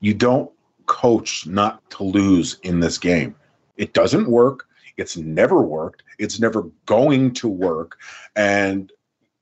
You 0.00 0.14
don't 0.14 0.50
coach 0.86 1.46
not 1.46 1.88
to 1.90 2.04
lose 2.04 2.58
in 2.62 2.80
this 2.80 2.98
game. 2.98 3.34
It 3.76 3.92
doesn't 3.92 4.28
work. 4.28 4.66
It's 4.96 5.16
never 5.16 5.62
worked. 5.62 6.02
It's 6.18 6.40
never 6.40 6.62
going 6.86 7.34
to 7.34 7.48
work. 7.48 7.98
And 8.34 8.90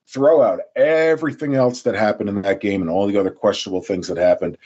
throw 0.09 0.43
out 0.43 0.61
everything 0.77 1.55
else 1.55 1.83
that 1.83 1.95
happened 1.95 2.29
in 2.29 2.43
that 2.43 2.61
game 2.61 2.81
and 2.81 2.91
all 2.91 3.07
the 3.07 3.19
other 3.19 3.31
questionable 3.31 3.83
things 3.83 4.07
that 4.09 4.17
happened 4.17 4.57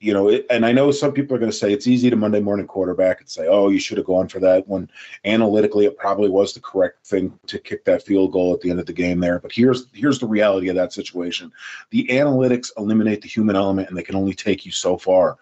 you 0.00 0.12
know, 0.12 0.28
it, 0.28 0.46
and 0.48 0.64
I 0.64 0.70
know 0.70 0.92
some 0.92 1.12
people 1.12 1.34
are 1.34 1.40
going 1.40 1.50
to 1.50 1.56
say 1.56 1.72
it's 1.72 1.88
easy 1.88 2.08
to 2.08 2.16
Monday 2.16 2.38
morning 2.38 2.66
quarterback 2.66 3.20
and 3.20 3.28
say, 3.28 3.48
oh, 3.48 3.68
you 3.68 3.80
should 3.80 3.98
have 3.98 4.06
gone 4.06 4.28
for 4.28 4.38
that 4.38 4.66
when 4.68 4.88
analytically 5.24 5.86
it 5.86 5.98
probably 5.98 6.28
was 6.28 6.52
the 6.52 6.60
correct 6.60 7.04
thing 7.04 7.36
to 7.46 7.58
kick 7.58 7.84
that 7.84 8.04
field 8.04 8.32
goal 8.32 8.54
at 8.54 8.60
the 8.60 8.70
end 8.70 8.78
of 8.78 8.86
the 8.86 8.92
game 8.92 9.18
there. 9.18 9.40
But 9.40 9.52
here's 9.52 9.86
here's 9.92 10.20
the 10.20 10.26
reality 10.26 10.68
of 10.68 10.76
that 10.76 10.92
situation. 10.92 11.52
The 11.90 12.06
analytics 12.10 12.70
eliminate 12.76 13.22
the 13.22 13.28
human 13.28 13.56
element 13.56 13.88
and 13.88 13.98
they 13.98 14.04
can 14.04 14.14
only 14.14 14.34
take 14.34 14.64
you 14.64 14.70
so 14.70 14.96
far. 14.96 15.36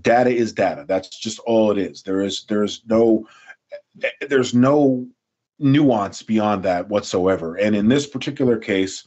Data 0.00 0.30
is 0.30 0.52
data. 0.52 0.84
That's 0.88 1.08
just 1.08 1.38
all 1.40 1.70
it 1.70 1.78
is. 1.78 2.02
There 2.02 2.22
is 2.22 2.44
there's 2.48 2.82
no 2.88 3.28
there's 4.28 4.52
no 4.52 5.06
nuance 5.60 6.22
beyond 6.22 6.64
that 6.64 6.88
whatsoever. 6.88 7.56
And 7.56 7.76
in 7.76 7.88
this 7.88 8.06
particular 8.06 8.58
case, 8.58 9.04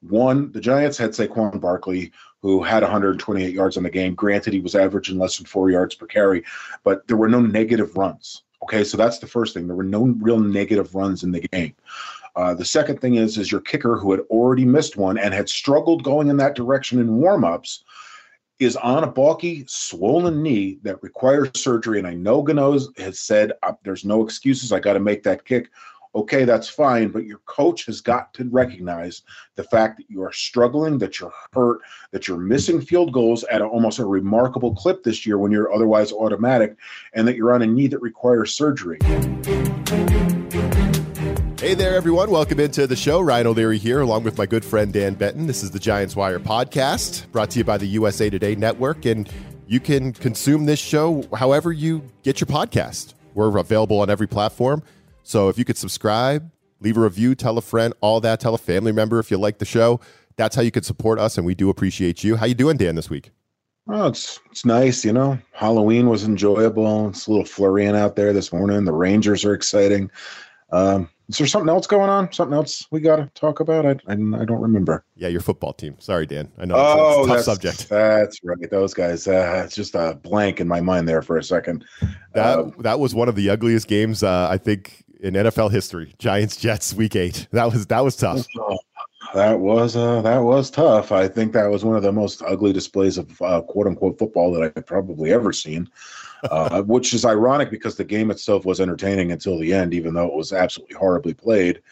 one, 0.00 0.52
the 0.52 0.60
Giants 0.60 0.98
had 0.98 1.10
Saquon 1.10 1.60
Barkley, 1.60 2.12
who 2.42 2.62
had 2.62 2.82
128 2.82 3.52
yards 3.52 3.76
on 3.76 3.82
the 3.82 3.90
game. 3.90 4.14
Granted, 4.14 4.52
he 4.52 4.60
was 4.60 4.74
averaging 4.74 5.18
less 5.18 5.36
than 5.36 5.46
four 5.46 5.70
yards 5.70 5.94
per 5.94 6.06
carry, 6.06 6.44
but 6.84 7.06
there 7.06 7.16
were 7.16 7.28
no 7.28 7.40
negative 7.40 7.96
runs. 7.96 8.42
Okay, 8.62 8.84
so 8.84 8.96
that's 8.96 9.18
the 9.18 9.26
first 9.26 9.54
thing. 9.54 9.66
There 9.66 9.76
were 9.76 9.84
no 9.84 10.06
real 10.20 10.38
negative 10.38 10.94
runs 10.94 11.22
in 11.22 11.32
the 11.32 11.40
game. 11.40 11.74
Uh, 12.36 12.54
the 12.54 12.64
second 12.64 13.00
thing 13.00 13.16
is, 13.16 13.38
is 13.38 13.50
your 13.50 13.60
kicker 13.60 13.96
who 13.96 14.12
had 14.12 14.20
already 14.30 14.64
missed 14.64 14.96
one 14.96 15.18
and 15.18 15.34
had 15.34 15.48
struggled 15.48 16.04
going 16.04 16.28
in 16.28 16.36
that 16.36 16.54
direction 16.54 17.00
in 17.00 17.18
warmups 17.18 17.80
is 18.58 18.76
on 18.76 19.04
a 19.04 19.08
bulky, 19.08 19.64
swollen 19.68 20.42
knee 20.42 20.78
that 20.82 21.02
requires 21.02 21.50
surgery. 21.54 21.98
And 21.98 22.06
I 22.06 22.14
know 22.14 22.42
Gano 22.42 22.78
has 22.96 23.20
said 23.20 23.52
uh, 23.62 23.72
there's 23.84 24.04
no 24.04 24.24
excuses. 24.24 24.72
I 24.72 24.80
got 24.80 24.94
to 24.94 25.00
make 25.00 25.22
that 25.22 25.44
kick 25.44 25.70
okay, 26.18 26.44
that's 26.44 26.68
fine, 26.68 27.08
but 27.08 27.24
your 27.24 27.38
coach 27.46 27.86
has 27.86 28.00
got 28.00 28.34
to 28.34 28.48
recognize 28.50 29.22
the 29.54 29.62
fact 29.62 29.98
that 29.98 30.10
you 30.10 30.20
are 30.20 30.32
struggling, 30.32 30.98
that 30.98 31.20
you're 31.20 31.32
hurt, 31.52 31.78
that 32.10 32.26
you're 32.26 32.38
missing 32.38 32.80
field 32.80 33.12
goals 33.12 33.44
at 33.44 33.60
a, 33.60 33.64
almost 33.64 34.00
a 34.00 34.04
remarkable 34.04 34.74
clip 34.74 35.04
this 35.04 35.24
year 35.24 35.38
when 35.38 35.52
you're 35.52 35.72
otherwise 35.72 36.10
automatic, 36.10 36.76
and 37.12 37.28
that 37.28 37.36
you're 37.36 37.54
on 37.54 37.62
a 37.62 37.66
knee 37.66 37.86
that 37.86 38.00
requires 38.00 38.52
surgery. 38.52 38.98
Hey 41.60 41.74
there, 41.74 41.94
everyone. 41.94 42.30
Welcome 42.30 42.58
into 42.58 42.88
the 42.88 42.96
show. 42.96 43.20
Ryan 43.20 43.48
O'Leary 43.48 43.78
here, 43.78 44.00
along 44.00 44.24
with 44.24 44.38
my 44.38 44.46
good 44.46 44.64
friend 44.64 44.92
Dan 44.92 45.14
Benton. 45.14 45.46
This 45.46 45.62
is 45.62 45.70
the 45.70 45.78
Giants 45.78 46.16
Wire 46.16 46.40
podcast, 46.40 47.30
brought 47.30 47.50
to 47.50 47.58
you 47.58 47.64
by 47.64 47.78
the 47.78 47.86
USA 47.86 48.28
Today 48.28 48.56
Network. 48.56 49.04
And 49.04 49.30
you 49.68 49.78
can 49.78 50.12
consume 50.12 50.66
this 50.66 50.80
show 50.80 51.24
however 51.34 51.70
you 51.70 52.02
get 52.24 52.40
your 52.40 52.48
podcast. 52.48 53.14
We're 53.34 53.56
available 53.56 54.00
on 54.00 54.10
every 54.10 54.26
platform. 54.26 54.82
So 55.28 55.50
if 55.50 55.58
you 55.58 55.66
could 55.66 55.76
subscribe, 55.76 56.50
leave 56.80 56.96
a 56.96 57.00
review, 57.00 57.34
tell 57.34 57.58
a 57.58 57.60
friend, 57.60 57.92
all 58.00 58.18
that, 58.20 58.40
tell 58.40 58.54
a 58.54 58.58
family 58.58 58.92
member 58.92 59.18
if 59.18 59.30
you 59.30 59.36
like 59.36 59.58
the 59.58 59.66
show. 59.66 60.00
That's 60.36 60.56
how 60.56 60.62
you 60.62 60.70
can 60.70 60.84
support 60.84 61.18
us, 61.18 61.36
and 61.36 61.46
we 61.46 61.54
do 61.54 61.68
appreciate 61.68 62.24
you. 62.24 62.36
How 62.36 62.46
you 62.46 62.54
doing, 62.54 62.78
Dan, 62.78 62.94
this 62.94 63.10
week? 63.10 63.30
Oh, 63.90 64.06
it's 64.06 64.40
it's 64.50 64.64
nice, 64.64 65.04
you 65.04 65.12
know. 65.12 65.38
Halloween 65.52 66.08
was 66.08 66.24
enjoyable. 66.24 67.10
It's 67.10 67.26
a 67.26 67.30
little 67.30 67.44
flurrying 67.44 67.94
out 67.94 68.16
there 68.16 68.32
this 68.32 68.54
morning. 68.54 68.86
The 68.86 68.94
Rangers 68.94 69.44
are 69.44 69.52
exciting. 69.52 70.10
Um, 70.72 71.10
is 71.28 71.36
there 71.36 71.46
something 71.46 71.68
else 71.68 71.86
going 71.86 72.08
on? 72.08 72.32
Something 72.32 72.54
else 72.54 72.86
we 72.90 73.00
got 73.00 73.16
to 73.16 73.26
talk 73.34 73.60
about? 73.60 73.84
I, 73.84 73.90
I, 74.08 74.12
I 74.12 74.44
don't 74.46 74.62
remember. 74.62 75.04
Yeah, 75.14 75.28
your 75.28 75.42
football 75.42 75.74
team. 75.74 75.96
Sorry, 75.98 76.24
Dan. 76.24 76.50
I 76.56 76.64
know. 76.64 76.74
Oh, 76.78 77.20
it's 77.20 77.30
a 77.30 77.34
tough 77.34 77.44
subject. 77.44 77.88
That's 77.90 78.40
right. 78.42 78.70
Those 78.70 78.94
guys. 78.94 79.28
Uh, 79.28 79.62
it's 79.62 79.74
just 79.74 79.94
a 79.94 80.18
blank 80.22 80.58
in 80.58 80.68
my 80.68 80.80
mind 80.80 81.06
there 81.06 81.20
for 81.20 81.36
a 81.36 81.44
second. 81.44 81.84
That 82.32 82.58
um, 82.58 82.74
that 82.78 82.98
was 82.98 83.14
one 83.14 83.28
of 83.28 83.34
the 83.34 83.50
ugliest 83.50 83.88
games 83.88 84.22
uh, 84.22 84.48
I 84.50 84.56
think 84.56 85.04
in 85.20 85.34
NFL 85.34 85.70
history. 85.70 86.14
Giants 86.18 86.56
Jets 86.56 86.94
Week 86.94 87.16
Eight. 87.16 87.48
That 87.52 87.72
was 87.72 87.86
that 87.86 88.04
was 88.04 88.16
tough. 88.16 88.46
That 89.34 89.60
was 89.60 89.96
uh, 89.96 90.22
that 90.22 90.38
was 90.38 90.70
tough. 90.70 91.12
I 91.12 91.28
think 91.28 91.52
that 91.52 91.70
was 91.70 91.84
one 91.84 91.96
of 91.96 92.02
the 92.02 92.12
most 92.12 92.42
ugly 92.42 92.72
displays 92.72 93.18
of 93.18 93.42
uh, 93.42 93.60
quote 93.62 93.86
unquote 93.86 94.18
football 94.18 94.52
that 94.52 94.72
I've 94.76 94.86
probably 94.86 95.32
ever 95.32 95.52
seen. 95.52 95.88
Uh, 96.44 96.82
which 96.86 97.12
is 97.14 97.24
ironic 97.24 97.68
because 97.70 97.96
the 97.96 98.04
game 98.04 98.30
itself 98.30 98.64
was 98.64 98.80
entertaining 98.80 99.32
until 99.32 99.58
the 99.58 99.74
end, 99.74 99.92
even 99.92 100.14
though 100.14 100.26
it 100.26 100.34
was 100.34 100.52
absolutely 100.52 100.94
horribly 100.94 101.34
played. 101.34 101.82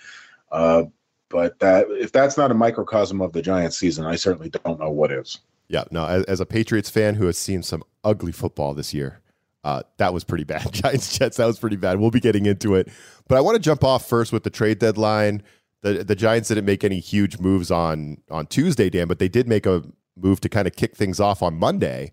Uh, 0.53 0.85
but 1.29 1.59
that 1.59 1.87
if 1.91 2.13
that's 2.13 2.37
not 2.37 2.51
a 2.51 2.55
microcosm 2.55 3.21
of 3.21 3.33
the 3.33 3.43
Giants 3.43 3.77
season, 3.77 4.07
I 4.07 4.17
certainly 4.17 4.51
don't 4.51 4.79
know 4.79 4.91
what 4.91 5.11
is. 5.11 5.41
Yeah, 5.69 5.85
no. 5.91 6.07
As, 6.07 6.25
as 6.25 6.41
a 6.41 6.47
Patriots 6.47 6.91
fan 6.91 7.17
who 7.17 7.27
has 7.27 7.37
seen 7.37 7.63
some 7.63 7.83
ugly 8.05 8.33
football 8.33 8.73
this 8.73 8.95
year, 8.95 9.21
uh, 9.67 9.83
that 9.97 10.15
was 10.15 10.23
pretty 10.23 10.45
bad. 10.45 10.73
Giants 10.73 11.19
Jets, 11.19 11.39
that 11.39 11.47
was 11.47 11.59
pretty 11.59 11.75
bad. 11.75 11.99
We'll 11.99 12.13
be 12.13 12.21
getting 12.21 12.47
into 12.47 12.77
it. 12.77 12.89
But 13.27 13.37
I 13.37 13.41
want 13.41 13.57
to 13.57 13.61
jump 13.61 13.83
off 13.83 14.09
first 14.09 14.33
with 14.33 14.45
the 14.45 14.51
trade 14.51 14.79
deadline. 14.79 15.43
The 15.83 16.05
the 16.05 16.15
Giants 16.15 16.49
didn't 16.49 16.67
make 16.67 16.85
any 16.85 17.01
huge 17.01 17.41
moves 17.41 17.73
on 17.73 18.19
on 18.31 18.47
Tuesday, 18.47 18.89
Dan, 18.89 19.09
but 19.09 19.19
they 19.19 19.29
did 19.29 19.49
make 19.49 19.67
a 19.67 19.83
move 20.17 20.41
to 20.43 20.49
kind 20.49 20.69
of 20.69 20.77
kick 20.77 20.97
things 20.97 21.19
off 21.19 21.43
on 21.43 21.59
Monday, 21.59 22.13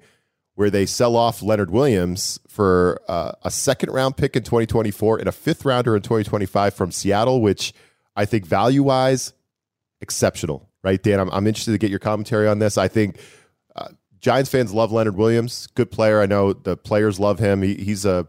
where 0.55 0.71
they 0.71 0.87
sell 0.87 1.15
off 1.15 1.43
Leonard 1.43 1.69
Williams 1.69 2.39
for 2.47 2.99
uh, 3.07 3.33
a 3.43 3.51
second 3.51 3.91
round 3.91 4.17
pick 4.17 4.35
in 4.35 4.41
2024 4.41 5.19
and 5.19 5.27
a 5.27 5.31
fifth 5.31 5.63
rounder 5.63 5.95
in 5.95 6.01
2025 6.01 6.73
from 6.73 6.91
Seattle, 6.91 7.39
which 7.39 7.71
I 8.15 8.25
think 8.25 8.47
value 8.47 8.81
wise, 8.81 9.31
exceptional, 10.01 10.69
right, 10.83 11.01
Dan? 11.01 11.19
I'm, 11.19 11.29
I'm 11.29 11.45
interested 11.45 11.73
to 11.73 11.77
get 11.77 11.91
your 11.91 11.99
commentary 11.99 12.47
on 12.47 12.57
this. 12.57 12.79
I 12.79 12.87
think 12.87 13.19
Giants 14.23 14.49
fans 14.49 14.73
love 14.73 14.93
Leonard 14.93 15.17
Williams, 15.17 15.67
good 15.75 15.91
player. 15.91 16.21
I 16.21 16.25
know 16.27 16.53
the 16.53 16.77
players 16.77 17.19
love 17.19 17.39
him. 17.39 17.61
He, 17.61 17.75
he's 17.75 18.05
a 18.05 18.25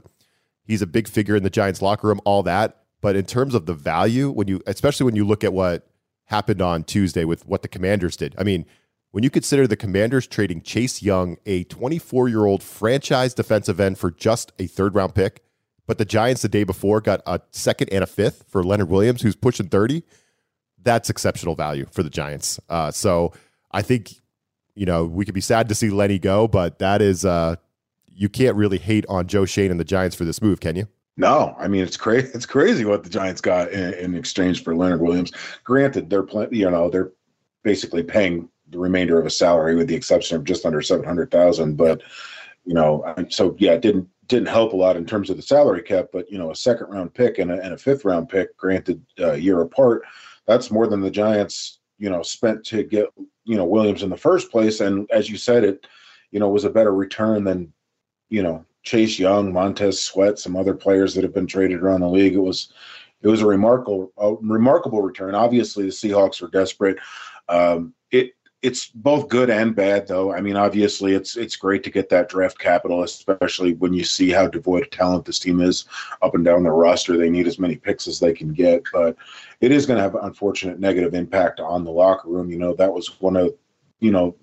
he's 0.65 0.83
a 0.83 0.89
big 0.89 1.07
figure 1.07 1.37
in 1.37 1.45
the 1.45 1.51
Giants 1.51 1.81
locker 1.81 2.09
room, 2.09 2.21
all 2.25 2.43
that. 2.43 2.81
But 3.01 3.15
in 3.15 3.25
terms 3.27 3.55
of 3.55 3.67
the 3.67 3.75
value, 3.75 4.29
when 4.29 4.49
you 4.49 4.61
especially 4.67 5.05
when 5.05 5.15
you 5.15 5.25
look 5.25 5.45
at 5.45 5.53
what 5.53 5.87
happened 6.25 6.61
on 6.61 6.83
Tuesday 6.83 7.25
with 7.25 7.47
what 7.47 7.63
the 7.63 7.69
Commanders 7.69 8.17
did, 8.17 8.35
I 8.37 8.43
mean, 8.43 8.67
when 9.13 9.23
you 9.23 9.31
consider 9.31 9.69
the 9.69 9.77
Commanders 9.77 10.27
trading 10.27 10.63
Chase 10.63 11.01
Young, 11.01 11.37
a 11.47 11.63
24 11.63 12.29
year 12.29 12.45
old 12.45 12.65
franchise 12.65 13.33
defensive 13.33 13.79
end, 13.79 13.97
for 13.97 14.11
just 14.11 14.51
a 14.59 14.67
third 14.67 14.97
round 14.97 15.15
pick, 15.15 15.45
but 15.87 15.99
the 15.99 16.05
Giants 16.05 16.43
the 16.43 16.49
day 16.49 16.65
before 16.65 17.01
got 17.03 17.23
a 17.25 17.41
second 17.53 17.91
and 17.93 18.03
a 18.03 18.09
fifth 18.09 18.47
for 18.49 18.65
Leonard 18.65 18.89
Williams, 18.89 19.23
who's 19.23 19.37
pushing 19.37 19.69
30. 19.69 20.03
That's 20.83 21.09
exceptional 21.09 21.55
value 21.55 21.87
for 21.93 22.03
the 22.03 22.11
Giants. 22.11 22.59
Uh, 22.69 22.91
so 22.91 23.33
I 23.71 23.83
think 23.83 24.15
you 24.75 24.87
know, 24.87 25.05
we 25.05 25.25
could 25.25 25.35
be 25.35 25.41
sad 25.41 25.69
to 25.69 25.75
see 25.75 25.91
Lenny 25.91 26.19
go, 26.19 26.49
but 26.49 26.79
that 26.79 27.01
is 27.03 27.25
uh 27.25 27.57
you 28.17 28.29
can't 28.29 28.57
really 28.57 28.79
hate 28.79 29.05
on 29.09 29.27
Joe 29.27 29.45
Schoen 29.45 29.71
and 29.71 29.81
the 29.81 29.85
Giants 29.85 30.15
for 30.15 30.25
this 30.25 30.41
move, 30.41 30.61
can 30.61 30.77
you? 30.77 30.87
No, 31.17 31.55
I 31.59 31.69
mean 31.69 31.83
it's 31.83 31.97
crazy. 31.97 32.31
It's 32.35 32.47
crazy 32.47 32.85
what 32.85 33.05
the 33.05 33.11
Giants 33.11 33.41
got 33.41 33.71
in, 33.71 33.95
in 33.95 34.15
exchange 34.15 34.65
for 34.65 34.75
Leonard 34.75 35.01
Williams. 35.01 35.33
Granted, 35.63 36.11
they're 36.11 36.23
pl- 36.23 36.53
you 36.53 36.71
know 36.71 36.91
they're 36.91 37.13
basically 37.63 38.03
paying 38.03 38.49
the 38.71 38.79
remainder 38.79 39.19
of 39.19 39.27
a 39.27 39.31
salary, 39.31 39.77
with 39.77 39.89
the 39.89 39.95
exception 39.95 40.37
of 40.37 40.45
just 40.45 40.67
under 40.67 40.83
seven 40.83 41.05
hundred 41.05 41.31
thousand. 41.31 41.77
But 41.77 42.03
you 42.65 42.75
know, 42.75 43.05
so 43.29 43.55
yeah, 43.59 43.73
it 43.73 43.83
didn't 43.83 44.09
didn't 44.27 44.49
help 44.49 44.73
a 44.73 44.77
lot 44.77 44.97
in 44.97 45.05
terms 45.05 45.31
of 45.31 45.37
the 45.37 45.43
salary 45.43 45.83
cap. 45.83 46.07
But 46.13 46.31
you 46.31 46.39
know, 46.39 46.51
a 46.51 46.57
second 46.57 46.89
round 46.89 47.15
pick 47.15 47.39
and 47.39 47.51
a, 47.53 47.63
and 47.63 47.75
a 47.75 47.79
fifth 47.79 48.05
round 48.05 48.29
pick, 48.29 48.57
granted 48.57 49.05
a 49.19 49.31
uh, 49.31 49.35
year 49.35 49.61
apart, 49.61 50.03
that's 50.47 50.71
more 50.71 50.87
than 50.87 51.01
the 51.01 51.11
Giants 51.11 51.79
you 51.99 52.11
know 52.11 52.23
spent 52.23 52.65
to 52.67 52.83
get 52.83 53.07
you 53.45 53.57
know 53.57 53.65
Williams 53.65 54.03
in 54.03 54.11
the 54.11 54.17
first 54.17 54.51
place, 54.51 54.81
and 54.81 55.11
as 55.11 55.31
you 55.31 55.37
said, 55.37 55.65
it 55.65 55.87
you 56.31 56.41
know 56.41 56.49
was 56.49 56.65
a 56.65 56.71
better 56.71 56.95
return 56.95 57.45
than 57.45 57.73
you 58.29 58.43
know 58.43 58.65
Chase 58.83 59.19
Young, 59.19 59.53
Montez 59.53 60.03
Sweat, 60.03 60.39
some 60.39 60.57
other 60.57 60.75
players 60.75 61.15
that 61.15 61.25
have 61.25 61.35
been 61.35 61.47
traded 61.47 61.83
around 61.83 62.01
the 62.01 62.09
league. 62.09 62.35
It 62.35 62.39
was 62.39 62.73
it 63.23 63.29
was 63.29 63.41
a 63.41 63.47
remarkable 63.47 64.13
a 64.19 64.35
remarkable 64.35 65.03
return. 65.03 65.35
Obviously, 65.35 65.85
the 65.85 65.91
Seahawks 65.91 66.41
were 66.41 66.49
desperate. 66.49 66.99
Um, 67.49 67.95
it 68.11 68.33
it's 68.65 68.87
both 68.87 69.29
good 69.29 69.51
and 69.51 69.77
bad 69.77 70.09
though. 70.09 70.33
I 70.33 70.41
mean, 70.41 70.57
obviously 70.57 71.13
it's 71.13 71.37
it's 71.37 71.55
great 71.55 71.85
to 71.85 71.91
get 71.91 72.09
that 72.09 72.31
draft 72.31 72.59
capital, 72.59 73.03
especially 73.03 73.75
when 73.75 73.93
you 73.93 74.05
see 74.05 74.31
how 74.31 74.47
devoid 74.47 74.85
of 74.85 74.91
talent 74.91 75.27
this 75.27 75.39
team 75.39 75.61
is 75.61 75.85
up 76.23 76.35
and 76.35 76.47
down 76.47 76.63
the 76.63 76.71
roster. 76.71 77.19
They 77.19 77.29
need 77.29 77.47
as 77.47 77.59
many 77.59 77.77
picks 77.77 78.09
as 78.09 78.19
they 78.19 78.33
can 78.33 78.55
get, 78.55 78.83
but 78.91 79.17
it 79.61 79.71
is 79.71 79.85
going 79.85 79.99
to 79.99 80.03
have 80.03 80.15
an 80.15 80.25
unfortunate 80.25 80.81
negative 80.81 81.13
impact 81.13 81.61
on 81.61 81.85
the 81.85 81.91
locker 81.91 82.31
room. 82.31 82.51
You 82.51 82.57
know, 82.57 82.73
that 82.77 82.91
was 82.91 83.21
one 83.21 83.37
of 83.37 83.55
you 84.01 84.11
know 84.11 84.35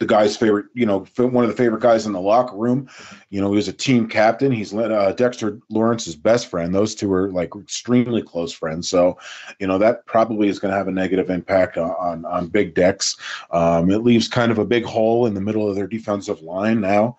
the 0.00 0.06
guy's 0.06 0.36
favorite, 0.36 0.66
you 0.74 0.86
know, 0.86 1.06
one 1.16 1.44
of 1.44 1.50
the 1.50 1.56
favorite 1.56 1.82
guys 1.82 2.04
in 2.04 2.12
the 2.12 2.20
locker 2.20 2.56
room. 2.56 2.88
You 3.30 3.40
know, 3.40 3.50
he 3.50 3.56
was 3.56 3.68
a 3.68 3.72
team 3.72 4.08
captain. 4.08 4.50
He's 4.50 4.74
uh, 4.74 5.12
Dexter 5.16 5.60
Lawrence's 5.70 6.16
best 6.16 6.48
friend. 6.48 6.74
Those 6.74 6.94
two 6.94 7.12
are 7.12 7.30
like 7.30 7.54
extremely 7.54 8.20
close 8.20 8.52
friends. 8.52 8.88
So, 8.88 9.18
you 9.60 9.66
know, 9.66 9.78
that 9.78 10.04
probably 10.06 10.48
is 10.48 10.58
going 10.58 10.72
to 10.72 10.78
have 10.78 10.88
a 10.88 10.92
negative 10.92 11.30
impact 11.30 11.78
on 11.78 12.24
on 12.24 12.48
Big 12.48 12.74
Dex. 12.74 13.16
Um, 13.50 13.90
it 13.90 14.02
leaves 14.02 14.26
kind 14.26 14.50
of 14.50 14.58
a 14.58 14.64
big 14.64 14.84
hole 14.84 15.26
in 15.26 15.34
the 15.34 15.40
middle 15.40 15.68
of 15.68 15.76
their 15.76 15.86
defensive 15.86 16.42
line 16.42 16.80
now. 16.80 17.16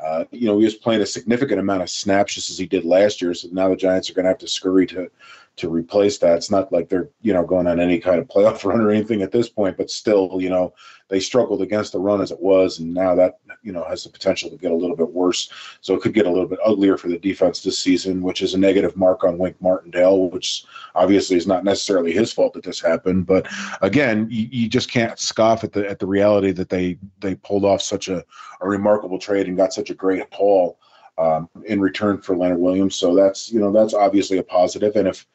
Uh, 0.00 0.24
you 0.30 0.46
know, 0.46 0.58
he 0.58 0.64
was 0.64 0.74
playing 0.74 1.02
a 1.02 1.06
significant 1.06 1.58
amount 1.58 1.82
of 1.82 1.90
snaps 1.90 2.34
just 2.34 2.50
as 2.50 2.58
he 2.58 2.66
did 2.66 2.84
last 2.84 3.20
year. 3.20 3.34
So 3.34 3.48
now 3.50 3.68
the 3.68 3.76
Giants 3.76 4.08
are 4.08 4.14
going 4.14 4.24
to 4.24 4.30
have 4.30 4.38
to 4.38 4.48
scurry 4.48 4.86
to 4.88 5.10
to 5.56 5.68
replace 5.68 6.18
that. 6.18 6.36
It's 6.36 6.50
not 6.50 6.72
like 6.72 6.88
they're 6.88 7.10
you 7.20 7.32
know 7.32 7.44
going 7.44 7.66
on 7.66 7.80
any 7.80 7.98
kind 7.98 8.18
of 8.18 8.28
playoff 8.28 8.64
run 8.68 8.80
or 8.80 8.90
anything 8.90 9.22
at 9.22 9.32
this 9.32 9.48
point, 9.48 9.76
but 9.76 9.90
still, 9.90 10.38
you 10.40 10.48
know, 10.48 10.72
they 11.08 11.20
struggled 11.20 11.62
against 11.62 11.92
the 11.92 11.98
run 11.98 12.20
as 12.20 12.30
it 12.30 12.40
was, 12.40 12.78
and 12.78 12.92
now 12.92 13.14
that 13.14 13.38
you 13.62 13.72
know 13.72 13.84
has 13.84 14.04
the 14.04 14.10
potential 14.10 14.50
to 14.50 14.56
get 14.56 14.72
a 14.72 14.76
little 14.76 14.96
bit 14.96 15.10
worse. 15.10 15.50
So 15.80 15.94
it 15.94 16.02
could 16.02 16.14
get 16.14 16.26
a 16.26 16.30
little 16.30 16.48
bit 16.48 16.58
uglier 16.64 16.96
for 16.96 17.08
the 17.08 17.18
defense 17.18 17.62
this 17.62 17.78
season, 17.78 18.22
which 18.22 18.42
is 18.42 18.54
a 18.54 18.58
negative 18.58 18.96
mark 18.96 19.24
on 19.24 19.38
Wink 19.38 19.56
Martindale, 19.60 20.30
which 20.30 20.64
obviously 20.94 21.36
is 21.36 21.46
not 21.46 21.64
necessarily 21.64 22.12
his 22.12 22.32
fault 22.32 22.52
that 22.54 22.64
this 22.64 22.80
happened. 22.80 23.26
But 23.26 23.48
again, 23.80 24.28
you, 24.30 24.48
you 24.50 24.68
just 24.68 24.90
can't 24.90 25.18
scoff 25.18 25.64
at 25.64 25.72
the 25.72 25.88
at 25.88 25.98
the 25.98 26.06
reality 26.06 26.52
that 26.52 26.68
they 26.68 26.98
they 27.20 27.34
pulled 27.36 27.64
off 27.64 27.82
such 27.82 28.08
a, 28.08 28.24
a 28.60 28.68
remarkable 28.68 29.18
trade 29.18 29.48
and 29.48 29.56
got 29.56 29.72
such 29.72 29.90
a 29.90 29.94
great 29.94 30.32
haul 30.32 30.78
um, 31.18 31.48
in 31.66 31.80
return 31.80 32.20
for 32.20 32.36
Leonard 32.36 32.60
Williams. 32.60 32.96
So 32.96 33.14
that's 33.14 33.50
you 33.50 33.60
know 33.60 33.72
that's 33.72 33.94
obviously 33.94 34.38
a 34.38 34.42
positive. 34.42 34.94
And 34.96 35.08
if 35.08 35.26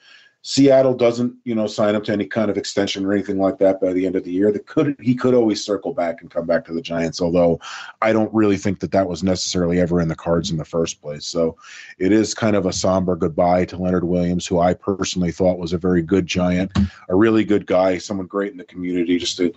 Seattle 0.46 0.94
doesn't, 0.94 1.34
you 1.46 1.56
know, 1.56 1.68
sign 1.68 1.96
up 1.96 2.04
to 2.04 2.12
any 2.12 2.26
kind 2.26 2.52
of 2.52 2.58
extension 2.58 3.06
or 3.06 3.14
anything 3.14 3.40
like 3.40 3.58
that 3.60 3.80
by 3.80 3.94
the 3.94 4.06
end 4.06 4.18
of 4.18 4.26
the 4.26 4.32
year. 4.32 4.52
That 4.52 4.68
could 4.68 4.98
he 5.00 5.16
could 5.16 5.34
always 5.34 5.64
circle 5.64 5.94
back 5.94 6.22
and 6.22 6.30
come 6.30 6.46
back 6.46 6.66
to 6.66 6.74
the 6.74 6.82
Giants. 6.82 7.22
Although 7.22 7.62
I 8.02 8.12
don't 8.12 8.34
really 8.34 8.58
think 8.58 8.82
that 8.82 8.92
that 8.92 9.08
was 9.08 9.24
necessarily 9.24 9.80
ever 9.80 10.02
in 10.02 10.10
the 10.10 10.18
cards 10.18 10.52
in 10.52 10.58
the 10.58 10.66
first 10.66 11.02
place. 11.02 11.26
So 11.26 11.56
it 11.98 12.12
is 12.12 12.34
kind 12.34 12.58
of 12.58 12.66
a 12.66 12.74
somber 12.74 13.16
goodbye 13.16 13.64
to 13.66 13.78
Leonard 13.78 14.04
Williams, 14.04 14.46
who 14.46 14.60
I 14.60 14.74
personally 14.74 15.32
thought 15.32 15.60
was 15.60 15.72
a 15.72 15.78
very 15.78 16.02
good 16.02 16.28
Giant, 16.28 16.78
a 17.08 17.16
really 17.16 17.46
good 17.46 17.66
guy, 17.66 17.98
someone 17.98 18.28
great 18.28 18.52
in 18.52 18.58
the 18.58 18.66
community, 18.66 19.18
just 19.18 19.40
a 19.40 19.54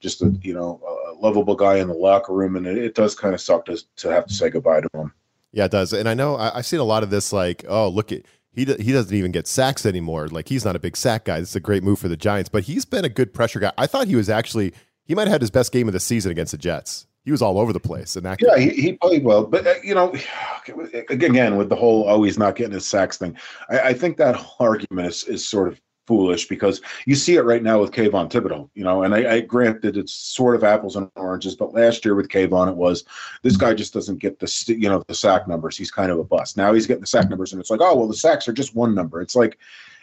just 0.00 0.22
a 0.22 0.30
you 0.40 0.54
know 0.54 0.80
a 1.10 1.12
lovable 1.20 1.54
guy 1.54 1.76
in 1.76 1.88
the 1.88 1.94
locker 1.94 2.32
room, 2.32 2.56
and 2.56 2.66
it, 2.66 2.78
it 2.78 2.94
does 2.94 3.14
kind 3.14 3.34
of 3.34 3.42
suck 3.42 3.66
to 3.66 3.78
to 3.96 4.08
have 4.08 4.24
to 4.24 4.32
say 4.32 4.48
goodbye 4.48 4.80
to 4.80 4.88
him. 4.94 5.12
Yeah, 5.52 5.66
it 5.66 5.70
does. 5.70 5.92
And 5.92 6.08
I 6.08 6.14
know 6.14 6.36
I, 6.36 6.56
I've 6.56 6.66
seen 6.66 6.80
a 6.80 6.84
lot 6.84 7.02
of 7.02 7.10
this, 7.10 7.32
like, 7.32 7.64
oh, 7.68 7.88
look 7.88 8.12
at 8.12 8.22
he 8.52 8.64
he 8.64 8.92
doesn't 8.92 9.14
even 9.14 9.32
get 9.32 9.46
sacks 9.46 9.86
anymore. 9.86 10.28
Like 10.28 10.48
he's 10.48 10.64
not 10.64 10.76
a 10.76 10.80
big 10.80 10.96
sack 10.96 11.24
guy. 11.24 11.40
This 11.40 11.50
is 11.50 11.56
a 11.56 11.60
great 11.60 11.82
move 11.82 11.98
for 11.98 12.08
the 12.08 12.16
Giants, 12.16 12.48
but 12.48 12.64
he's 12.64 12.84
been 12.84 13.04
a 13.04 13.08
good 13.08 13.32
pressure 13.32 13.60
guy. 13.60 13.72
I 13.78 13.86
thought 13.86 14.06
he 14.06 14.16
was 14.16 14.28
actually 14.28 14.72
he 15.04 15.14
might 15.14 15.22
have 15.22 15.32
had 15.32 15.40
his 15.40 15.50
best 15.50 15.72
game 15.72 15.88
of 15.88 15.92
the 15.92 16.00
season 16.00 16.30
against 16.30 16.52
the 16.52 16.58
Jets. 16.58 17.06
He 17.24 17.30
was 17.30 17.42
all 17.42 17.58
over 17.58 17.72
the 17.72 17.80
place, 17.80 18.16
and 18.16 18.24
that 18.24 18.40
yeah, 18.40 18.58
he, 18.58 18.70
he, 18.70 18.92
played 18.94 19.24
well. 19.24 19.44
But 19.44 19.66
uh, 19.66 19.74
you 19.84 19.94
know, 19.94 20.14
again 21.10 21.56
with 21.56 21.68
the 21.68 21.76
whole 21.76 22.08
oh 22.08 22.22
he's 22.22 22.38
not 22.38 22.56
getting 22.56 22.72
his 22.72 22.86
sacks 22.86 23.18
thing, 23.18 23.36
I, 23.68 23.80
I 23.80 23.94
think 23.94 24.16
that 24.16 24.42
argument 24.58 25.08
is 25.08 25.24
is 25.24 25.48
sort 25.48 25.68
of 25.68 25.80
foolish 26.10 26.48
because 26.48 26.80
you 27.06 27.14
see 27.14 27.36
it 27.36 27.42
right 27.42 27.62
now 27.62 27.80
with 27.80 27.92
Kayvon 27.92 28.28
Thibodeaux, 28.28 28.68
you 28.74 28.82
know, 28.82 29.04
and 29.04 29.14
I, 29.14 29.34
I 29.34 29.40
grant 29.42 29.80
that 29.82 29.96
it's 29.96 30.12
sort 30.12 30.56
of 30.56 30.64
apples 30.64 30.96
and 30.96 31.08
oranges, 31.14 31.54
but 31.54 31.72
last 31.72 32.04
year 32.04 32.16
with 32.16 32.26
Kayvon, 32.26 32.68
it 32.68 32.74
was 32.74 33.04
this 33.42 33.56
guy 33.56 33.74
just 33.74 33.94
doesn't 33.94 34.18
get 34.18 34.40
the, 34.40 34.52
you 34.66 34.88
know, 34.88 35.04
the 35.06 35.14
sack 35.14 35.46
numbers. 35.46 35.76
He's 35.76 35.92
kind 35.92 36.10
of 36.10 36.18
a 36.18 36.24
bust. 36.24 36.56
Now 36.56 36.72
he's 36.72 36.88
getting 36.88 37.02
the 37.02 37.06
sack 37.06 37.30
numbers 37.30 37.52
and 37.52 37.60
it's 37.60 37.70
like, 37.70 37.80
oh, 37.80 37.94
well, 37.94 38.08
the 38.08 38.14
sacks 38.14 38.48
are 38.48 38.52
just 38.52 38.74
one 38.74 38.92
number. 38.92 39.22
It's 39.22 39.36
like, 39.36 39.56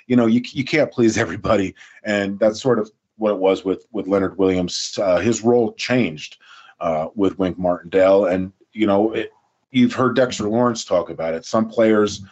you 0.05 0.15
know, 0.15 0.27
you, 0.27 0.41
you 0.45 0.63
can't 0.63 0.89
please 0.93 1.17
everybody. 1.17 1.75
And 2.05 2.39
that's 2.39 2.61
sort 2.61 2.79
of 2.79 2.89
what 3.17 3.31
it 3.31 3.39
was 3.39 3.65
with, 3.65 3.85
with 3.91 4.07
Leonard 4.07 4.37
Williams. 4.37 4.97
Uh, 5.01 5.19
his 5.19 5.43
role 5.43 5.73
changed 5.73 6.37
uh, 6.79 7.09
with 7.15 7.37
Wink 7.37 7.59
Martindale. 7.59 8.27
And, 8.27 8.53
you 8.71 8.87
know, 8.87 9.11
it, 9.11 9.33
you've 9.71 9.91
heard 9.91 10.15
Dexter 10.15 10.47
Lawrence 10.47 10.85
talk 10.85 11.09
about 11.09 11.33
it. 11.33 11.43
Some 11.43 11.67
players, 11.67 12.23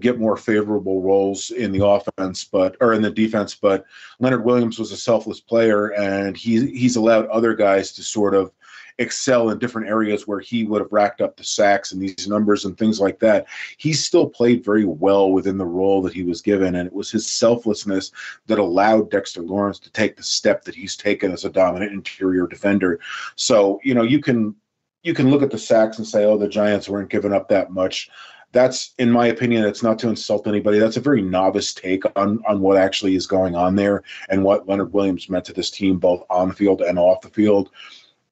get 0.00 0.18
more 0.18 0.36
favorable 0.36 1.02
roles 1.02 1.50
in 1.50 1.72
the 1.72 1.84
offense, 1.84 2.44
but 2.44 2.76
or 2.80 2.92
in 2.92 3.02
the 3.02 3.10
defense. 3.10 3.54
But 3.54 3.84
Leonard 4.20 4.44
Williams 4.44 4.78
was 4.78 4.92
a 4.92 4.96
selfless 4.96 5.40
player, 5.40 5.88
and 5.88 6.36
he 6.36 6.66
he's 6.70 6.96
allowed 6.96 7.26
other 7.26 7.54
guys 7.54 7.92
to 7.92 8.02
sort 8.02 8.34
of 8.34 8.52
excel 8.98 9.50
in 9.50 9.58
different 9.58 9.88
areas 9.88 10.26
where 10.26 10.40
he 10.40 10.64
would 10.64 10.80
have 10.80 10.92
racked 10.92 11.20
up 11.20 11.36
the 11.36 11.44
sacks 11.44 11.92
and 11.92 12.00
these 12.00 12.28
numbers 12.28 12.64
and 12.64 12.76
things 12.76 13.00
like 13.00 13.18
that. 13.18 13.46
He 13.78 13.92
still 13.92 14.28
played 14.28 14.64
very 14.64 14.84
well 14.84 15.32
within 15.32 15.56
the 15.56 15.66
role 15.66 16.02
that 16.02 16.12
he 16.12 16.22
was 16.22 16.42
given, 16.42 16.74
and 16.76 16.86
it 16.86 16.92
was 16.92 17.10
his 17.10 17.30
selflessness 17.30 18.12
that 18.46 18.58
allowed 18.58 19.10
Dexter 19.10 19.42
Lawrence 19.42 19.78
to 19.80 19.92
take 19.92 20.16
the 20.16 20.22
step 20.22 20.64
that 20.64 20.74
he's 20.74 20.96
taken 20.96 21.32
as 21.32 21.44
a 21.44 21.50
dominant 21.50 21.92
interior 21.92 22.46
defender. 22.46 23.00
So 23.36 23.80
you 23.84 23.94
know 23.94 24.02
you 24.02 24.20
can 24.20 24.54
you 25.02 25.14
can 25.14 25.30
look 25.30 25.42
at 25.42 25.50
the 25.50 25.58
sacks 25.58 25.98
and 25.98 26.06
say, 26.06 26.24
oh, 26.24 26.38
the 26.38 26.48
Giants 26.48 26.88
weren't 26.88 27.10
giving 27.10 27.32
up 27.32 27.48
that 27.48 27.72
much 27.72 28.08
that's 28.52 28.92
in 28.98 29.10
my 29.10 29.26
opinion 29.26 29.64
it's 29.64 29.82
not 29.82 29.98
to 30.00 30.08
insult 30.08 30.46
anybody. 30.46 30.78
That's 30.78 30.98
a 30.98 31.00
very 31.00 31.22
novice 31.22 31.74
take 31.74 32.04
on 32.16 32.42
on 32.46 32.60
what 32.60 32.76
actually 32.76 33.16
is 33.16 33.26
going 33.26 33.56
on 33.56 33.74
there 33.74 34.02
and 34.28 34.44
what 34.44 34.68
leonard 34.68 34.92
williams 34.92 35.28
meant 35.28 35.44
to 35.46 35.52
this 35.52 35.70
team 35.70 35.98
both 35.98 36.22
on 36.30 36.48
the 36.48 36.54
field 36.54 36.82
and 36.82 36.98
off 36.98 37.22
the 37.22 37.30
field. 37.30 37.70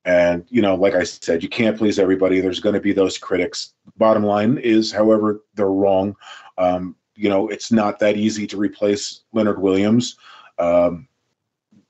And 0.04 0.44
you 0.48 0.62
know 0.62 0.74
like 0.74 0.94
i 0.94 1.02
said 1.02 1.42
you 1.42 1.48
can't 1.48 1.76
please 1.76 1.98
everybody. 1.98 2.40
There's 2.40 2.60
going 2.60 2.74
to 2.74 2.80
be 2.80 2.92
those 2.92 3.18
critics. 3.18 3.74
Bottom 3.96 4.24
line 4.24 4.58
is 4.58 4.92
however 4.92 5.42
they're 5.54 5.66
wrong. 5.66 6.14
Um, 6.58 6.96
you 7.16 7.28
know 7.28 7.48
it's 7.48 7.72
not 7.72 7.98
that 7.98 8.16
easy 8.16 8.46
to 8.48 8.56
replace 8.56 9.22
leonard 9.32 9.60
williams. 9.60 10.16
Um, 10.58 11.08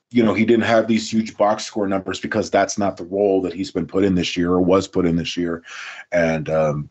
you 0.09 0.23
know 0.23 0.33
he 0.33 0.45
didn't 0.45 0.65
have 0.65 0.87
these 0.87 1.11
huge 1.11 1.35
box 1.35 1.65
score 1.65 1.87
numbers 1.87 2.19
because 2.19 2.49
that's 2.49 2.77
not 2.77 2.95
the 2.95 3.05
role 3.05 3.41
that 3.41 3.53
he's 3.53 3.71
been 3.71 3.87
put 3.87 4.05
in 4.05 4.15
this 4.15 4.37
year 4.37 4.51
or 4.51 4.61
was 4.61 4.87
put 4.87 5.05
in 5.05 5.17
this 5.17 5.35
year. 5.35 5.63
And 6.11 6.49
um, 6.49 6.89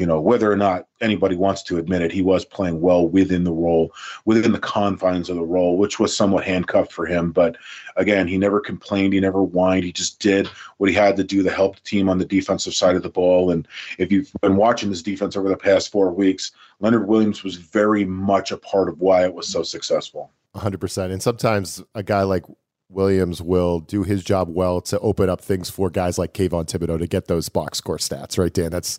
you 0.00 0.06
know 0.06 0.18
whether 0.18 0.50
or 0.50 0.56
not 0.56 0.88
anybody 1.02 1.36
wants 1.36 1.62
to 1.62 1.76
admit 1.76 2.00
it 2.00 2.10
he 2.10 2.22
was 2.22 2.42
playing 2.46 2.80
well 2.80 3.06
within 3.06 3.44
the 3.44 3.52
role 3.52 3.92
within 4.24 4.52
the 4.52 4.58
confines 4.58 5.28
of 5.28 5.36
the 5.36 5.44
role 5.44 5.76
which 5.76 6.00
was 6.00 6.16
somewhat 6.16 6.42
handcuffed 6.42 6.90
for 6.90 7.04
him. 7.04 7.32
But 7.32 7.58
again 7.96 8.26
he 8.26 8.38
never 8.38 8.60
complained 8.60 9.12
he 9.12 9.20
never 9.20 9.42
whined 9.42 9.84
he 9.84 9.92
just 9.92 10.18
did 10.18 10.46
what 10.78 10.88
he 10.88 10.96
had 10.96 11.18
to 11.18 11.24
do 11.24 11.42
to 11.42 11.50
help 11.50 11.76
the 11.76 11.82
team 11.82 12.08
on 12.08 12.16
the 12.16 12.24
defensive 12.24 12.72
side 12.72 12.96
of 12.96 13.02
the 13.02 13.10
ball. 13.10 13.50
And 13.50 13.68
if 13.98 14.10
you've 14.10 14.32
been 14.40 14.56
watching 14.56 14.88
this 14.88 15.02
defense 15.02 15.36
over 15.36 15.50
the 15.50 15.56
past 15.56 15.92
four 15.92 16.10
weeks 16.10 16.52
leonard 16.80 17.06
williams 17.06 17.44
was 17.44 17.56
very 17.56 18.06
much 18.06 18.52
a 18.52 18.56
part 18.56 18.88
of 18.88 18.98
why 19.00 19.24
it 19.24 19.34
was 19.34 19.46
so 19.46 19.62
successful. 19.62 20.30
100% 20.56 21.12
and 21.12 21.22
sometimes 21.22 21.82
a 21.94 22.02
guy 22.02 22.22
like 22.22 22.44
Williams 22.88 23.40
will 23.40 23.78
do 23.78 24.02
his 24.02 24.24
job 24.24 24.48
well 24.48 24.80
to 24.80 24.98
open 24.98 25.30
up 25.30 25.40
things 25.40 25.70
for 25.70 25.90
guys 25.90 26.18
like 26.18 26.34
Kayvon 26.34 26.66
Thibodeaux 26.66 26.98
to 26.98 27.06
get 27.06 27.28
those 27.28 27.48
box 27.48 27.78
score 27.78 27.98
stats, 27.98 28.36
right, 28.36 28.52
Dan? 28.52 28.72
That's 28.72 28.98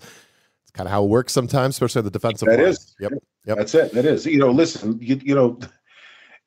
kind 0.73 0.88
of 0.88 0.91
how 0.91 1.03
it 1.03 1.09
works 1.09 1.33
sometimes, 1.33 1.75
especially 1.75 2.01
the 2.03 2.12
defensive. 2.12 2.47
That 2.47 2.59
line. 2.59 2.68
is. 2.68 2.95
Yep. 3.00 3.13
Yep. 3.45 3.57
That's 3.57 3.75
it. 3.75 3.91
That 3.94 4.06
is. 4.06 4.25
You 4.25 4.38
know, 4.38 4.51
listen, 4.51 4.97
you, 5.01 5.19
you 5.23 5.35
know, 5.35 5.59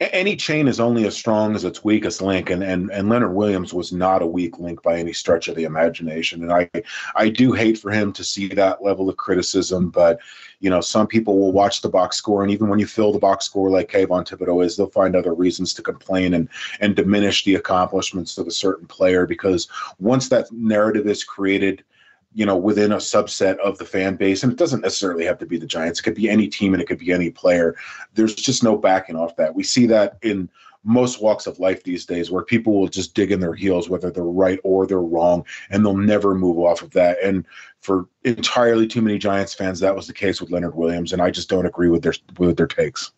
any 0.00 0.35
chain 0.35 0.67
is 0.67 0.81
only 0.81 1.06
as 1.06 1.17
strong 1.17 1.55
as 1.55 1.65
its 1.65 1.85
weakest 1.85 2.21
link, 2.21 2.50
and, 2.50 2.65
and 2.65 2.91
and 2.91 3.09
Leonard 3.09 3.35
Williams 3.35 3.73
was 3.73 3.93
not 3.93 4.23
a 4.23 4.26
weak 4.26 4.59
link 4.59 4.82
by 4.82 4.99
any 4.99 5.12
stretch 5.12 5.47
of 5.47 5.55
the 5.55 5.65
imagination. 5.65 6.43
And 6.43 6.53
I 6.53 6.69
I 7.15 7.29
do 7.29 7.53
hate 7.53 7.79
for 7.79 7.93
him 7.93 8.12
to 8.15 8.25
see 8.25 8.49
that 8.49 8.82
level 8.82 9.09
of 9.09 9.17
criticism, 9.17 9.91
but 9.91 10.19
you 10.59 10.69
know 10.69 10.81
some 10.81 11.06
people 11.06 11.38
will 11.38 11.53
watch 11.53 11.81
the 11.81 11.88
box 11.88 12.17
score, 12.17 12.43
and 12.43 12.50
even 12.50 12.69
when 12.69 12.81
you 12.81 12.87
fill 12.87 13.12
the 13.12 13.20
box 13.20 13.44
score 13.44 13.70
like 13.70 13.91
Kayvon 13.91 14.27
Thibodeaux 14.27 14.65
is, 14.65 14.77
they'll 14.77 14.91
find 14.91 15.15
other 15.15 15.35
reasons 15.35 15.73
to 15.75 15.82
complain 15.82 16.35
and 16.35 16.49
and 16.81 16.97
diminish 16.97 17.44
the 17.44 17.55
accomplishments 17.55 18.37
of 18.37 18.49
a 18.49 18.53
certain 18.53 18.88
player 18.88 19.27
because 19.27 19.69
once 20.00 20.29
that 20.29 20.50
narrative 20.50 21.06
is 21.06 21.23
created 21.23 21.85
you 22.34 22.44
know, 22.44 22.56
within 22.56 22.92
a 22.92 22.96
subset 22.96 23.56
of 23.58 23.78
the 23.78 23.84
fan 23.84 24.16
base, 24.16 24.42
and 24.42 24.52
it 24.52 24.58
doesn't 24.58 24.82
necessarily 24.82 25.24
have 25.24 25.38
to 25.38 25.46
be 25.46 25.56
the 25.56 25.67
Giants. 25.67 26.00
It 26.00 26.03
could 26.03 26.14
be 26.14 26.29
any 26.29 26.48
team 26.48 26.74
and 26.74 26.82
it 26.82 26.86
could 26.86 26.98
be 26.98 27.12
any 27.12 27.31
player. 27.31 27.76
There's 28.14 28.34
just 28.34 28.62
no 28.62 28.76
backing 28.76 29.17
off 29.17 29.36
that. 29.36 29.55
We 29.55 29.62
see 29.62 29.86
that 29.86 30.19
in 30.22 30.48
most 30.84 31.22
walks 31.22 31.46
of 31.46 31.58
life 31.58 31.82
these 31.82 32.05
days 32.05 32.31
where 32.31 32.44
people 32.44 32.79
will 32.79 32.88
just 32.88 33.14
dig 33.14 33.32
in 33.32 33.41
their 33.41 33.55
heels 33.55 33.88
whether 33.88 34.10
they're 34.10 34.22
right 34.22 34.60
or 34.64 34.86
they're 34.86 35.00
wrong 35.00 35.43
and 35.70 35.84
they'll 35.84 35.96
never 35.96 36.34
move 36.34 36.58
off 36.58 36.82
of 36.82 36.91
that 36.91 37.17
and 37.22 37.46
for 37.81 38.06
entirely 38.24 38.86
too 38.86 39.00
many 39.00 39.17
giants 39.17 39.55
fans 39.55 39.81
that 39.81 39.96
was 39.96 40.06
the 40.06 40.12
case 40.12 40.43
with 40.43 40.50
leonard 40.50 40.74
williams 40.74 41.14
and 41.14 41.22
i 41.22 41.31
just 41.31 41.48
don't 41.48 41.64
agree 41.64 41.88
with 41.88 42.03
their 42.03 42.12
with 42.36 42.58
their 42.58 42.67
takes 42.67 43.12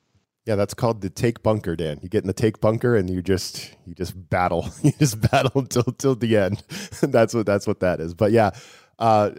yeah, 0.46 0.54
that's 0.54 0.74
called 0.74 1.00
the 1.00 1.10
take 1.10 1.42
bunker, 1.42 1.74
Dan. 1.74 1.98
You 2.02 2.08
get 2.08 2.22
in 2.22 2.28
the 2.28 2.32
take 2.32 2.60
bunker 2.60 2.94
and 2.94 3.10
you 3.10 3.20
just 3.20 3.74
you 3.84 3.94
just 3.94 4.14
battle. 4.30 4.68
You 4.84 4.92
just 4.92 5.20
battle 5.20 5.50
until 5.56 5.82
till 5.82 6.14
the 6.14 6.36
end. 6.36 6.62
that's 7.02 7.34
what 7.34 7.46
that's 7.46 7.66
what 7.66 7.80
that 7.80 8.00
is. 8.00 8.14
But 8.14 8.30
yeah, 8.30 8.50
uh, 8.98 9.30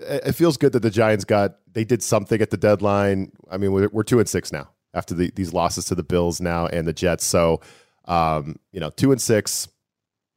it 0.00 0.32
feels 0.32 0.56
good 0.56 0.72
that 0.72 0.80
the 0.80 0.90
Giants 0.90 1.24
got 1.24 1.56
they 1.72 1.84
did 1.84 2.02
something 2.02 2.40
at 2.40 2.50
the 2.50 2.56
deadline. 2.56 3.32
I 3.50 3.56
mean, 3.58 3.72
we're, 3.72 3.88
we're 3.92 4.02
two 4.02 4.18
and 4.18 4.28
six 4.28 4.52
now 4.52 4.70
after 4.94 5.14
the, 5.14 5.30
these 5.34 5.52
losses 5.52 5.84
to 5.86 5.94
the 5.94 6.02
Bills 6.02 6.40
now 6.40 6.66
and 6.66 6.86
the 6.86 6.92
Jets. 6.92 7.24
So, 7.24 7.60
um, 8.06 8.56
you 8.72 8.80
know, 8.80 8.90
two 8.90 9.12
and 9.12 9.20
six, 9.20 9.68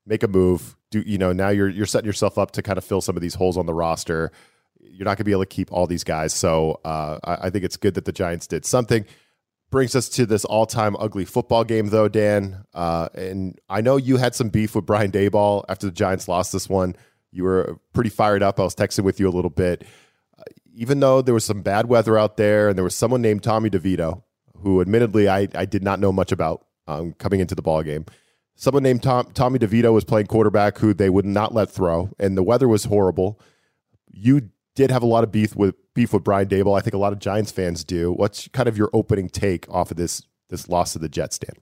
make 0.06 0.24
a 0.24 0.28
move. 0.28 0.75
Do 0.90 1.01
you 1.06 1.18
know 1.18 1.32
now 1.32 1.50
you're 1.50 1.70
you're 1.70 1.86
setting 1.86 2.06
yourself 2.06 2.38
up 2.38 2.51
to 2.51 2.62
kind 2.62 2.78
of 2.78 2.84
fill 2.84 3.01
some 3.01 3.16
of 3.16 3.22
these 3.22 3.36
holes 3.36 3.58
on 3.58 3.66
the 3.66 3.74
roster. 3.74 4.32
You're 4.80 5.06
not 5.06 5.12
going 5.12 5.18
to 5.18 5.24
be 5.24 5.32
able 5.32 5.44
to 5.44 5.48
keep 5.48 5.72
all 5.72 5.88
these 5.88 6.04
guys. 6.04 6.34
So 6.34 6.82
uh, 6.84 7.20
I, 7.24 7.48
I 7.48 7.50
think 7.50 7.63
it's 7.63 7.78
good 7.78 7.94
that 7.94 8.06
the 8.06 8.12
Giants 8.12 8.48
did 8.48 8.66
something. 8.66 9.06
Brings 9.70 9.96
us 9.96 10.10
to 10.10 10.25
this 10.25 10.44
all-time 10.44 10.98
ugly 11.00 11.24
football 11.24 11.63
game, 11.63 11.88
though, 11.88 12.10
Dan. 12.10 12.66
Uh, 12.74 13.08
and 13.13 13.58
I 13.70 13.80
know 13.80 13.96
you 13.96 14.18
had 14.18 14.36
some 14.36 14.50
beef 14.50 14.75
with 14.75 14.86
Brian 14.86 15.12
Daboll 15.12 15.63
after 15.70 15.86
the 15.86 15.94
Giants 15.94 16.28
lost 16.28 16.51
this 16.51 16.68
one. 16.68 16.94
You 17.31 17.43
were 17.43 17.79
pretty 17.93 18.09
fired 18.09 18.43
up. 18.43 18.59
I 18.59 18.63
was 18.63 18.75
texting 18.75 19.03
with 19.03 19.19
you 19.19 19.27
a 19.27 19.31
little 19.31 19.50
bit. 19.50 19.83
Uh, 20.38 20.43
even 20.73 21.00
though 21.00 21.21
there 21.21 21.33
was 21.33 21.45
some 21.45 21.61
bad 21.61 21.88
weather 21.88 22.17
out 22.17 22.38
there 22.38 22.69
and 22.69 22.77
there 22.77 22.83
was 22.83 22.95
someone 22.95 23.21
named 23.21 23.43
Tommy 23.43 23.69
DeVito, 23.69 24.23
who 24.61 24.81
admittedly 24.81 25.29
I, 25.29 25.47
I 25.55 25.65
did 25.65 25.83
not 25.83 26.00
know 26.00 26.11
much 26.11 26.31
about 26.31 26.65
um, 26.88 27.13
coming 27.13 27.39
into 27.39 27.55
the 27.55 27.61
ball 27.61 27.83
game. 27.83 28.05
Someone 28.55 28.83
named 28.83 29.01
Tom, 29.01 29.31
Tommy 29.33 29.59
DeVito 29.59 29.93
was 29.93 30.03
playing 30.03 30.27
quarterback 30.27 30.77
who 30.77 30.93
they 30.93 31.09
would 31.09 31.25
not 31.25 31.53
let 31.53 31.71
throw, 31.71 32.11
and 32.19 32.38
the 32.38 32.43
weather 32.43 32.67
was 32.67 32.83
horrible. 32.85 33.39
You 34.11 34.50
did 34.75 34.91
have 34.91 35.03
a 35.03 35.07
lot 35.07 35.23
of 35.23 35.31
beef 35.31 35.55
with 35.55 35.75
beef 35.93 36.13
with 36.13 36.23
Brian 36.23 36.47
Daboll. 36.47 36.77
I 36.77 36.81
think 36.81 36.93
a 36.93 37.00
lot 37.00 37.13
of 37.13 37.19
Giants 37.19 37.51
fans 37.51 37.83
do. 37.83 38.11
What's 38.11 38.47
kind 38.50 38.69
of 38.69 38.77
your 38.77 38.89
opening 38.93 39.29
take 39.29 39.67
off 39.69 39.91
of 39.91 39.97
this 39.97 40.23
this 40.50 40.67
loss 40.69 40.93
to 40.93 41.00
the 41.00 41.09
Jets, 41.09 41.39
Dan? 41.39 41.55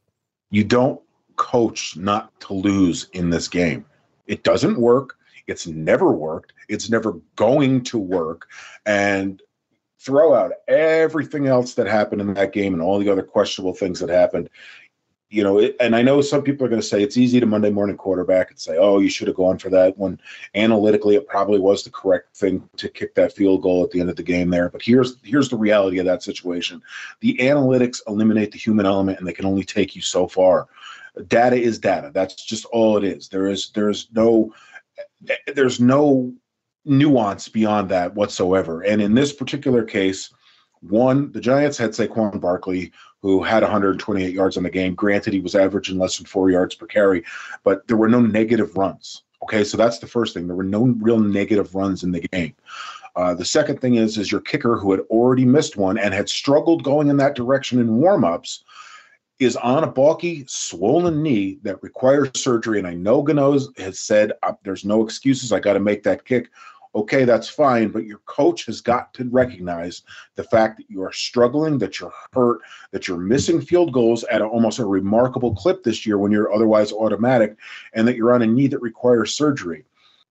You 0.52 0.64
don't 0.64 1.00
coach 1.36 1.96
not 1.96 2.38
to 2.42 2.54
lose 2.54 3.08
in 3.14 3.30
this 3.30 3.48
game. 3.48 3.86
It 4.28 4.44
doesn't 4.44 4.78
work 4.78 5.16
It's 5.48 5.68
never 5.68 6.12
worked. 6.12 6.54
It's 6.68 6.90
never 6.90 7.14
going 7.36 7.84
to 7.86 7.98
work. 7.98 8.48
And 8.86 9.42
throw 10.00 10.34
out 10.34 10.54
everything 10.70 11.48
else 11.48 11.74
that 11.74 11.86
happened 11.86 12.22
in 12.22 12.34
that 12.34 12.54
game 12.54 12.74
and 12.74 12.82
all 12.82 13.00
the 13.00 13.10
other 13.10 13.22
questionable 13.22 13.74
things 13.74 14.00
that 14.00 14.10
happened 14.10 14.50
you 15.30 15.44
know, 15.44 15.60
it, 15.60 15.76
and 15.80 15.96
I 15.96 16.02
know 16.02 16.22
some 16.22 16.42
people 16.42 16.66
are 16.66 16.70
going 16.70 16.82
to 16.82 16.88
say 16.88 17.04
it's 17.04 17.18
easy 17.18 17.40
to 17.40 17.46
Monday 17.46 17.70
morning 17.70 17.98
quarterback 17.98 18.50
and 18.50 18.60
say, 18.60 18.78
oh, 18.78 19.00
you 19.00 19.10
should 19.10 19.28
have 19.28 19.38
gone 19.38 19.60
for 19.60 19.70
that 19.70 19.98
when 19.98 20.20
analytically 20.56 21.16
it 21.16 21.28
probably 21.28 21.60
was 21.60 21.84
the 21.84 21.92
correct 21.92 22.36
thing 22.36 22.68
to 22.78 22.90
kick 22.90 23.14
that 23.14 23.36
field 23.36 23.62
goal 23.62 23.84
at 23.84 23.92
the 23.92 24.00
end 24.00 24.10
of 24.10 24.16
the 24.16 24.24
game 24.24 24.50
there. 24.50 24.70
But 24.70 24.82
here's 24.82 25.18
here's 25.24 25.50
the 25.50 25.58
reality 25.58 26.00
of 26.00 26.06
that 26.06 26.24
situation. 26.24 26.82
The 27.20 27.38
analytics 27.38 28.02
eliminate 28.08 28.52
the 28.52 28.58
human 28.58 28.88
element 28.88 29.20
and 29.20 29.28
they 29.28 29.34
can 29.34 29.46
only 29.46 29.64
take 29.64 29.96
you 29.96 30.02
so 30.02 30.28
far. 30.28 30.68
Data 31.28 31.56
is 31.56 31.78
data. 31.78 32.10
That's 32.12 32.34
just 32.34 32.66
all 32.66 32.98
it 32.98 33.04
is. 33.04 33.30
There 33.30 33.48
is 33.48 33.70
there's 33.76 34.10
no 34.14 34.54
there's 35.54 35.80
no 35.80 36.34
nuance 36.86 37.50
beyond 37.50 37.90
that 37.90 38.16
whatsoever. 38.16 38.82
And 38.82 39.02
in 39.02 39.14
this 39.14 39.34
particular 39.34 39.84
case, 39.84 40.34
one, 40.82 41.32
the 41.32 41.42
Giants 41.42 41.78
had 41.78 41.92
Saquon 41.92 42.40
Barkley, 42.40 42.92
who 43.22 43.44
had 43.44 43.64
128 43.64 44.34
yards 44.34 44.56
on 44.56 44.64
the 44.64 44.70
game. 44.70 44.96
Granted, 44.96 45.34
he 45.34 45.42
was 45.42 45.56
averaging 45.56 45.98
less 45.98 46.18
than 46.18 46.26
four 46.26 46.50
yards 46.50 46.76
per 46.76 46.86
carry, 46.86 47.24
but 47.64 47.86
there 47.88 47.98
were 47.98 48.08
no 48.08 48.22
negative 48.22 48.76
runs. 48.78 49.24
Okay, 49.44 49.64
so 49.64 49.78
that's 49.78 50.00
the 50.00 50.08
first 50.08 50.34
thing. 50.34 50.48
There 50.48 50.56
were 50.56 50.64
no 50.64 50.96
real 51.00 51.20
negative 51.20 51.76
runs 51.76 52.04
in 52.04 52.12
the 52.12 52.22
game. 52.22 52.56
Uh, 53.16 53.34
the 53.34 53.46
second 53.46 53.82
thing 53.82 53.96
is, 53.96 54.18
is 54.18 54.32
your 54.32 54.42
kicker 54.42 54.78
who 54.78 54.92
had 54.92 55.02
already 55.10 55.44
missed 55.44 55.76
one 55.76 55.98
and 55.98 56.14
had 56.14 56.30
struggled 56.30 56.84
going 56.84 57.10
in 57.10 57.18
that 57.18 57.36
direction 57.36 57.80
in 57.80 58.00
warmups 58.00 58.64
is 59.40 59.56
on 59.56 59.84
a 59.84 59.88
bulky, 59.88 60.46
swollen 60.48 61.24
knee 61.24 61.60
that 61.64 61.82
requires 61.82 62.30
surgery. 62.36 62.78
And 62.78 62.88
I 62.88 62.94
know 62.94 63.22
Gano 63.22 63.58
has 63.78 64.00
said 64.00 64.34
uh, 64.44 64.54
there's 64.64 64.86
no 64.86 65.04
excuses. 65.04 65.52
I 65.52 65.60
got 65.60 65.74
to 65.74 65.80
make 65.80 66.04
that 66.04 66.26
kick 66.26 66.50
okay, 66.96 67.24
that's 67.24 67.50
fine, 67.50 67.90
but 67.90 68.06
your 68.06 68.20
coach 68.20 68.66
has 68.66 68.82
got 68.82 69.14
to 69.14 69.30
recognize 69.30 70.04
the 70.36 70.44
fact 70.44 70.78
that 70.78 70.90
you 70.90 71.04
are 71.04 71.12
struggling, 71.12 71.78
that 71.78 72.00
you're 72.00 72.14
hurt, 72.34 72.62
that 72.92 73.08
you're 73.08 73.18
missing 73.18 73.62
field 73.62 73.94
goals 73.94 74.24
at 74.26 74.42
a, 74.42 74.46
almost 74.46 74.80
a 74.80 74.86
remarkable 74.86 75.54
clip 75.54 75.84
this 75.84 76.06
year 76.06 76.18
when 76.18 76.32
you're 76.32 76.54
otherwise 76.54 76.92
automatic, 76.92 77.56
and 77.94 78.08
that 78.08 78.16
you're 78.16 78.34
on 78.34 78.42
a 78.42 78.48
knee 78.48 78.68
that 78.68 78.82
requires 78.82 79.36
surgery. 79.36 79.86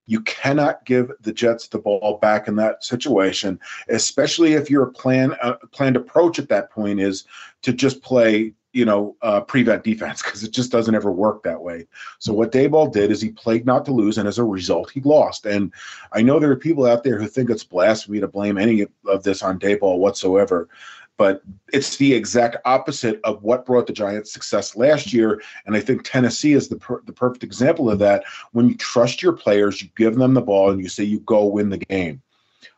You 0.07 0.23
cannot 0.23 0.85
give 0.87 1.13
the 1.21 1.33
Jets 1.33 1.69
the 1.69 1.79
ball 1.79 2.19
back 2.21 2.49
in 2.49 2.57
that 2.57 2.83
situation, 2.83 3.61
especially 3.89 4.55
if 4.55 4.71
your 4.71 4.87
plan 4.87 5.35
uh, 5.43 5.57
planned 5.71 5.97
approach 5.97 6.39
at 6.39 6.49
that 6.49 6.71
point 6.71 6.99
is 6.99 7.25
to 7.63 7.73
just 7.75 8.03
play 8.03 8.55
you 8.79 8.85
know, 8.85 9.17
uh, 9.23 9.41
prevent 9.41 9.83
defense 9.83 10.23
because 10.23 10.45
it 10.45 10.53
just 10.53 10.71
doesn't 10.71 10.95
ever 10.95 11.11
work 11.11 11.43
that 11.43 11.61
way. 11.61 11.85
So 12.21 12.33
what 12.33 12.53
Daboll 12.53 12.93
did 12.93 13.11
is 13.11 13.21
he 13.21 13.31
played 13.31 13.67
not 13.67 13.85
to 13.87 13.93
lose, 13.93 14.19
and 14.19 14.29
as 14.29 14.39
a 14.39 14.45
result, 14.45 14.89
he 14.89 15.01
lost. 15.01 15.47
And 15.47 15.75
I 16.13 16.23
know 16.23 16.39
there 16.39 16.53
are 16.53 16.57
people 16.57 16.87
out 16.87 17.03
there 17.03 17.19
who 17.19 17.27
think 17.27 17.51
it's 17.51 17.65
blasphemy 17.65 18.21
to 18.21 18.29
blame 18.29 18.57
any 18.57 18.87
of 19.07 19.25
this 19.25 19.43
on 19.43 19.59
Daboll 19.59 19.99
whatsoever, 19.99 20.69
but 21.17 21.43
it's 21.73 21.97
the 21.97 22.15
exact 22.15 22.59
opposite 22.65 23.21
of 23.25 23.43
what 23.43 23.67
brought 23.67 23.89
the 23.89 23.93
Giants 23.93 24.33
success 24.33 24.77
last 24.77 25.13
year. 25.13 25.43
And 25.67 25.75
I 25.75 25.81
think 25.81 26.05
Tennessee 26.05 26.53
is 26.53 26.69
the 26.69 26.77
per- 26.77 27.03
the 27.03 27.13
perfect 27.13 27.43
example 27.43 27.91
of 27.91 27.99
that. 27.99 28.23
When 28.53 28.69
you 28.69 28.77
trust 28.77 29.25
your 29.25 29.33
players, 29.33 29.83
you 29.83 29.89
give 29.97 30.15
them 30.15 30.35
the 30.35 30.41
ball, 30.41 30.71
and 30.71 30.81
you 30.81 30.89
say 30.89 31.03
you 31.03 31.19
go 31.19 31.47
win 31.47 31.71
the 31.71 31.79
game. 31.79 32.23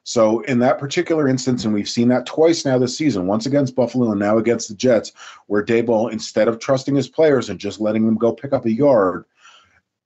So 0.05 0.41
in 0.41 0.59
that 0.61 0.79
particular 0.79 1.29
instance, 1.29 1.65
and 1.65 1.73
we've 1.73 1.89
seen 1.89 2.09
that 2.09 2.27
twice 2.27 2.65
now 2.65 2.79
this 2.79 2.97
season, 2.97 3.27
once 3.27 3.47
against 3.47 3.77
Buffalo 3.77 4.11
and 4.11 4.21
now 4.21 4.39
against 4.39 4.69
the 4.69 4.75
Jets, 4.75 5.13
where 5.47 5.65
Daboll, 5.65 6.11
instead 6.11 6.49
of 6.49 6.59
trusting 6.59 6.95
his 6.95 7.09
players 7.09 7.49
and 7.49 7.59
just 7.59 7.81
letting 7.81 8.05
them 8.05 8.17
go 8.17 8.33
pick 8.33 8.53
up 8.53 8.67
a 8.67 8.73
yard, 8.73 9.25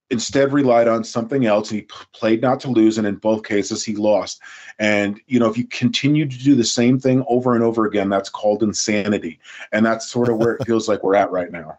instead 0.09 0.53
relied 0.53 0.87
on 0.87 1.03
something 1.03 1.45
else. 1.45 1.69
He 1.69 1.87
played 2.13 2.41
not 2.41 2.59
to 2.61 2.69
lose, 2.69 2.97
and 2.97 3.07
in 3.07 3.15
both 3.15 3.43
cases, 3.43 3.83
he 3.83 3.95
lost. 3.95 4.41
And 4.79 5.19
you 5.27 5.39
know, 5.39 5.49
if 5.49 5.57
you 5.57 5.67
continue 5.67 6.27
to 6.27 6.37
do 6.37 6.55
the 6.55 6.63
same 6.63 6.99
thing 6.99 7.23
over 7.27 7.55
and 7.55 7.63
over 7.63 7.85
again, 7.85 8.09
that's 8.09 8.29
called 8.29 8.63
insanity, 8.63 9.39
and 9.71 9.85
that's 9.85 10.07
sort 10.07 10.29
of 10.29 10.37
where 10.37 10.55
it 10.55 10.63
feels 10.67 10.87
like 10.87 11.03
we're 11.03 11.15
at 11.15 11.31
right 11.31 11.51
now. 11.51 11.77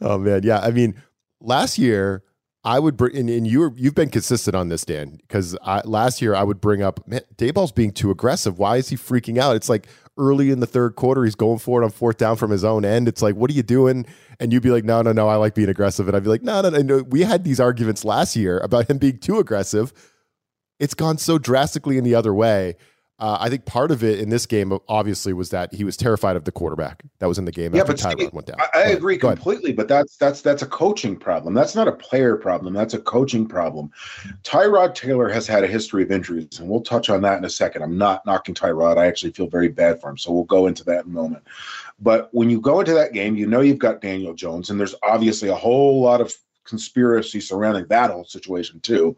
Oh 0.00 0.18
man, 0.18 0.42
yeah. 0.42 0.60
I 0.60 0.70
mean, 0.70 1.00
last 1.40 1.78
year 1.78 2.22
I 2.62 2.78
would 2.78 2.96
bring, 2.96 3.16
and, 3.16 3.30
and 3.30 3.46
you 3.46 3.72
you've 3.76 3.94
been 3.94 4.10
consistent 4.10 4.54
on 4.54 4.68
this, 4.68 4.84
Dan, 4.84 5.18
because 5.22 5.56
last 5.84 6.20
year 6.20 6.34
I 6.34 6.42
would 6.42 6.60
bring 6.60 6.82
up, 6.82 7.06
man, 7.08 7.22
Daboll's 7.36 7.72
being 7.72 7.90
too 7.90 8.10
aggressive. 8.10 8.58
Why 8.58 8.76
is 8.76 8.90
he 8.90 8.96
freaking 8.96 9.38
out? 9.38 9.56
It's 9.56 9.70
like 9.70 9.86
early 10.18 10.50
in 10.50 10.60
the 10.60 10.66
third 10.66 10.94
quarter, 10.94 11.24
he's 11.24 11.34
going 11.34 11.58
for 11.58 11.80
it 11.80 11.84
on 11.84 11.90
fourth 11.90 12.18
down 12.18 12.36
from 12.36 12.50
his 12.50 12.62
own 12.62 12.84
end. 12.84 13.08
It's 13.08 13.22
like, 13.22 13.34
what 13.34 13.50
are 13.50 13.54
you 13.54 13.62
doing? 13.62 14.04
And 14.38 14.52
you'd 14.52 14.62
be 14.62 14.70
like, 14.70 14.84
no, 14.84 15.00
no, 15.00 15.12
no, 15.12 15.28
I 15.28 15.36
like 15.36 15.54
being 15.54 15.70
aggressive. 15.70 16.06
And 16.06 16.16
I'd 16.16 16.22
be 16.22 16.28
like, 16.28 16.42
no, 16.42 16.60
no. 16.60 16.68
no. 16.68 17.02
We 17.04 17.22
had 17.22 17.44
these 17.44 17.60
arguments 17.60 18.04
last 18.04 18.36
year 18.36 18.58
about 18.58 18.90
him 18.90 18.98
being 18.98 19.18
too 19.18 19.38
aggressive. 19.38 19.92
It's 20.78 20.94
gone 20.94 21.16
so 21.16 21.38
drastically 21.38 21.96
in 21.96 22.04
the 22.04 22.14
other 22.14 22.34
way. 22.34 22.76
Uh, 23.20 23.36
I 23.38 23.50
think 23.50 23.66
part 23.66 23.90
of 23.90 24.02
it 24.02 24.18
in 24.18 24.30
this 24.30 24.46
game, 24.46 24.72
obviously, 24.88 25.34
was 25.34 25.50
that 25.50 25.74
he 25.74 25.84
was 25.84 25.96
terrified 25.96 26.36
of 26.36 26.44
the 26.44 26.52
quarterback 26.52 27.02
that 27.18 27.26
was 27.26 27.38
in 27.38 27.44
the 27.44 27.52
game 27.52 27.74
yeah, 27.74 27.82
after 27.82 27.92
Tyrod 27.92 28.32
went 28.32 28.46
down. 28.46 28.56
I, 28.58 28.68
I 28.74 28.82
agree 28.88 29.18
completely, 29.18 29.72
but 29.74 29.88
that's 29.88 30.16
that's 30.16 30.40
that's 30.40 30.62
a 30.62 30.66
coaching 30.66 31.16
problem. 31.16 31.52
That's 31.52 31.74
not 31.74 31.86
a 31.86 31.92
player 31.92 32.36
problem. 32.36 32.72
That's 32.72 32.94
a 32.94 32.98
coaching 32.98 33.46
problem. 33.46 33.90
Tyrod 34.42 34.94
Taylor 34.94 35.28
has 35.28 35.46
had 35.46 35.64
a 35.64 35.66
history 35.66 36.02
of 36.02 36.10
injuries, 36.10 36.58
and 36.58 36.68
we'll 36.68 36.80
touch 36.80 37.10
on 37.10 37.20
that 37.22 37.36
in 37.36 37.44
a 37.44 37.50
second. 37.50 37.82
I'm 37.82 37.98
not 37.98 38.24
knocking 38.24 38.54
Tyrod. 38.54 38.96
I 38.96 39.06
actually 39.06 39.32
feel 39.32 39.48
very 39.48 39.68
bad 39.68 40.00
for 40.00 40.08
him, 40.08 40.16
so 40.16 40.32
we'll 40.32 40.44
go 40.44 40.66
into 40.66 40.84
that 40.84 41.04
in 41.04 41.10
a 41.10 41.14
moment. 41.14 41.44
But 42.00 42.30
when 42.32 42.48
you 42.48 42.58
go 42.58 42.80
into 42.80 42.94
that 42.94 43.12
game, 43.12 43.36
you 43.36 43.46
know 43.46 43.60
you've 43.60 43.78
got 43.78 44.00
Daniel 44.00 44.32
Jones, 44.32 44.70
and 44.70 44.80
there's 44.80 44.94
obviously 45.02 45.50
a 45.50 45.54
whole 45.54 46.00
lot 46.00 46.22
of 46.22 46.34
conspiracy 46.64 47.40
surrounding 47.40 47.86
that 47.88 48.10
whole 48.10 48.24
situation 48.24 48.80
too. 48.80 49.16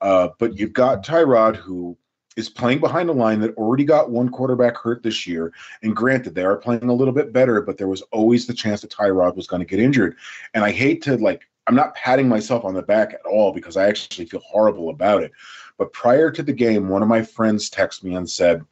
Uh, 0.00 0.30
but 0.38 0.58
you've 0.58 0.72
got 0.72 1.04
Tyrod 1.04 1.54
who 1.54 1.96
is 2.36 2.48
playing 2.48 2.80
behind 2.80 3.08
a 3.08 3.12
line 3.12 3.40
that 3.40 3.56
already 3.56 3.84
got 3.84 4.10
one 4.10 4.28
quarterback 4.28 4.76
hurt 4.76 5.02
this 5.02 5.26
year. 5.26 5.52
And 5.82 5.94
granted, 5.94 6.34
they 6.34 6.44
are 6.44 6.56
playing 6.56 6.88
a 6.88 6.94
little 6.94 7.14
bit 7.14 7.32
better, 7.32 7.60
but 7.60 7.78
there 7.78 7.88
was 7.88 8.02
always 8.12 8.46
the 8.46 8.54
chance 8.54 8.80
that 8.80 8.90
Tyrod 8.90 9.36
was 9.36 9.46
going 9.46 9.60
to 9.60 9.66
get 9.66 9.80
injured. 9.80 10.16
And 10.54 10.64
I 10.64 10.70
hate 10.70 11.02
to 11.02 11.16
like, 11.16 11.42
I'm 11.66 11.76
not 11.76 11.94
patting 11.94 12.28
myself 12.28 12.64
on 12.64 12.74
the 12.74 12.82
back 12.82 13.12
at 13.12 13.24
all 13.24 13.52
because 13.52 13.76
I 13.76 13.88
actually 13.88 14.26
feel 14.26 14.40
horrible 14.40 14.90
about 14.90 15.22
it. 15.22 15.32
But 15.78 15.92
prior 15.92 16.30
to 16.30 16.42
the 16.42 16.52
game, 16.52 16.88
one 16.88 17.02
of 17.02 17.08
my 17.08 17.22
friends 17.22 17.70
texted 17.70 18.04
me 18.04 18.16
and 18.16 18.28
said, 18.28 18.64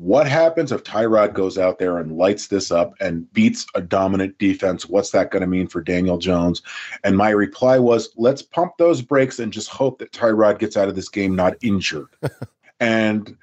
what 0.00 0.26
happens 0.26 0.72
if 0.72 0.82
Tyrod 0.82 1.34
goes 1.34 1.58
out 1.58 1.78
there 1.78 1.98
and 1.98 2.16
lights 2.16 2.46
this 2.46 2.70
up 2.70 2.94
and 3.00 3.30
beats 3.34 3.66
a 3.74 3.82
dominant 3.82 4.38
defense? 4.38 4.86
What's 4.86 5.10
that 5.10 5.30
going 5.30 5.42
to 5.42 5.46
mean 5.46 5.66
for 5.66 5.82
Daniel 5.82 6.16
Jones? 6.16 6.62
And 7.04 7.14
my 7.14 7.28
reply 7.28 7.78
was, 7.78 8.08
let's 8.16 8.40
pump 8.40 8.72
those 8.78 9.02
brakes 9.02 9.40
and 9.40 9.52
just 9.52 9.68
hope 9.68 9.98
that 9.98 10.12
Tyrod 10.12 10.58
gets 10.58 10.78
out 10.78 10.88
of 10.88 10.94
this 10.94 11.10
game 11.10 11.36
not 11.36 11.54
injured. 11.60 12.08
and 12.80 13.36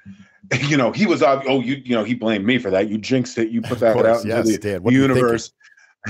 you 0.66 0.76
know 0.76 0.92
he 0.92 1.06
was 1.06 1.22
oh 1.22 1.60
you 1.60 1.80
you 1.84 1.94
know 1.94 2.04
he 2.04 2.14
blamed 2.14 2.44
me 2.44 2.58
for 2.58 2.70
that. 2.70 2.88
You 2.88 2.98
jinxed 2.98 3.38
it. 3.38 3.50
You 3.50 3.62
put 3.62 3.78
that 3.80 3.94
course, 3.94 4.06
out 4.06 4.16
into 4.24 4.28
yes, 4.28 4.46
the 4.46 4.58
Dan, 4.58 4.84
universe. 4.86 5.52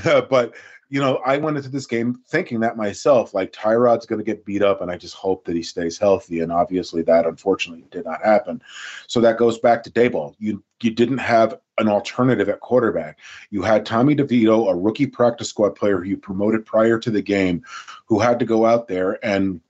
But 0.05 0.55
you 0.91 1.01
know 1.01 1.17
i 1.27 1.37
went 1.37 1.57
into 1.57 1.69
this 1.69 1.87
game 1.87 2.19
thinking 2.29 2.61
that 2.61 2.77
myself 2.77 3.35
like 3.35 3.53
tyrod's 3.53 4.07
going 4.07 4.19
to 4.19 4.25
get 4.25 4.45
beat 4.45 4.63
up 4.63 4.81
and 4.81 4.91
i 4.91 4.97
just 4.97 5.15
hope 5.15 5.45
that 5.45 5.55
he 5.55 5.63
stays 5.63 5.99
healthy. 5.99 6.41
And 6.41 6.51
obviously 6.51 7.03
that 7.03 7.27
unfortunately 7.27 7.85
did 7.91 8.05
not 8.05 8.25
happen. 8.25 8.63
So 9.07 9.21
that 9.21 9.39
goes 9.39 9.59
back 9.59 9.83
to 9.85 9.91
daboll. 9.91 10.35
You 10.39 10.63
you 10.83 10.91
didn't 10.91 11.19
have 11.19 11.59
an 11.79 11.89
alternative 11.89 12.49
at 12.49 12.61
quarterback. 12.61 13.19
You 13.51 13.63
had 13.63 13.85
tommy 13.85 14.15
devito 14.15 14.71
a 14.71 14.77
rookie 14.77 15.07
practice 15.07 15.49
squad 15.49 15.71
player 15.71 15.99
who 15.99 16.05
you 16.05 16.17
promoted 16.17 16.65
prior 16.65 16.99
to 16.99 17.11
the 17.11 17.23
game 17.23 17.63
who 18.07 18.19
had 18.19 18.39
to 18.39 18.45
go 18.45 18.65
out 18.65 18.89
there 18.89 19.25
and 19.25 19.61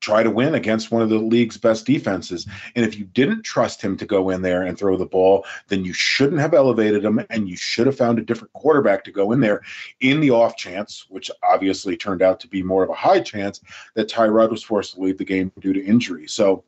try 0.00 0.22
to 0.22 0.30
win 0.30 0.54
against 0.54 0.90
one 0.90 1.02
of 1.02 1.08
the 1.08 1.18
league's 1.18 1.56
best 1.56 1.86
defenses. 1.86 2.46
And 2.76 2.84
if 2.84 2.98
you 2.98 3.04
didn't 3.04 3.42
trust 3.42 3.82
him 3.82 3.96
to 3.96 4.06
go 4.06 4.30
in 4.30 4.42
there 4.42 4.62
and 4.62 4.78
throw 4.78 4.96
the 4.96 5.06
ball, 5.06 5.44
then 5.68 5.84
you 5.84 5.92
shouldn't 5.92 6.40
have 6.40 6.54
elevated 6.54 7.04
him 7.04 7.24
and 7.30 7.48
you 7.48 7.56
should 7.56 7.86
have 7.86 7.96
found 7.96 8.18
a 8.18 8.22
different 8.22 8.52
quarterback 8.52 9.04
to 9.04 9.12
go 9.12 9.32
in 9.32 9.40
there 9.40 9.62
in 10.00 10.20
the 10.20 10.30
off 10.30 10.56
chance, 10.56 11.06
which 11.08 11.30
obviously 11.42 11.96
turned 11.96 12.22
out 12.22 12.40
to 12.40 12.48
be 12.48 12.62
more 12.62 12.84
of 12.84 12.90
a 12.90 12.94
high 12.94 13.20
chance 13.20 13.60
that 13.94 14.08
Tyrod 14.08 14.50
was 14.50 14.62
forced 14.62 14.94
to 14.94 15.00
leave 15.00 15.18
the 15.18 15.24
game 15.24 15.52
due 15.60 15.72
to 15.72 15.84
injury. 15.84 16.28
So 16.28 16.64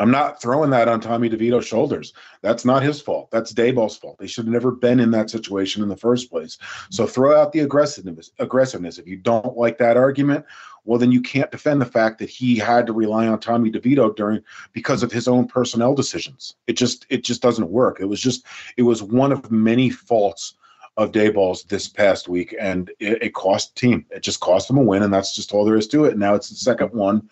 I'm 0.00 0.10
not 0.10 0.40
throwing 0.40 0.70
that 0.70 0.88
on 0.88 1.00
Tommy 1.00 1.28
DeVito's 1.28 1.66
shoulders. 1.66 2.14
That's 2.40 2.64
not 2.64 2.82
his 2.82 3.02
fault. 3.02 3.30
That's 3.30 3.52
Daboll's 3.52 3.98
fault. 3.98 4.16
They 4.18 4.26
should 4.26 4.46
have 4.46 4.52
never 4.52 4.72
been 4.72 4.98
in 4.98 5.10
that 5.10 5.28
situation 5.28 5.82
in 5.82 5.90
the 5.90 5.96
first 5.96 6.30
place. 6.30 6.56
So 6.90 7.06
throw 7.06 7.38
out 7.38 7.52
the 7.52 7.60
aggressiveness. 7.60 8.30
Aggressiveness. 8.38 8.96
If 8.96 9.06
you 9.06 9.16
don't 9.16 9.58
like 9.58 9.76
that 9.76 9.98
argument, 9.98 10.46
well, 10.86 10.98
then 10.98 11.12
you 11.12 11.20
can't 11.20 11.50
defend 11.50 11.82
the 11.82 11.86
fact 11.86 12.18
that 12.18 12.30
he 12.30 12.56
had 12.56 12.86
to 12.86 12.94
rely 12.94 13.26
on 13.26 13.40
Tommy 13.40 13.70
DeVito 13.70 14.16
during 14.16 14.42
because 14.72 15.02
of 15.02 15.12
his 15.12 15.28
own 15.28 15.46
personnel 15.46 15.94
decisions. 15.94 16.54
It 16.66 16.78
just 16.78 17.04
it 17.10 17.22
just 17.22 17.42
doesn't 17.42 17.68
work. 17.68 18.00
It 18.00 18.06
was 18.06 18.22
just 18.22 18.46
it 18.78 18.82
was 18.82 19.02
one 19.02 19.32
of 19.32 19.50
many 19.50 19.90
faults 19.90 20.54
of 20.96 21.12
Daboll's 21.12 21.64
this 21.64 21.88
past 21.88 22.26
week, 22.26 22.54
and 22.58 22.90
it, 23.00 23.22
it 23.22 23.34
cost 23.34 23.74
the 23.74 23.80
team. 23.80 24.06
It 24.10 24.22
just 24.22 24.40
cost 24.40 24.66
them 24.66 24.78
a 24.78 24.82
win, 24.82 25.02
and 25.02 25.12
that's 25.12 25.34
just 25.34 25.52
all 25.52 25.66
there 25.66 25.76
is 25.76 25.88
to 25.88 26.06
it. 26.06 26.12
And 26.12 26.20
now 26.20 26.34
it's 26.34 26.48
the 26.48 26.56
second 26.56 26.92
one 26.92 27.28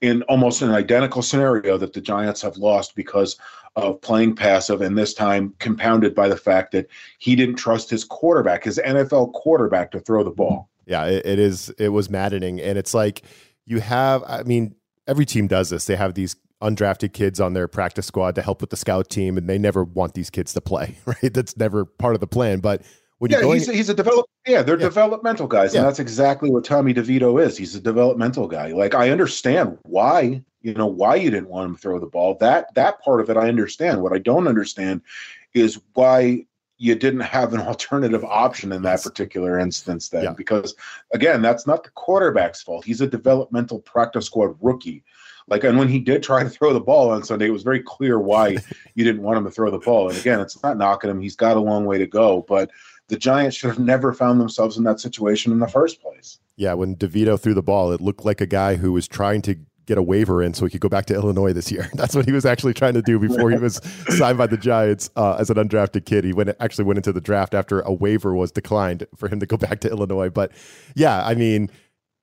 in 0.00 0.22
almost 0.22 0.62
an 0.62 0.70
identical 0.70 1.22
scenario 1.22 1.76
that 1.76 1.92
the 1.92 2.00
Giants 2.00 2.40
have 2.42 2.56
lost 2.56 2.94
because 2.94 3.36
of 3.76 4.00
playing 4.00 4.34
passive, 4.34 4.80
and 4.80 4.98
this 4.98 5.14
time 5.14 5.54
compounded 5.58 6.14
by 6.14 6.28
the 6.28 6.36
fact 6.36 6.72
that 6.72 6.88
he 7.18 7.36
didn't 7.36 7.56
trust 7.56 7.90
his 7.90 8.04
quarterback, 8.04 8.64
his 8.64 8.78
NFL 8.84 9.32
quarterback, 9.32 9.90
to 9.92 10.00
throw 10.00 10.24
the 10.24 10.30
ball. 10.30 10.68
Yeah, 10.86 11.06
it, 11.06 11.24
it 11.24 11.38
is. 11.38 11.70
It 11.78 11.90
was 11.90 12.10
maddening, 12.10 12.60
and 12.60 12.76
it's 12.76 12.94
like 12.94 13.22
you 13.66 13.80
have. 13.80 14.24
I 14.26 14.42
mean, 14.42 14.74
every 15.06 15.26
team 15.26 15.46
does 15.46 15.70
this. 15.70 15.84
They 15.84 15.96
have 15.96 16.14
these 16.14 16.36
undrafted 16.62 17.12
kids 17.12 17.40
on 17.40 17.54
their 17.54 17.68
practice 17.68 18.06
squad 18.06 18.34
to 18.34 18.42
help 18.42 18.60
with 18.60 18.70
the 18.70 18.76
scout 18.76 19.08
team, 19.08 19.38
and 19.38 19.48
they 19.48 19.58
never 19.58 19.84
want 19.84 20.14
these 20.14 20.30
kids 20.30 20.52
to 20.54 20.60
play, 20.60 20.96
right? 21.04 21.32
That's 21.32 21.56
never 21.56 21.84
part 21.84 22.14
of 22.14 22.20
the 22.20 22.26
plan. 22.26 22.60
But 22.60 22.82
when 23.20 23.30
yeah, 23.30 23.42
going, 23.42 23.58
he's, 23.58 23.70
he's 23.70 23.88
a 23.90 23.94
develop. 23.94 24.26
Yeah, 24.46 24.62
they're 24.62 24.78
Yeah. 24.78 24.86
developmental 24.86 25.46
guys, 25.46 25.74
Yeah. 25.74 25.80
and 25.80 25.88
that's 25.88 25.98
exactly 26.00 26.50
what 26.50 26.64
Tommy 26.64 26.94
DeVito 26.94 27.40
is. 27.40 27.56
He's 27.56 27.74
a 27.74 27.80
developmental 27.80 28.48
guy. 28.48 28.68
Like 28.72 28.94
I 28.94 29.10
understand 29.10 29.78
why 29.82 30.42
you 30.62 30.74
know 30.74 30.86
why 30.86 31.16
you 31.16 31.30
didn't 31.30 31.48
want 31.50 31.68
him 31.68 31.74
to 31.76 31.80
throw 31.80 31.98
the 31.98 32.06
ball. 32.06 32.36
That 32.40 32.74
that 32.74 33.00
part 33.02 33.20
of 33.20 33.28
it 33.28 33.36
I 33.36 33.48
understand. 33.48 34.00
What 34.02 34.14
I 34.14 34.18
don't 34.18 34.48
understand 34.48 35.02
is 35.52 35.78
why 35.92 36.46
you 36.78 36.94
didn't 36.94 37.20
have 37.20 37.52
an 37.52 37.60
alternative 37.70 38.24
option 38.24 38.72
in 38.72 38.80
that 38.82 39.02
particular 39.02 39.58
instance. 39.58 40.08
Then 40.08 40.24
Yeah. 40.24 40.32
because 40.32 40.74
again, 41.12 41.42
that's 41.42 41.66
not 41.66 41.84
the 41.84 41.90
quarterback's 41.90 42.62
fault. 42.62 42.86
He's 42.86 43.02
a 43.02 43.06
developmental 43.06 43.80
practice 43.80 44.24
squad 44.26 44.56
rookie. 44.62 45.04
Like, 45.46 45.64
and 45.64 45.76
when 45.78 45.88
he 45.88 45.98
did 45.98 46.22
try 46.22 46.42
to 46.42 46.48
throw 46.48 46.72
the 46.72 46.80
ball 46.80 47.10
on 47.10 47.24
Sunday, 47.24 47.48
it 47.48 47.52
was 47.52 47.64
very 47.64 47.80
clear 47.82 48.18
why 48.18 48.56
you 48.94 49.04
didn't 49.04 49.22
want 49.22 49.36
him 49.36 49.44
to 49.44 49.50
throw 49.50 49.70
the 49.70 49.78
ball. 49.78 50.08
And 50.08 50.16
again, 50.16 50.40
it's 50.40 50.62
not 50.62 50.78
knocking 50.78 51.10
him; 51.10 51.20
he's 51.20 51.36
got 51.36 51.56
a 51.58 51.60
long 51.60 51.84
way 51.84 51.98
to 51.98 52.06
go. 52.06 52.46
But 52.48 52.70
the 53.10 53.18
Giants 53.18 53.56
should 53.56 53.68
have 53.68 53.78
never 53.78 54.14
found 54.14 54.40
themselves 54.40 54.78
in 54.78 54.84
that 54.84 55.00
situation 55.00 55.52
in 55.52 55.58
the 55.58 55.68
first 55.68 56.00
place. 56.00 56.38
yeah, 56.56 56.72
when 56.72 56.96
DeVito 56.96 57.38
threw 57.38 57.54
the 57.54 57.62
ball, 57.62 57.92
it 57.92 58.00
looked 58.00 58.24
like 58.24 58.40
a 58.40 58.46
guy 58.46 58.76
who 58.76 58.92
was 58.92 59.06
trying 59.06 59.42
to 59.42 59.56
get 59.86 59.98
a 59.98 60.02
waiver 60.02 60.40
in 60.40 60.54
so 60.54 60.64
he 60.64 60.70
could 60.70 60.80
go 60.80 60.88
back 60.88 61.06
to 61.06 61.14
Illinois 61.14 61.52
this 61.52 61.72
year. 61.72 61.90
That's 61.94 62.14
what 62.14 62.24
he 62.24 62.32
was 62.32 62.46
actually 62.46 62.74
trying 62.74 62.94
to 62.94 63.02
do 63.02 63.18
before 63.18 63.50
he 63.50 63.58
was 63.58 63.76
signed 64.08 64.38
by 64.38 64.46
the 64.46 64.56
Giants 64.56 65.10
uh, 65.16 65.36
as 65.40 65.50
an 65.50 65.56
undrafted 65.56 66.06
kid. 66.06 66.24
He 66.24 66.32
went 66.32 66.50
actually 66.60 66.84
went 66.84 66.98
into 66.98 67.12
the 67.12 67.20
draft 67.20 67.54
after 67.54 67.80
a 67.80 67.92
waiver 67.92 68.34
was 68.34 68.52
declined 68.52 69.04
for 69.16 69.28
him 69.28 69.40
to 69.40 69.46
go 69.46 69.56
back 69.66 69.80
to 69.80 69.90
Illinois. 69.90 70.30
But 70.30 70.52
yeah, 70.94 71.26
I 71.26 71.34
mean, 71.34 71.70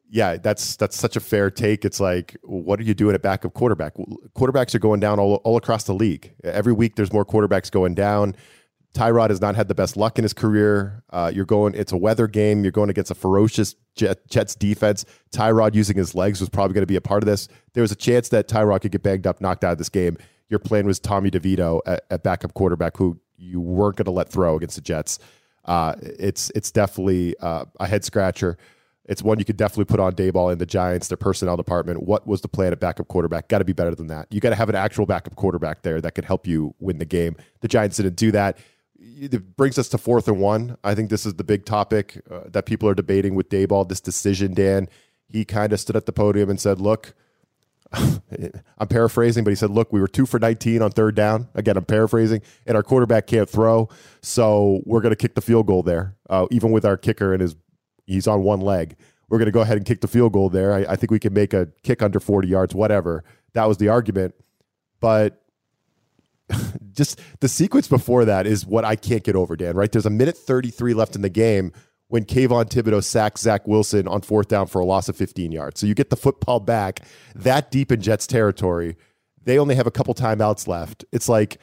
yeah, 0.10 0.38
that's 0.38 0.78
that's 0.78 0.96
such 0.96 1.18
a 1.18 1.20
fair 1.20 1.52
take. 1.52 1.84
It's 1.84 2.00
like, 2.00 2.38
what 2.44 2.80
are 2.80 2.84
you 2.84 2.94
doing 2.94 3.16
at 3.16 3.22
backup 3.22 3.54
quarterback? 3.54 3.96
Quarterbacks 4.38 4.74
are 4.74 4.80
going 4.80 5.02
down 5.02 5.20
all, 5.20 5.36
all 5.44 5.58
across 5.58 5.84
the 5.84 5.94
league. 5.94 6.34
Every 6.46 6.74
week, 6.74 6.96
there's 6.96 7.12
more 7.12 7.26
quarterbacks 7.26 7.70
going 7.70 7.96
down. 7.96 8.36
Tyrod 8.94 9.30
has 9.30 9.42
not 9.42 9.56
had 9.56 9.68
the 9.68 9.76
best 9.76 9.96
luck 9.96 10.18
in 10.18 10.24
his 10.24 10.34
career. 10.34 11.04
Uh, 11.12 11.32
you're 11.34 11.46
going, 11.46 11.76
it's 11.76 11.92
a 11.92 11.98
weather 11.98 12.28
game. 12.28 12.64
You're 12.64 12.72
going 12.72 12.90
against 12.90 13.12
a 13.12 13.16
ferocious 13.16 13.76
Jet, 13.96 14.28
Jets 14.30 14.56
defense. 14.56 15.06
Tyrod 15.32 15.76
using 15.76 15.98
his 15.98 16.16
legs 16.16 16.40
was 16.40 16.50
probably 16.50 16.74
going 16.74 16.82
to 16.84 16.88
be 16.88 16.96
a 16.96 17.02
part 17.02 17.22
of 17.22 17.28
this. 17.28 17.48
There 17.74 17.82
was 17.82 17.92
a 17.92 17.96
chance 17.96 18.30
that 18.30 18.48
Tyrod 18.48 18.82
could 18.82 18.92
get 18.92 19.04
banged 19.04 19.28
up, 19.28 19.40
knocked 19.40 19.64
out 19.64 19.74
of 19.74 19.78
this 19.78 19.90
game. 19.90 20.18
Your 20.50 20.60
plan 20.60 20.88
was 20.88 21.00
Tommy 21.00 21.30
DeVito 21.30 21.82
at, 21.86 22.06
at 22.10 22.24
backup 22.24 22.54
quarterback, 22.54 22.98
who 22.98 23.20
you 23.38 23.62
weren't 23.62 23.98
going 23.98 24.06
to 24.06 24.12
let 24.12 24.30
throw 24.30 24.56
against 24.56 24.76
the 24.76 24.82
Jets. 24.82 25.20
Uh, 25.66 25.96
it's 26.02 26.50
it's 26.56 26.72
definitely 26.72 27.36
uh, 27.40 27.66
a 27.80 27.86
head 27.86 28.06
scratcher. 28.06 28.58
It's 29.06 29.24
one 29.24 29.40
you 29.40 29.46
could 29.46 29.58
definitely 29.58 29.86
put 29.86 30.00
on 30.00 30.14
Daboll 30.14 30.52
and 30.52 30.60
the 30.60 30.66
Giants, 30.66 31.08
their 31.08 31.18
personnel 31.18 31.56
department. 31.56 32.04
What 32.04 32.28
was 32.28 32.42
the 32.42 32.50
plan 32.50 32.74
at 32.74 32.80
backup 32.80 33.08
quarterback? 33.08 33.48
Got 33.48 33.60
to 33.60 33.66
be 33.66 33.74
better 33.74 33.96
than 33.96 34.08
that. 34.08 34.28
You 34.32 34.42
got 34.42 34.50
to 34.50 34.56
have 34.56 34.70
an 34.70 34.76
actual 34.76 35.06
backup 35.06 35.36
quarterback 35.36 35.82
there 35.82 36.02
that 36.02 36.14
could 36.14 36.26
help 36.26 36.46
you 36.46 36.76
win 36.80 36.98
the 36.98 37.06
game. 37.06 37.38
The 37.62 37.70
Giants 37.70 37.98
didn't 37.98 38.16
do 38.16 38.32
that. 38.32 38.58
It 39.20 39.58
brings 39.58 39.78
us 39.78 39.90
to 39.90 39.98
fourth 39.98 40.28
and 40.28 40.40
one. 40.40 40.78
I 40.84 40.94
think 40.94 41.10
this 41.10 41.26
is 41.26 41.36
the 41.36 41.44
big 41.44 41.66
topic 41.66 42.22
uh, 42.30 42.42
that 42.48 42.66
people 42.66 42.88
are 42.88 42.94
debating 42.94 43.36
with 43.36 43.50
Daboll. 43.50 43.88
This 43.88 44.02
decision, 44.02 44.54
Dan. 44.54 44.90
He 45.30 45.44
kind 45.44 45.74
of 45.74 45.80
stood 45.80 45.96
at 45.96 46.06
the 46.06 46.14
podium 46.14 46.50
and 46.50 46.60
said, 46.60 46.80
"Look, 46.80 47.14
I'm 47.92 48.88
paraphrasing, 48.88 49.44
but 49.44 49.50
he 49.50 49.56
said, 49.56 49.72
"Look, 49.72 49.92
we 49.92 50.00
were 50.00 50.08
two 50.08 50.26
for 50.26 50.40
19 50.40 50.82
on 50.82 50.92
third 50.92 51.16
down. 51.16 51.50
Again, 51.56 51.78
I'm 51.78 51.86
paraphrasing, 51.86 52.42
and 52.66 52.76
our 52.76 52.84
quarterback 52.84 53.28
can't 53.28 53.50
throw, 53.50 53.90
so 54.22 54.82
we're 54.86 55.02
going 55.02 55.12
to 55.12 55.18
kick 55.18 55.36
the 55.36 55.42
field 55.42 55.68
goal 55.68 55.84
there, 55.84 56.16
uh, 56.30 56.48
even 56.52 56.72
with 56.72 56.86
our 56.86 56.98
kicker 56.98 57.34
and 57.34 57.42
his 57.42 57.56
he's 58.06 58.28
on 58.28 58.44
one 58.44 58.62
leg. 58.62 58.96
We're 59.30 59.40
going 59.40 59.48
to 59.48 59.52
go 59.52 59.62
ahead 59.62 59.78
and 59.78 59.86
kick 59.86 60.02
the 60.02 60.08
field 60.08 60.32
goal 60.34 60.50
there. 60.50 60.74
I, 60.74 60.94
I 60.94 60.96
think 60.96 61.12
we 61.12 61.20
can 61.20 61.34
make 61.34 61.54
a 61.54 61.68
kick 61.84 62.02
under 62.02 62.20
40 62.20 62.48
yards, 62.48 62.74
whatever. 62.74 63.24
That 63.54 63.66
was 63.66 63.78
the 63.78 63.90
argument, 63.90 64.36
but." 65.00 65.44
just 66.92 67.20
the 67.40 67.48
sequence 67.48 67.88
before 67.88 68.26
that 68.26 68.48
is 68.48 68.66
what 68.66 68.86
I 68.86 68.96
can't 68.96 69.24
get 69.24 69.36
over, 69.36 69.56
Dan, 69.56 69.76
right? 69.76 69.92
There's 69.92 70.06
a 70.06 70.12
minute 70.12 70.38
33 70.38 70.94
left 70.94 71.16
in 71.16 71.22
the 71.22 71.30
game 71.30 71.72
when 72.10 72.24
Kayvon 72.24 72.70
Thibodeaux 72.70 73.04
sacks 73.04 73.42
Zach 73.42 73.68
Wilson 73.68 74.08
on 74.08 74.22
fourth 74.22 74.48
down 74.48 74.68
for 74.68 74.80
a 74.80 74.86
loss 74.86 75.10
of 75.10 75.16
15 75.16 75.52
yards. 75.52 75.80
So 75.80 75.88
you 75.88 75.94
get 75.94 76.10
the 76.10 76.16
football 76.16 76.60
back 76.60 77.02
that 77.36 77.70
deep 77.72 77.92
in 77.92 78.02
Jets 78.02 78.28
territory. 78.28 78.96
They 79.44 79.60
only 79.60 79.76
have 79.76 79.88
a 79.88 79.92
couple 79.92 80.14
timeouts 80.14 80.68
left. 80.68 81.06
It's 81.12 81.30
like 81.30 81.60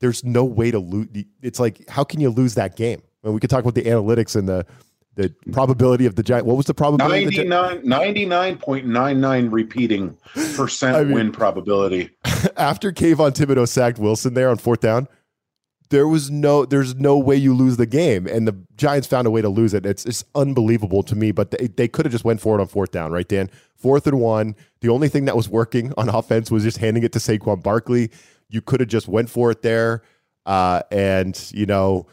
there's 0.00 0.24
no 0.24 0.44
way 0.44 0.70
to 0.70 0.78
lose. 0.78 1.08
It's 1.42 1.58
like, 1.58 1.88
how 1.88 2.04
can 2.04 2.20
you 2.20 2.30
lose 2.30 2.54
that 2.54 2.76
game? 2.76 3.02
And 3.22 3.34
we 3.34 3.40
could 3.40 3.50
talk 3.50 3.60
about 3.60 3.74
the 3.74 3.82
analytics 3.82 4.36
and 4.36 4.48
the 4.48 4.66
the 5.16 5.34
probability 5.50 6.06
of 6.06 6.14
the 6.14 6.22
giant. 6.22 6.46
What 6.46 6.56
was 6.56 6.66
the 6.66 6.74
probability? 6.74 7.24
of 7.24 7.30
the 7.30 7.36
Gi- 7.42 7.48
99.99 7.48 9.52
repeating 9.52 10.16
percent 10.54 10.96
I 10.96 11.04
mean- 11.04 11.14
win 11.14 11.32
probability. 11.32 12.10
after 12.56 12.92
Kayvon 12.92 13.32
Thibodeaux 13.32 13.68
sacked 13.68 13.98
Wilson 13.98 14.34
there 14.34 14.50
on 14.50 14.58
fourth 14.58 14.80
down, 14.80 15.08
there 15.88 16.08
was 16.08 16.30
no 16.30 16.64
there's 16.64 16.96
no 16.96 17.16
way 17.18 17.36
you 17.36 17.54
lose 17.54 17.76
the 17.76 17.86
game. 17.86 18.26
And 18.26 18.46
the 18.46 18.56
Giants 18.76 19.06
found 19.06 19.26
a 19.26 19.30
way 19.30 19.40
to 19.40 19.48
lose 19.48 19.72
it. 19.72 19.86
It's 19.86 20.04
it's 20.04 20.24
unbelievable 20.34 21.02
to 21.04 21.16
me, 21.16 21.32
but 21.32 21.52
they, 21.52 21.68
they 21.68 21.88
could 21.88 22.04
have 22.04 22.12
just 22.12 22.24
went 22.24 22.40
for 22.40 22.58
it 22.58 22.60
on 22.60 22.68
fourth 22.68 22.90
down, 22.90 23.12
right, 23.12 23.26
Dan? 23.26 23.50
Fourth 23.76 24.06
and 24.06 24.20
one. 24.20 24.56
The 24.80 24.88
only 24.88 25.08
thing 25.08 25.26
that 25.26 25.36
was 25.36 25.48
working 25.48 25.92
on 25.96 26.08
offense 26.14 26.50
was 26.50 26.62
just 26.62 26.78
handing 26.78 27.02
it 27.04 27.12
to 27.12 27.18
Saquon 27.18 27.62
Barkley. 27.62 28.10
You 28.48 28.60
could 28.60 28.80
have 28.80 28.88
just 28.88 29.08
went 29.08 29.30
for 29.30 29.50
it 29.50 29.62
there. 29.62 30.02
Uh, 30.44 30.82
and, 30.92 31.50
you 31.52 31.66
know, 31.66 32.06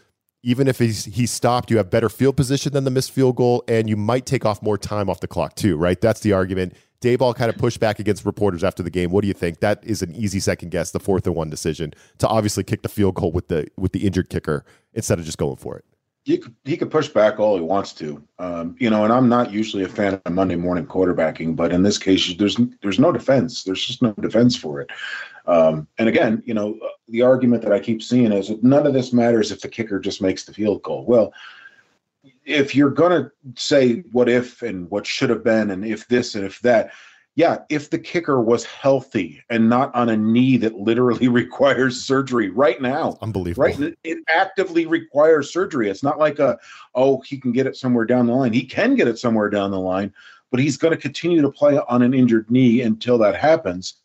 even 0.43 0.67
if 0.67 0.77
he's 0.77 1.05
he 1.05 1.25
stopped, 1.25 1.71
you 1.71 1.77
have 1.77 1.89
better 1.89 2.09
field 2.09 2.37
position 2.37 2.73
than 2.73 2.83
the 2.83 2.91
missed 2.91 3.11
field 3.11 3.37
goal, 3.37 3.63
and 3.67 3.89
you 3.89 3.95
might 3.95 4.25
take 4.25 4.45
off 4.45 4.61
more 4.61 4.77
time 4.77 5.09
off 5.09 5.21
the 5.21 5.27
clock 5.27 5.55
too, 5.55 5.77
right? 5.77 5.99
That's 5.99 6.19
the 6.19 6.33
argument. 6.33 6.73
Daboll 7.01 7.35
kind 7.35 7.49
of 7.49 7.57
pushed 7.57 7.79
back 7.79 7.99
against 7.99 8.25
reporters 8.25 8.63
after 8.63 8.81
the 8.81 8.89
game. 8.89 9.11
What 9.11 9.21
do 9.21 9.27
you 9.27 9.33
think? 9.33 9.59
That 9.59 9.83
is 9.83 10.01
an 10.01 10.15
easy 10.15 10.39
second 10.39 10.69
guess, 10.69 10.91
the 10.91 10.99
fourth 10.99 11.25
and 11.25 11.35
one 11.35 11.49
decision 11.49 11.93
to 12.19 12.27
obviously 12.27 12.63
kick 12.63 12.81
the 12.81 12.89
field 12.89 13.15
goal 13.15 13.31
with 13.31 13.47
the 13.47 13.67
with 13.77 13.93
the 13.93 14.05
injured 14.05 14.29
kicker 14.29 14.65
instead 14.93 15.17
of 15.19 15.25
just 15.25 15.37
going 15.37 15.57
for 15.57 15.77
it. 15.77 15.85
He 16.25 16.37
could, 16.37 16.55
he 16.63 16.77
could 16.77 16.89
push 16.89 17.09
back 17.09 17.37
all 17.37 17.57
he 17.57 17.61
wants 17.61 17.91
to, 17.95 18.23
um, 18.39 18.77
you 18.79 18.89
know. 18.89 19.03
And 19.03 19.11
I'm 19.11 19.27
not 19.27 19.51
usually 19.51 19.83
a 19.83 19.89
fan 19.89 20.21
of 20.25 20.31
Monday 20.31 20.55
morning 20.55 20.85
quarterbacking, 20.85 21.57
but 21.57 21.73
in 21.73 21.83
this 21.83 21.97
case, 21.97 22.33
there's 22.35 22.57
there's 22.81 22.99
no 22.99 23.11
defense. 23.11 23.63
There's 23.63 23.85
just 23.85 24.01
no 24.01 24.13
defense 24.13 24.55
for 24.55 24.79
it. 24.79 24.89
Um, 25.45 25.87
and 25.97 26.07
again, 26.07 26.41
you 26.45 26.53
know, 26.53 26.79
the 27.09 27.21
argument 27.21 27.63
that 27.63 27.73
I 27.73 27.79
keep 27.79 28.01
seeing 28.01 28.31
is 28.31 28.51
none 28.61 28.87
of 28.87 28.93
this 28.93 29.11
matters 29.11 29.51
if 29.51 29.61
the 29.61 29.67
kicker 29.67 29.99
just 29.99 30.21
makes 30.21 30.45
the 30.45 30.53
field 30.53 30.81
goal. 30.83 31.05
Well, 31.05 31.33
if 32.45 32.75
you're 32.75 32.89
going 32.89 33.23
to 33.23 33.31
say 33.55 33.99
what 34.11 34.29
if 34.29 34.61
and 34.61 34.89
what 34.89 35.05
should 35.05 35.29
have 35.29 35.43
been 35.43 35.71
and 35.71 35.85
if 35.85 36.07
this 36.07 36.35
and 36.35 36.45
if 36.45 36.59
that, 36.61 36.91
yeah, 37.35 37.59
if 37.69 37.89
the 37.89 37.97
kicker 37.97 38.39
was 38.41 38.63
healthy 38.63 39.43
and 39.49 39.67
not 39.67 39.93
on 39.95 40.09
a 40.09 40.15
knee 40.15 40.55
that 40.57 40.75
literally 40.75 41.27
requires 41.29 42.03
surgery 42.03 42.49
right 42.49 42.81
now, 42.81 43.17
Unbelievable. 43.21 43.63
right? 43.63 43.79
It, 43.79 43.97
it 44.03 44.19
actively 44.27 44.85
requires 44.85 45.51
surgery. 45.51 45.89
It's 45.89 46.03
not 46.03 46.19
like 46.19 46.39
a, 46.39 46.57
oh, 46.95 47.21
he 47.21 47.37
can 47.37 47.51
get 47.51 47.67
it 47.67 47.75
somewhere 47.75 48.05
down 48.05 48.27
the 48.27 48.33
line. 48.33 48.53
He 48.53 48.65
can 48.65 48.95
get 48.95 49.07
it 49.07 49.17
somewhere 49.17 49.49
down 49.49 49.71
the 49.71 49.79
line, 49.79 50.13
but 50.51 50.59
he's 50.59 50.77
going 50.77 50.93
to 50.93 51.01
continue 51.01 51.41
to 51.41 51.51
play 51.51 51.79
on 51.89 52.01
an 52.01 52.13
injured 52.13 52.49
knee 52.51 52.81
until 52.81 53.17
that 53.17 53.35
happens. 53.35 53.95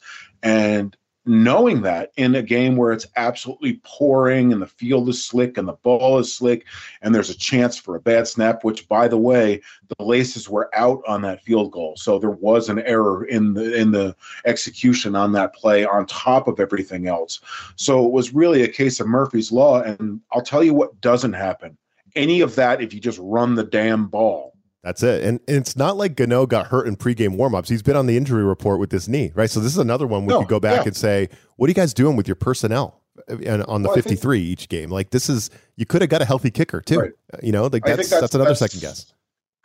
And 0.42 0.96
knowing 1.28 1.82
that 1.82 2.10
in 2.16 2.34
a 2.34 2.42
game 2.42 2.74
where 2.74 2.90
it's 2.90 3.06
absolutely 3.16 3.78
pouring 3.84 4.50
and 4.52 4.62
the 4.62 4.66
field 4.66 5.08
is 5.10 5.22
slick 5.22 5.58
and 5.58 5.68
the 5.68 5.74
ball 5.74 6.18
is 6.18 6.34
slick 6.34 6.64
and 7.02 7.14
there's 7.14 7.28
a 7.28 7.36
chance 7.36 7.76
for 7.76 7.96
a 7.96 8.00
bad 8.00 8.26
snap 8.26 8.64
which 8.64 8.88
by 8.88 9.06
the 9.06 9.18
way 9.18 9.60
the 9.88 10.04
laces 10.04 10.48
were 10.48 10.70
out 10.74 11.02
on 11.06 11.20
that 11.20 11.42
field 11.42 11.70
goal. 11.70 11.94
So 11.96 12.18
there 12.18 12.30
was 12.30 12.70
an 12.70 12.80
error 12.80 13.24
in 13.26 13.52
the 13.52 13.76
in 13.76 13.90
the 13.90 14.16
execution 14.46 15.14
on 15.14 15.32
that 15.32 15.54
play 15.54 15.84
on 15.84 16.06
top 16.06 16.48
of 16.48 16.60
everything 16.60 17.08
else. 17.08 17.40
So 17.76 18.06
it 18.06 18.12
was 18.12 18.32
really 18.32 18.62
a 18.62 18.68
case 18.68 18.98
of 18.98 19.06
murphy's 19.06 19.52
law 19.52 19.82
and 19.82 20.20
i'll 20.32 20.42
tell 20.42 20.64
you 20.64 20.72
what 20.72 20.98
doesn't 21.02 21.34
happen. 21.34 21.76
Any 22.16 22.40
of 22.40 22.54
that 22.54 22.80
if 22.80 22.94
you 22.94 23.00
just 23.00 23.18
run 23.20 23.54
the 23.54 23.64
damn 23.64 24.06
ball 24.06 24.54
That's 24.84 25.02
it. 25.02 25.24
And, 25.24 25.40
and 25.48 25.56
it's 25.58 25.76
not 25.76 25.96
like 25.96 26.14
Gano 26.16 26.46
got 26.46 26.68
hurt 26.68 26.86
in 26.86 26.96
pregame 26.96 27.36
warmups. 27.36 27.68
He's 27.68 27.82
been 27.82 27.96
on 27.96 28.06
the 28.06 28.16
injury 28.16 28.44
report 28.44 28.78
with 28.78 28.90
this 28.90 29.08
knee, 29.08 29.32
right? 29.34 29.50
So 29.50 29.58
this 29.60 29.72
is 29.72 29.78
another 29.78 30.06
one 30.06 30.24
where 30.24 30.36
No, 30.36 30.40
could 30.40 30.48
go 30.48 30.60
back 30.60 30.82
yeah. 30.82 30.88
and 30.88 30.96
say, 30.96 31.28
what 31.56 31.66
are 31.66 31.70
you 31.70 31.74
guys 31.74 31.92
doing 31.92 32.16
with 32.16 32.28
your 32.28 32.36
personnel 32.36 33.02
uh, 33.28 33.36
and 33.44 33.64
on 33.64 33.82
the 33.82 33.88
Well, 33.88 33.98
I 33.98 34.00
think- 34.02 34.10
53 34.20 34.40
each 34.40 34.68
game? 34.68 34.90
Like 34.90 35.10
this 35.10 35.28
is 35.28 35.50
you 35.76 35.84
could 35.84 36.00
have 36.00 36.10
got 36.10 36.22
a 36.22 36.24
healthy 36.24 36.50
kicker 36.52 36.80
too. 36.80 37.00
Right. 37.00 37.12
Uh, 37.34 37.38
you 37.42 37.50
know, 37.52 37.64
like 37.64 37.84
that's, 37.84 38.08
that's- 38.08 38.20
that's 38.20 38.34
another 38.34 38.50
that's- 38.54 38.58
second 38.60 38.80
guess. 38.80 39.12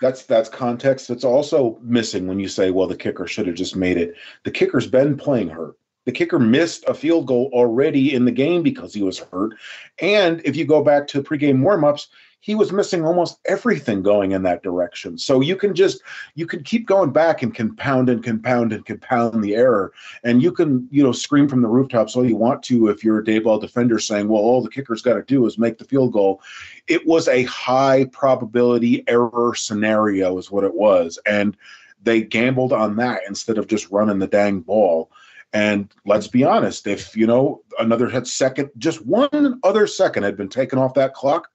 that's 0.02 0.24
that's 0.24 0.50
context 0.50 1.08
that's 1.08 1.24
also 1.24 1.78
missing 1.84 2.26
when 2.28 2.40
you 2.40 2.48
say 2.48 2.72
well 2.72 2.88
the 2.88 2.96
kicker 2.98 3.28
should 3.28 3.46
have 3.46 3.56
just 3.56 3.76
made 3.76 3.96
it 3.96 4.16
the 4.44 4.52
kicker's 4.52 4.88
been 4.88 5.16
playing 5.16 5.48
hurt 5.48 5.78
the 6.06 6.12
kicker 6.12 6.40
missed 6.40 6.84
a 6.88 6.94
field 6.94 7.28
goal 7.28 7.50
already 7.54 8.14
in 8.14 8.26
the 8.26 8.32
game 8.32 8.64
because 8.64 8.92
he 8.94 9.04
was 9.04 9.20
hurt 9.20 9.54
and 10.00 10.42
if 10.44 10.56
you 10.58 10.66
go 10.66 10.84
back 10.84 11.08
to 11.08 11.22
pregame 11.22 11.60
warmups 11.60 12.08
he 12.44 12.56
was 12.56 12.74
missing 12.74 13.06
almost 13.06 13.40
everything 13.46 14.04
going 14.04 14.34
in 14.34 14.44
that 14.44 14.64
direction. 14.64 15.18
So 15.18 15.40
you 15.40 15.56
can 15.56 15.74
just 15.74 16.02
you 16.36 16.46
can 16.46 16.62
keep 16.62 16.86
going 16.86 17.12
back 17.12 17.42
and 17.42 17.56
compound 17.56 18.10
and 18.10 18.22
compound 18.22 18.74
and 18.74 18.86
compound 18.86 19.42
the 19.42 19.56
error. 19.56 19.94
And 20.26 20.44
you 20.44 20.52
can 20.52 20.86
you 20.92 21.02
know 21.02 21.14
scream 21.14 21.48
from 21.48 21.62
the 21.62 21.70
rooftops 21.70 22.18
all 22.18 22.28
you 22.28 22.36
want 22.36 22.62
to 22.64 22.90
if 22.90 23.02
you're 23.02 23.20
a 23.20 23.24
Daboll 23.24 23.62
defender 23.62 23.98
saying 23.98 24.28
well 24.28 24.42
all 24.42 24.62
the 24.62 24.70
kicker's 24.70 25.02
got 25.02 25.14
to 25.14 25.24
do 25.24 25.46
is 25.46 25.58
make 25.58 25.78
the 25.78 25.86
field 25.86 26.12
goal. 26.12 26.42
It 26.88 27.08
was 27.08 27.30
a 27.30 27.44
high 27.44 28.10
probability 28.12 29.06
error 29.08 29.54
scenario 29.56 30.38
is 30.38 30.52
what 30.52 30.66
it 30.66 30.74
was. 30.74 31.18
And 31.26 31.56
they 32.04 32.24
gambled 32.24 32.74
on 32.74 32.98
that 32.98 33.22
instead 33.26 33.58
of 33.58 33.68
just 33.68 33.90
running 33.90 34.20
the 34.20 34.28
dang 34.28 34.60
ball. 34.60 35.10
And 35.54 35.90
let's 36.06 36.28
be 36.28 36.44
honest, 36.44 36.88
if 36.88 37.16
you 37.16 37.26
know 37.26 37.64
another 37.80 38.26
second, 38.26 38.70
just 38.80 39.06
one 39.06 39.62
other 39.64 39.88
second 39.88 40.24
had 40.24 40.36
been 40.36 40.50
taken 40.50 40.78
off 40.78 40.96
that 40.96 41.14
clock, 41.14 41.53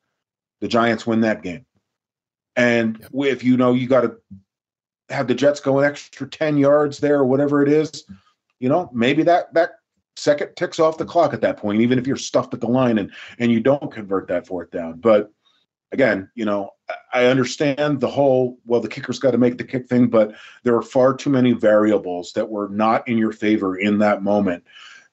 the 0.61 0.69
Giants 0.69 1.07
win 1.07 1.21
that 1.23 1.43
game. 1.43 1.65
And 2.57 2.99
yep. 3.13 3.33
if 3.33 3.45
you 3.45 3.57
know 3.57 3.73
you 3.73 3.89
got 3.89 4.03
to 4.03 4.17
have 5.11 5.29
the 5.29 5.35
Jets 5.35 5.61
go 5.61 5.79
an 5.79 5.85
extra 5.85 6.29
10 6.29 6.59
yards 6.59 6.99
there 6.99 7.19
or 7.19 7.25
whatever 7.25 7.63
it 7.63 7.69
is, 7.69 8.05
you 8.59 8.69
know, 8.69 8.91
maybe 8.93 9.23
that 9.23 9.55
that 9.55 9.71
second 10.17 10.51
ticks 10.57 10.81
off 10.81 10.99
the 10.99 11.05
clock 11.05 11.33
at 11.33 11.41
that 11.41 11.57
point, 11.57 11.81
even 11.81 11.99
if 11.99 12.07
you're 12.07 12.17
stuffed 12.17 12.53
at 12.55 12.61
the 12.61 12.69
line 12.69 12.99
and 12.99 13.13
and 13.39 13.53
you 13.53 13.61
don't 13.61 13.93
convert 13.93 14.29
that 14.29 14.47
fourth 14.47 14.71
down. 14.71 15.01
But 15.01 15.31
again, 15.93 16.31
you 16.35 16.45
know, 16.45 16.71
I 17.13 17.27
understand 17.27 18.01
the 18.01 18.09
whole 18.09 18.59
well, 18.67 18.81
the 18.81 18.89
kicker's 18.89 19.19
got 19.19 19.31
to 19.31 19.39
make 19.39 19.59
the 19.59 19.65
kick 19.65 19.89
thing, 19.89 20.09
but 20.09 20.35
there 20.65 20.75
are 20.75 20.83
far 20.83 21.15
too 21.15 21.31
many 21.31 21.53
variables 21.53 22.33
that 22.33 22.49
were 22.49 22.69
not 22.69 23.07
in 23.07 23.17
your 23.17 23.33
favor 23.33 23.77
in 23.77 23.99
that 23.99 24.23
moment 24.23 24.65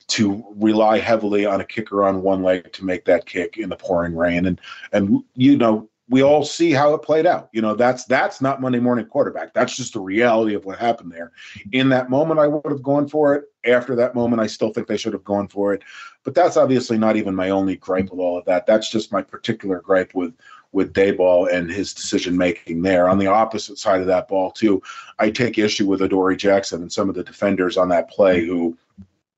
to 0.07 0.45
rely 0.55 0.99
heavily 0.99 1.45
on 1.45 1.61
a 1.61 1.65
kicker 1.65 2.03
on 2.03 2.21
one 2.21 2.43
leg 2.43 2.71
to 2.73 2.85
make 2.85 3.05
that 3.05 3.25
kick 3.25 3.57
in 3.57 3.69
the 3.69 3.75
pouring 3.75 4.15
rain. 4.15 4.45
And 4.45 4.61
and 4.91 5.23
you 5.35 5.57
know, 5.57 5.89
we 6.07 6.21
all 6.21 6.45
see 6.45 6.71
how 6.71 6.93
it 6.93 7.01
played 7.01 7.25
out. 7.25 7.49
You 7.51 7.61
know, 7.61 7.75
that's 7.75 8.05
that's 8.05 8.41
not 8.41 8.61
Monday 8.61 8.79
morning 8.79 9.07
quarterback. 9.07 9.53
That's 9.53 9.75
just 9.75 9.93
the 9.93 9.99
reality 9.99 10.53
of 10.53 10.65
what 10.65 10.77
happened 10.77 11.11
there. 11.11 11.31
In 11.71 11.89
that 11.89 12.09
moment, 12.09 12.39
I 12.39 12.47
would 12.47 12.71
have 12.71 12.83
gone 12.83 13.07
for 13.07 13.35
it. 13.35 13.45
After 13.65 13.95
that 13.95 14.13
moment, 14.13 14.41
I 14.41 14.47
still 14.47 14.71
think 14.71 14.87
they 14.87 14.97
should 14.97 15.13
have 15.13 15.23
gone 15.23 15.47
for 15.47 15.73
it. 15.73 15.81
But 16.23 16.35
that's 16.35 16.57
obviously 16.57 16.97
not 16.97 17.15
even 17.15 17.33
my 17.33 17.49
only 17.49 17.75
gripe 17.75 18.11
with 18.11 18.19
all 18.19 18.37
of 18.37 18.45
that. 18.45 18.67
That's 18.67 18.89
just 18.89 19.11
my 19.11 19.21
particular 19.23 19.79
gripe 19.79 20.13
with 20.13 20.33
with 20.71 20.93
Daboll 20.93 21.51
and 21.51 21.71
his 21.71 21.93
decision 21.93 22.37
making 22.37 22.81
there. 22.81 23.07
On 23.07 23.17
the 23.17 23.27
opposite 23.27 23.79
side 23.79 24.01
of 24.01 24.07
that 24.07 24.27
ball, 24.27 24.51
too, 24.51 24.83
I 25.19 25.31
take 25.31 25.57
issue 25.57 25.87
with 25.87 26.01
Adoree 26.01 26.35
Jackson 26.35 26.81
and 26.81 26.91
some 26.91 27.07
of 27.07 27.15
the 27.15 27.23
defenders 27.23 27.77
on 27.77 27.89
that 27.89 28.09
play 28.09 28.45
who 28.45 28.77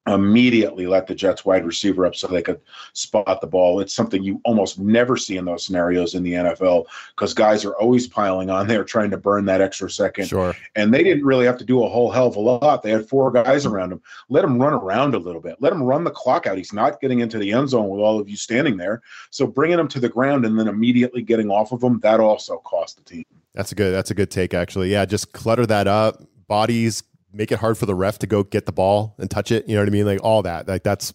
immediately 0.08 0.88
let 0.88 1.08
the 1.08 1.16
Jets 1.16 1.46
wide 1.46 1.66
receiver 1.66 2.06
up 2.06 2.16
so 2.16 2.28
they 2.28 2.42
could 2.42 2.60
spot 2.94 3.42
the 3.42 3.48
ball. 3.48 3.80
It's 3.80 3.94
something 3.94 4.24
you 4.24 4.42
almost 4.46 4.80
never 4.80 5.18
see 5.18 5.38
in 5.38 5.46
those 5.46 5.66
scenarios 5.66 6.16
in 6.16 6.24
the 6.24 6.34
NFL 6.34 6.86
because 7.16 7.34
guys 7.34 7.66
are 7.66 7.76
always 7.76 8.08
piling 8.08 8.50
on 8.50 8.68
there 8.68 8.84
trying 8.84 9.12
to 9.12 9.18
burn 9.18 9.46
that 9.46 9.62
extra 9.62 9.90
second. 9.90 10.28
Sure. 10.28 10.56
And 10.76 10.94
they 10.94 11.04
didn't 11.04 11.26
really 11.26 11.46
have 11.46 11.58
to 11.58 11.66
do 11.66 11.84
a 11.84 11.90
whole 11.90 12.12
hell 12.12 12.28
of 12.28 12.36
a 12.36 12.40
lot. 12.40 12.84
They 12.84 12.92
had 12.92 13.08
four 13.08 13.32
guys 13.32 13.66
around 13.66 13.92
him. 13.92 14.02
Let 14.30 14.44
him 14.44 14.62
run 14.62 14.74
around 14.74 15.16
a 15.16 15.20
little 15.20 15.42
bit. 15.42 15.58
Let 15.60 15.74
him 15.74 15.84
run 15.84 16.04
the 16.04 16.12
clock 16.12 16.48
out. 16.48 16.58
He's 16.58 16.74
not 16.74 17.02
getting 17.02 17.20
into 17.20 17.38
the 17.38 17.52
end 17.52 17.70
zone 17.70 17.90
with 17.90 18.02
all 18.02 18.20
of 18.20 18.30
you 18.30 18.36
standing 18.36 18.78
there. 18.78 19.02
So 19.30 19.46
bringing 19.48 19.80
him 19.80 19.88
to 19.90 20.00
the 20.00 20.10
ground 20.10 20.46
and 20.46 20.58
then 20.58 20.68
immediately 20.68 21.22
getting 21.22 21.50
off 21.50 21.72
of 21.72 21.84
him, 21.84 22.00
that 22.02 22.20
also 22.20 22.58
cost 22.60 22.98
the 22.98 23.04
team. 23.04 23.26
That's 23.54 23.72
a 23.72 23.76
good 23.76 23.94
that's 23.94 24.12
a 24.12 24.14
good 24.14 24.30
take 24.30 24.54
actually. 24.54 24.92
Yeah, 24.92 25.06
just 25.06 25.32
clutter 25.34 25.66
that 25.66 25.88
up. 25.88 26.22
Bodies 26.48 27.04
make 27.32 27.52
it 27.52 27.60
hard 27.60 27.78
for 27.78 27.86
the 27.86 27.96
ref 27.96 28.20
to 28.20 28.28
go 28.28 28.44
get 28.44 28.66
the 28.66 28.72
ball 28.72 29.16
and 29.18 29.30
touch 29.30 29.52
it. 29.52 29.68
You 29.68 29.76
know 29.76 29.82
what 29.82 29.90
I 29.90 29.92
mean? 29.92 30.06
Like 30.06 30.24
all 30.24 30.42
that. 30.44 30.68
Like 30.68 30.84
that's 30.84 31.14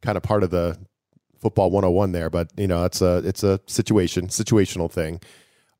kind 0.00 0.16
of 0.16 0.22
part 0.22 0.42
of 0.42 0.50
the 0.50 0.78
football 1.40 1.70
101 1.70 2.12
there. 2.12 2.30
But 2.30 2.50
you 2.56 2.68
know, 2.68 2.84
it's 2.84 3.00
a 3.00 3.18
it's 3.18 3.42
a 3.42 3.60
situation 3.66 4.28
situational 4.28 4.90
thing. 4.90 5.20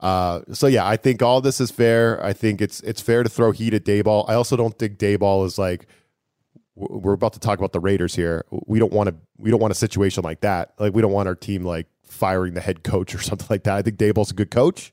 Uh, 0.01 0.41
so 0.53 0.67
yeah, 0.67 0.87
I 0.87 0.97
think 0.97 1.23
all 1.23 1.41
this 1.41 1.61
is 1.61 1.71
fair. 1.71 2.23
I 2.25 2.33
think 2.33 2.61
it's 2.61 2.81
it's 2.81 3.01
fair 3.01 3.23
to 3.23 3.29
throw 3.29 3.53
heat 3.53 3.73
at 3.73 3.85
Daboll. 3.85 4.29
I 4.29 4.35
also 4.35 4.57
don't 4.57 4.77
think 4.77 4.99
Daboll 4.99 5.47
is 5.47 5.59
like 5.59 5.87
we're 6.75 7.13
about 7.13 7.35
to 7.35 7.39
talk 7.39 7.59
about 7.59 7.73
the 7.73 7.81
Raiders 7.81 8.15
here. 8.15 8.45
We 8.51 8.79
don't 8.79 8.93
want 8.93 9.11
to 9.11 9.15
we 9.39 9.51
don't 9.51 9.61
want 9.61 9.73
a 9.73 9.77
situation 9.77 10.25
like 10.25 10.41
that. 10.41 10.75
Like 10.79 10.95
we 10.95 11.03
don't 11.03 11.13
want 11.13 11.29
our 11.29 11.35
team 11.35 11.65
like 11.65 11.87
firing 12.03 12.55
the 12.55 12.61
head 12.61 12.83
coach 12.83 13.15
or 13.15 13.19
something 13.23 13.47
like 13.49 13.65
that. 13.65 13.77
I 13.77 13.83
think 13.83 13.97
Daboll's 13.97 14.31
a 14.31 14.35
good 14.35 14.51
coach. 14.51 14.93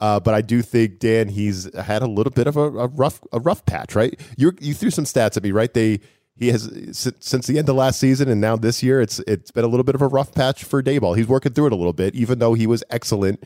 Uh, 0.00 0.20
but 0.20 0.32
I 0.34 0.42
do 0.42 0.62
think 0.62 1.00
Dan, 1.00 1.28
he's 1.28 1.72
had 1.74 2.02
a 2.02 2.06
little 2.06 2.30
bit 2.30 2.46
of 2.46 2.56
a, 2.56 2.62
a, 2.62 2.86
rough 2.86 3.20
a 3.32 3.40
rough 3.40 3.66
patch, 3.66 3.94
right? 3.94 4.18
You 4.36 4.52
you 4.60 4.74
threw 4.74 4.90
some 4.90 5.04
stats 5.04 5.36
at 5.36 5.42
me, 5.42 5.50
right? 5.50 5.72
They 5.72 6.00
he 6.36 6.48
has 6.48 6.70
since 6.92 7.46
the 7.48 7.58
end 7.58 7.68
of 7.68 7.74
last 7.74 7.98
season 7.98 8.28
and 8.28 8.40
now 8.40 8.56
this 8.56 8.82
year, 8.82 9.00
it's 9.00 9.18
it's 9.20 9.50
been 9.50 9.64
a 9.64 9.68
little 9.68 9.84
bit 9.84 9.96
of 9.96 10.02
a 10.02 10.06
rough 10.06 10.32
patch 10.32 10.62
for 10.62 10.82
Daboll. 10.82 11.16
He's 11.16 11.26
working 11.26 11.52
through 11.52 11.66
it 11.66 11.72
a 11.72 11.76
little 11.76 11.92
bit, 11.92 12.14
even 12.14 12.38
though 12.38 12.54
he 12.54 12.66
was 12.66 12.84
excellent, 12.90 13.42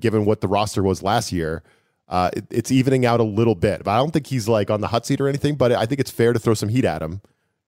given 0.00 0.24
what 0.24 0.40
the 0.40 0.48
roster 0.48 0.82
was 0.82 1.02
last 1.02 1.32
year. 1.32 1.62
Uh, 2.08 2.30
it, 2.34 2.44
it's 2.50 2.70
evening 2.70 3.04
out 3.04 3.20
a 3.20 3.24
little 3.24 3.54
bit, 3.54 3.84
but 3.84 3.90
I 3.90 3.98
don't 3.98 4.10
think 4.10 4.26
he's 4.26 4.48
like 4.48 4.70
on 4.70 4.80
the 4.80 4.86
hot 4.86 5.04
seat 5.04 5.20
or 5.20 5.28
anything. 5.28 5.56
But 5.56 5.72
I 5.72 5.84
think 5.84 6.00
it's 6.00 6.10
fair 6.10 6.32
to 6.32 6.38
throw 6.38 6.54
some 6.54 6.70
heat 6.70 6.86
at 6.86 7.02
him 7.02 7.20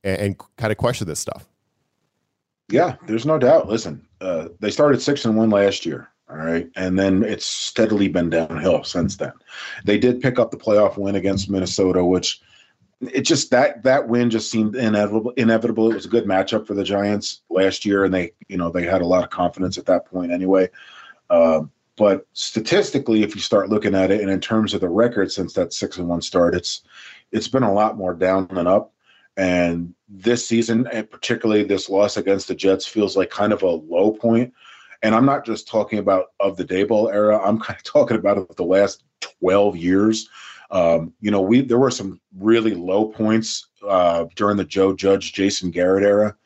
and, 0.02 0.20
and 0.20 0.40
kind 0.56 0.72
of 0.72 0.78
question 0.78 1.06
this 1.06 1.20
stuff. 1.20 1.46
Yeah, 2.70 2.96
there's 3.06 3.26
no 3.26 3.38
doubt. 3.38 3.68
Listen, 3.68 4.06
uh, 4.22 4.48
they 4.60 4.70
started 4.70 5.02
six 5.02 5.24
and 5.24 5.36
one 5.36 5.50
last 5.50 5.84
year. 5.84 6.08
All 6.28 6.36
right. 6.36 6.68
And 6.74 6.98
then 6.98 7.22
it's 7.22 7.46
steadily 7.46 8.08
been 8.08 8.30
downhill 8.30 8.82
since 8.84 9.16
then. 9.16 9.32
They 9.84 9.98
did 9.98 10.20
pick 10.20 10.38
up 10.38 10.50
the 10.50 10.56
playoff 10.56 10.98
win 10.98 11.14
against 11.14 11.48
Minnesota, 11.48 12.04
which 12.04 12.40
it 13.00 13.22
just 13.22 13.50
that 13.50 13.82
that 13.82 14.08
win 14.08 14.30
just 14.30 14.50
seemed 14.50 14.74
inevitable 14.74 15.32
inevitable. 15.32 15.90
It 15.90 15.94
was 15.94 16.06
a 16.06 16.10
good 16.10 16.24
matchup 16.24 16.66
for 16.66 16.74
the 16.74 16.82
Giants 16.82 17.42
last 17.48 17.84
year, 17.84 18.04
and 18.04 18.12
they, 18.12 18.32
you 18.48 18.56
know, 18.56 18.70
they 18.70 18.84
had 18.84 19.02
a 19.02 19.06
lot 19.06 19.22
of 19.22 19.30
confidence 19.30 19.78
at 19.78 19.86
that 19.86 20.06
point 20.06 20.32
anyway. 20.32 20.68
Uh, 21.30 21.62
but 21.96 22.26
statistically, 22.32 23.22
if 23.22 23.34
you 23.34 23.40
start 23.40 23.68
looking 23.68 23.94
at 23.94 24.10
it, 24.10 24.20
and 24.20 24.30
in 24.30 24.40
terms 24.40 24.74
of 24.74 24.80
the 24.80 24.88
record 24.88 25.30
since 25.30 25.52
that 25.54 25.72
six 25.72 25.96
and 25.96 26.08
one 26.08 26.22
start, 26.22 26.54
it's 26.54 26.82
it's 27.32 27.48
been 27.48 27.62
a 27.62 27.72
lot 27.72 27.96
more 27.96 28.14
down 28.14 28.48
than 28.48 28.66
up. 28.66 28.92
And 29.36 29.94
this 30.08 30.46
season, 30.46 30.88
and 30.90 31.10
particularly 31.10 31.62
this 31.62 31.88
loss 31.88 32.16
against 32.16 32.48
the 32.48 32.54
Jets, 32.54 32.86
feels 32.86 33.16
like 33.16 33.30
kind 33.30 33.52
of 33.52 33.62
a 33.62 33.68
low 33.68 34.12
point 34.12 34.54
and 35.02 35.14
I'm 35.14 35.26
not 35.26 35.44
just 35.44 35.68
talking 35.68 35.98
about 35.98 36.26
of 36.40 36.56
the 36.56 36.64
Daboll 36.64 37.12
era. 37.12 37.38
I'm 37.38 37.58
kind 37.58 37.78
of 37.78 37.82
talking 37.92 38.16
about 38.16 38.56
the 38.56 38.64
last 38.64 39.04
12 39.40 39.76
years. 39.76 40.28
Um, 40.70 41.12
you 41.20 41.30
know, 41.30 41.40
we 41.40 41.60
there 41.60 41.78
were 41.78 41.90
some 41.90 42.20
really 42.38 42.74
low 42.74 43.06
points 43.06 43.68
uh, 43.86 44.26
during 44.34 44.56
the 44.56 44.64
Joe 44.64 44.94
Judge, 44.94 45.32
Jason 45.32 45.70
Garrett 45.70 46.04
era. 46.04 46.36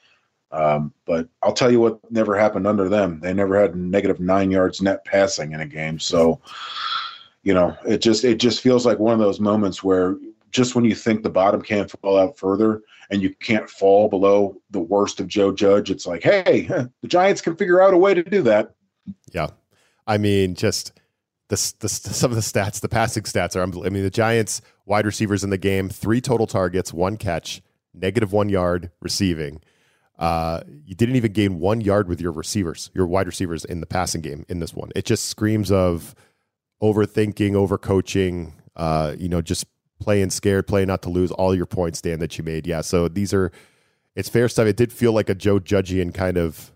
Um, 0.53 0.93
but 1.07 1.29
I'll 1.43 1.53
tell 1.53 1.71
you 1.71 1.81
what 1.81 2.01
never 2.11 2.37
happened 2.37 2.67
under 2.67 2.89
them. 2.89 3.21
They 3.21 3.33
never 3.33 3.59
had 3.61 3.77
negative 3.77 4.21
nine 4.21 4.51
yards 4.51 4.83
net 4.83 5.05
passing 5.05 5.53
in 5.53 5.61
a 5.61 5.67
game. 5.67 5.99
So, 5.99 6.41
you 7.43 7.55
know, 7.55 7.77
it 7.87 7.99
just 7.99 8.25
it 8.25 8.39
just 8.39 8.61
feels 8.61 8.85
like 8.85 8.99
one 8.99 9.15
of 9.15 9.21
those 9.21 9.41
moments 9.41 9.83
where 9.83 10.17
just 10.51 10.75
when 10.75 10.85
you 10.85 10.95
think 10.95 11.23
the 11.23 11.31
bottom 11.31 11.63
can't 11.63 11.91
fall 11.91 12.19
out 12.19 12.39
further 12.39 12.83
and 13.11 13.23
you 13.23 13.35
can't 13.37 13.69
fall 13.69 14.09
below 14.09 14.61
the 14.71 14.81
worst 14.81 15.21
of 15.21 15.29
Joe 15.29 15.53
Judge, 15.53 15.91
it's 15.91 16.07
like, 16.07 16.23
hey, 16.23 16.63
the 17.03 17.09
Giants 17.09 17.41
can 17.41 17.57
figure 17.57 17.81
out 17.81 17.95
a 17.95 17.99
way 17.99 18.15
to 18.15 18.23
do 18.23 18.43
that. 18.43 18.75
Yeah. 19.33 19.49
I 20.07 20.19
mean, 20.19 20.55
just 20.55 20.93
the, 21.49 21.75
the 21.81 21.89
some 21.89 22.31
of 22.31 22.37
the 22.37 22.43
stats, 22.43 22.81
the 22.81 22.89
passing 22.89 23.25
stats 23.25 23.57
are. 23.57 23.63
I 23.63 23.91
mean, 23.91 24.03
the 24.03 24.11
Giants 24.11 24.63
wide 24.87 25.07
receivers 25.07 25.45
in 25.45 25.51
the 25.51 25.59
game, 25.59 25.89
three 25.89 26.21
total 26.21 26.47
targets, 26.47 26.93
one 26.93 27.17
catch, 27.17 27.63
negative 27.95 28.33
one 28.33 28.49
yard 28.49 28.91
receiving. 29.01 29.61
Uh, 30.19 30.61
you 30.85 30.95
didn't 30.95 31.17
even 31.17 31.33
gain 31.33 31.59
one 31.59 31.81
yard 31.81 32.07
with 32.07 32.21
your 32.21 32.33
receivers, 32.33 32.91
your 32.95 33.07
wide 33.07 33.27
receivers 33.27 33.65
in 33.65 33.81
the 33.81 33.87
passing 33.87 34.21
game 34.21 34.45
in 34.49 34.61
this 34.61 34.75
one. 34.75 34.91
It 34.95 35.07
just 35.07 35.27
screams 35.27 35.73
of 35.73 36.15
overthinking, 36.83 37.53
overcoaching, 37.53 38.53
uh, 38.77 39.15
you 39.19 39.29
know, 39.29 39.41
just 39.41 39.65
playing 40.01 40.31
scared, 40.31 40.67
playing 40.67 40.89
not 40.89 41.03
to 41.03 41.11
lose, 41.11 41.31
all 41.31 41.55
your 41.55 41.67
points, 41.67 42.01
Dan, 42.01 42.19
that 42.19 42.37
you 42.37 42.45
made. 42.45 42.67
Yeah. 42.67 42.81
So 42.81 43.09
these 43.09 43.33
are 43.33 43.53
it's 44.17 44.29
fair 44.29 44.49
stuff. 44.49 44.67
It 44.67 44.77
did 44.77 44.93
feel 44.93 45.13
like 45.13 45.29
a 45.29 45.35
Joe 45.35 45.61
Judgian 45.61 46.13
kind 46.13 46.37
of 46.37 46.73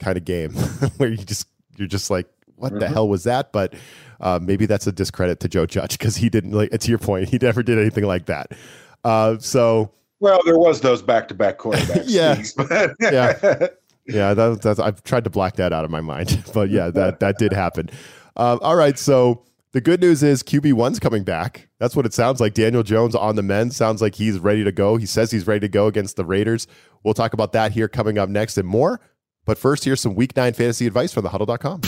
kind 0.00 0.16
of 0.16 0.24
game 0.24 0.52
where 0.96 1.10
you 1.10 1.16
just 1.18 1.46
you're 1.76 1.88
just 1.88 2.10
like, 2.10 2.26
what 2.56 2.72
mm-hmm. 2.72 2.80
the 2.80 2.88
hell 2.88 3.08
was 3.08 3.24
that? 3.24 3.52
But 3.52 3.74
uh, 4.20 4.38
maybe 4.42 4.66
that's 4.66 4.86
a 4.86 4.92
discredit 4.92 5.40
to 5.40 5.48
Joe 5.48 5.66
Judge 5.66 5.98
because 5.98 6.16
he 6.16 6.28
didn't 6.28 6.52
like 6.52 6.70
to 6.70 6.88
your 6.88 6.98
point, 6.98 7.28
he 7.28 7.38
never 7.40 7.62
did 7.62 7.78
anything 7.78 8.04
like 8.04 8.26
that. 8.26 8.52
Uh, 9.04 9.38
so 9.38 9.92
well, 10.20 10.40
there 10.44 10.58
was 10.58 10.80
those 10.80 11.02
back 11.02 11.28
to 11.28 11.34
back 11.34 11.58
quarterbacks. 11.58 12.04
yeah. 12.06 12.42
yeah. 13.00 13.68
Yeah, 14.10 14.32
that, 14.32 14.62
that's 14.62 14.80
I've 14.80 15.02
tried 15.04 15.24
to 15.24 15.30
black 15.30 15.56
that 15.56 15.74
out 15.74 15.84
of 15.84 15.90
my 15.90 16.00
mind, 16.00 16.42
but 16.54 16.70
yeah, 16.70 16.88
that 16.88 17.20
that 17.20 17.36
did 17.36 17.52
happen. 17.52 17.90
Uh, 18.38 18.56
all 18.62 18.74
right, 18.74 18.98
so 18.98 19.44
the 19.72 19.80
good 19.80 20.00
news 20.00 20.22
is 20.22 20.42
QB 20.42 20.72
one's 20.74 20.98
coming 20.98 21.24
back. 21.24 21.68
That's 21.78 21.94
what 21.94 22.06
it 22.06 22.14
sounds 22.14 22.40
like. 22.40 22.54
Daniel 22.54 22.82
Jones 22.82 23.14
on 23.14 23.36
the 23.36 23.42
men 23.42 23.70
sounds 23.70 24.00
like 24.00 24.14
he's 24.14 24.38
ready 24.38 24.64
to 24.64 24.72
go. 24.72 24.96
He 24.96 25.06
says 25.06 25.30
he's 25.30 25.46
ready 25.46 25.60
to 25.60 25.68
go 25.68 25.86
against 25.86 26.16
the 26.16 26.24
Raiders. 26.24 26.66
We'll 27.02 27.14
talk 27.14 27.32
about 27.34 27.52
that 27.52 27.72
here 27.72 27.88
coming 27.88 28.18
up 28.18 28.28
next 28.28 28.56
and 28.56 28.66
more. 28.66 29.00
But 29.44 29.58
first, 29.58 29.84
here's 29.84 30.00
some 30.00 30.14
Week 30.14 30.36
Nine 30.36 30.52
fantasy 30.52 30.86
advice 30.86 31.12
from 31.12 31.24
thehuddle.com. 31.24 31.82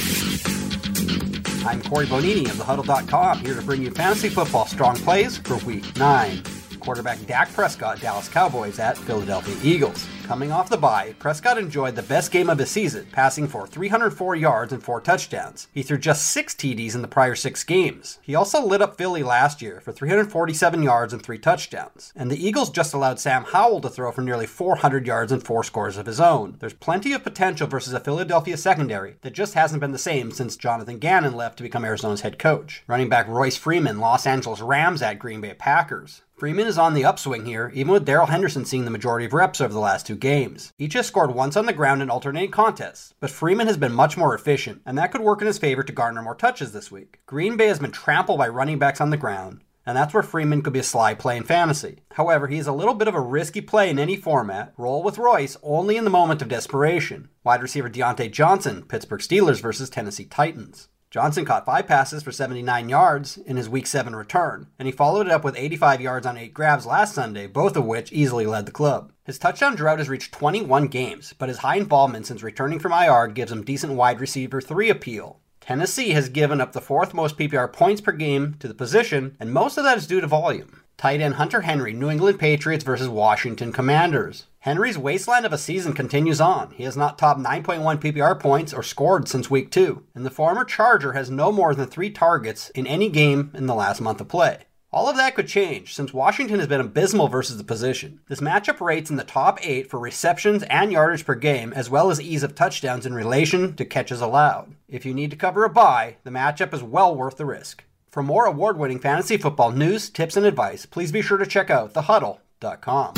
I'm 1.67 1.83
Corey 1.83 2.07
Bonini 2.07 2.47
of 2.47 2.57
thehuddle.com 2.57 3.41
here 3.41 3.55
to 3.55 3.63
bring 3.63 3.83
you 3.83 3.91
fantasy 3.91 4.29
football 4.29 4.67
strong 4.67 4.97
plays 4.97 5.39
for 5.39 5.57
Week 5.59 5.97
Nine. 5.97 6.43
Quarterback 6.81 7.25
Dak 7.27 7.53
Prescott, 7.53 8.01
Dallas 8.01 8.29
Cowboys 8.29 8.79
at 8.79 8.99
Philadelphia 8.99 9.57
Eagles. 9.63 10.07
Coming 10.25 10.53
off 10.53 10.69
the 10.69 10.77
bye, 10.77 11.13
Prescott 11.19 11.59
enjoyed 11.59 11.97
the 11.97 12.03
best 12.03 12.31
game 12.31 12.49
of 12.49 12.59
his 12.59 12.71
season, 12.71 13.05
passing 13.11 13.49
for 13.49 13.67
304 13.67 14.37
yards 14.37 14.73
and 14.73 14.81
4 14.81 15.01
touchdowns. 15.01 15.67
He 15.75 15.83
threw 15.83 15.99
just 15.99 16.29
6 16.29 16.55
TDs 16.55 16.95
in 16.95 17.03
the 17.03 17.09
prior 17.09 17.35
6 17.35 17.65
games. 17.65 18.21
He 18.23 18.37
also 18.37 18.65
lit 18.65 18.81
up 18.81 18.97
Philly 18.97 19.25
last 19.25 19.61
year 19.61 19.81
for 19.81 19.91
347 19.91 20.85
yards 20.85 21.13
and 21.13 21.21
3 21.21 21.37
touchdowns. 21.39 22.13
And 22.15 22.31
the 22.31 22.47
Eagles 22.47 22.71
just 22.71 22.95
allowed 22.95 23.19
Sam 23.19 23.43
Howell 23.43 23.81
to 23.81 23.89
throw 23.89 24.13
for 24.13 24.23
nearly 24.23 24.47
400 24.47 25.05
yards 25.05 25.33
and 25.33 25.45
4 25.45 25.65
scores 25.65 25.97
of 25.97 26.07
his 26.07 26.21
own. 26.21 26.57
There's 26.61 26.75
plenty 26.75 27.13
of 27.13 27.25
potential 27.25 27.67
versus 27.67 27.93
a 27.93 27.99
Philadelphia 27.99 28.57
secondary 28.57 29.17
that 29.23 29.33
just 29.33 29.55
hasn't 29.55 29.81
been 29.81 29.91
the 29.91 29.99
same 29.99 30.31
since 30.31 30.55
Jonathan 30.55 30.99
Gannon 30.99 31.35
left 31.35 31.57
to 31.57 31.65
become 31.65 31.85
Arizona's 31.85 32.21
head 32.21 32.39
coach. 32.39 32.85
Running 32.87 33.09
back 33.09 33.27
Royce 33.27 33.57
Freeman, 33.57 33.99
Los 33.99 34.27
Angeles 34.29 34.61
Rams 34.61 35.03
at 35.03 35.19
Green 35.19 35.41
Bay 35.41 35.55
Packers. 35.55 36.23
Freeman 36.41 36.67
is 36.67 36.79
on 36.79 36.95
the 36.95 37.05
upswing 37.05 37.45
here, 37.45 37.71
even 37.75 37.93
with 37.93 38.07
Darrell 38.07 38.29
Henderson 38.29 38.65
seeing 38.65 38.87
the 38.87 38.91
majority 38.91 39.27
of 39.27 39.35
reps 39.35 39.61
over 39.61 39.75
the 39.75 39.79
last 39.79 40.07
two 40.07 40.17
games. 40.17 40.73
Each 40.79 40.95
has 40.95 41.07
scored 41.07 41.35
once 41.35 41.55
on 41.55 41.67
the 41.67 41.75
ground 41.75 42.01
in 42.01 42.09
alternating 42.09 42.51
contests, 42.51 43.13
but 43.21 43.29
Freeman 43.29 43.67
has 43.67 43.77
been 43.77 43.93
much 43.93 44.17
more 44.17 44.35
efficient, 44.35 44.81
and 44.87 44.97
that 44.97 45.13
could 45.13 45.21
work 45.21 45.43
in 45.43 45.47
his 45.47 45.59
favor 45.59 45.83
to 45.83 45.93
garner 45.93 46.23
more 46.23 46.35
touches 46.35 46.73
this 46.73 46.91
week. 46.91 47.21
Green 47.27 47.59
Bay 47.59 47.67
has 47.67 47.79
been 47.79 47.91
trampled 47.91 48.39
by 48.39 48.49
running 48.49 48.79
backs 48.79 49.03
on 49.03 49.11
the 49.11 49.19
ground, 49.19 49.61
and 49.85 49.95
that's 49.95 50.15
where 50.15 50.23
Freeman 50.23 50.63
could 50.63 50.73
be 50.73 50.79
a 50.79 50.83
sly 50.83 51.13
play 51.13 51.37
in 51.37 51.43
fantasy. 51.43 51.99
However, 52.13 52.47
he 52.47 52.57
is 52.57 52.67
a 52.67 52.73
little 52.73 52.95
bit 52.95 53.09
of 53.09 53.15
a 53.15 53.21
risky 53.21 53.61
play 53.61 53.91
in 53.91 53.99
any 53.99 54.17
format. 54.17 54.73
Roll 54.79 55.03
with 55.03 55.19
Royce 55.19 55.59
only 55.63 55.99
in 55.99 56.05
the 56.05 56.11
moment 56.11 56.41
of 56.41 56.49
desperation. 56.49 57.29
Wide 57.45 57.61
receiver 57.61 57.91
Diontae 57.91 58.33
Johnson, 58.33 58.85
Pittsburgh 58.85 59.21
Steelers 59.21 59.61
versus 59.61 59.91
Tennessee 59.91 60.25
Titans. 60.25 60.89
Johnson 61.11 61.45
caught 61.45 61.67
five 61.67 61.89
passes 61.89 62.23
for 62.23 62.31
79 62.31 62.89
yards 62.89 63.37
in 63.37 63.57
his 63.57 63.69
Week 63.69 63.85
7 63.85 64.15
return, 64.15 64.69
and 64.79 64.87
he 64.87 64.93
followed 64.93 65.27
it 65.27 65.33
up 65.33 65.43
with 65.43 65.57
85 65.57 66.01
yards 66.01 66.25
on 66.25 66.37
eight 66.37 66.55
grabs 66.55 66.87
last 66.87 67.17
Sunday, 67.17 67.49
both 67.49 67.77
of 67.77 67.85
which 67.85 68.13
easily 68.13 68.47
led 68.47 68.65
the 68.65 68.71
club. 68.71 69.11
His 69.25 69.37
touchdown 69.37 69.75
drought 69.75 69.99
has 69.99 70.09
reached 70.09 70.31
21 70.31 70.87
games, 70.87 71.35
but 71.37 71.49
his 71.49 71.59
high 71.59 71.79
involvement 71.79 72.27
since 72.27 72.45
returning 72.45 72.79
from 72.79 72.93
IR 72.93 73.27
gives 73.27 73.51
him 73.51 73.65
decent 73.65 73.95
wide 73.95 74.21
receiver 74.21 74.61
3 74.61 74.89
appeal. 74.89 75.41
Tennessee 75.61 76.11
has 76.11 76.29
given 76.29 76.61
up 76.61 76.73
the 76.73 76.81
fourth 76.81 77.13
most 77.13 77.37
PPR 77.37 77.73
points 77.73 78.01
per 78.01 78.13
game 78.13 78.55
to 78.61 78.69
the 78.69 78.75
position, 78.75 79.37
and 79.41 79.53
most 79.53 79.79
of 79.79 79.83
that 79.83 79.99
is 79.99 80.07
due 80.07 80.21
to 80.21 80.29
volume. 80.29 80.85
Tight 80.97 81.21
end 81.21 81.35
Hunter 81.35 81.63
Henry, 81.63 81.93
New 81.93 82.09
England 82.09 82.39
Patriots 82.39 82.85
versus 82.85 83.09
Washington 83.09 83.73
Commanders. 83.73 84.47
Henry's 84.65 84.99
wasteland 84.99 85.47
of 85.47 85.55
a 85.55 85.59
season 85.59 85.95
continues 85.95 86.39
on. 86.39 86.73
He 86.73 86.85
has 86.85 86.95
not 86.95 87.17
topped 87.17 87.41
9.1 87.41 87.99
PPR 87.99 88.39
points 88.39 88.75
or 88.75 88.83
scored 88.83 89.27
since 89.27 89.49
week 89.49 89.71
two, 89.71 90.05
and 90.15 90.27
the 90.27 90.31
former 90.31 90.67
Charger 90.67 91.15
has 91.15 91.31
no 91.31 91.51
more 91.51 91.75
than 91.75 91.87
three 91.87 92.11
targets 92.11 92.69
in 92.71 92.87
any 92.87 93.09
game 93.09 93.51
in 93.55 93.65
the 93.65 93.75
last 93.75 94.03
month 94.03 94.21
of 94.21 94.29
play. 94.29 94.65
All 94.93 95.09
of 95.09 95.17
that 95.17 95.35
could 95.35 95.49
change 95.49 95.95
since 95.95 96.13
Washington 96.13 96.59
has 96.59 96.69
been 96.69 96.81
abysmal 96.81 97.29
versus 97.29 97.57
the 97.57 97.65
position. 97.65 98.21
This 98.29 98.41
matchup 98.41 98.83
rates 98.83 99.09
in 99.09 99.17
the 99.17 99.25
top 99.25 99.59
8 99.63 99.89
for 99.89 99.99
receptions 99.99 100.63
and 100.65 100.93
yardage 100.93 101.25
per 101.25 101.37
game, 101.37 101.73
as 101.73 101.89
well 101.89 102.11
as 102.11 102.21
ease 102.21 102.43
of 102.43 102.55
touchdowns 102.55 103.07
in 103.07 103.15
relation 103.15 103.75
to 103.77 103.85
catches 103.87 104.21
allowed. 104.21 104.75
If 104.89 105.07
you 105.07 105.15
need 105.15 105.31
to 105.31 105.39
cover 105.39 105.65
a 105.65 105.71
bye, 105.71 106.17
the 106.25 106.31
matchup 106.31 106.75
is 106.75 106.83
well 106.83 107.15
worth 107.15 107.39
the 107.39 107.47
risk. 107.47 107.85
For 108.11 108.23
more 108.23 108.45
award 108.45 108.77
winning 108.77 108.99
fantasy 108.99 109.39
football 109.39 109.71
news, 109.71 110.11
tips, 110.11 110.37
and 110.37 110.45
advice, 110.45 110.85
please 110.85 111.13
be 111.13 111.23
sure 111.23 111.39
to 111.39 111.47
check 111.47 111.71
out 111.71 111.95
thehuddle.com. 111.95 113.15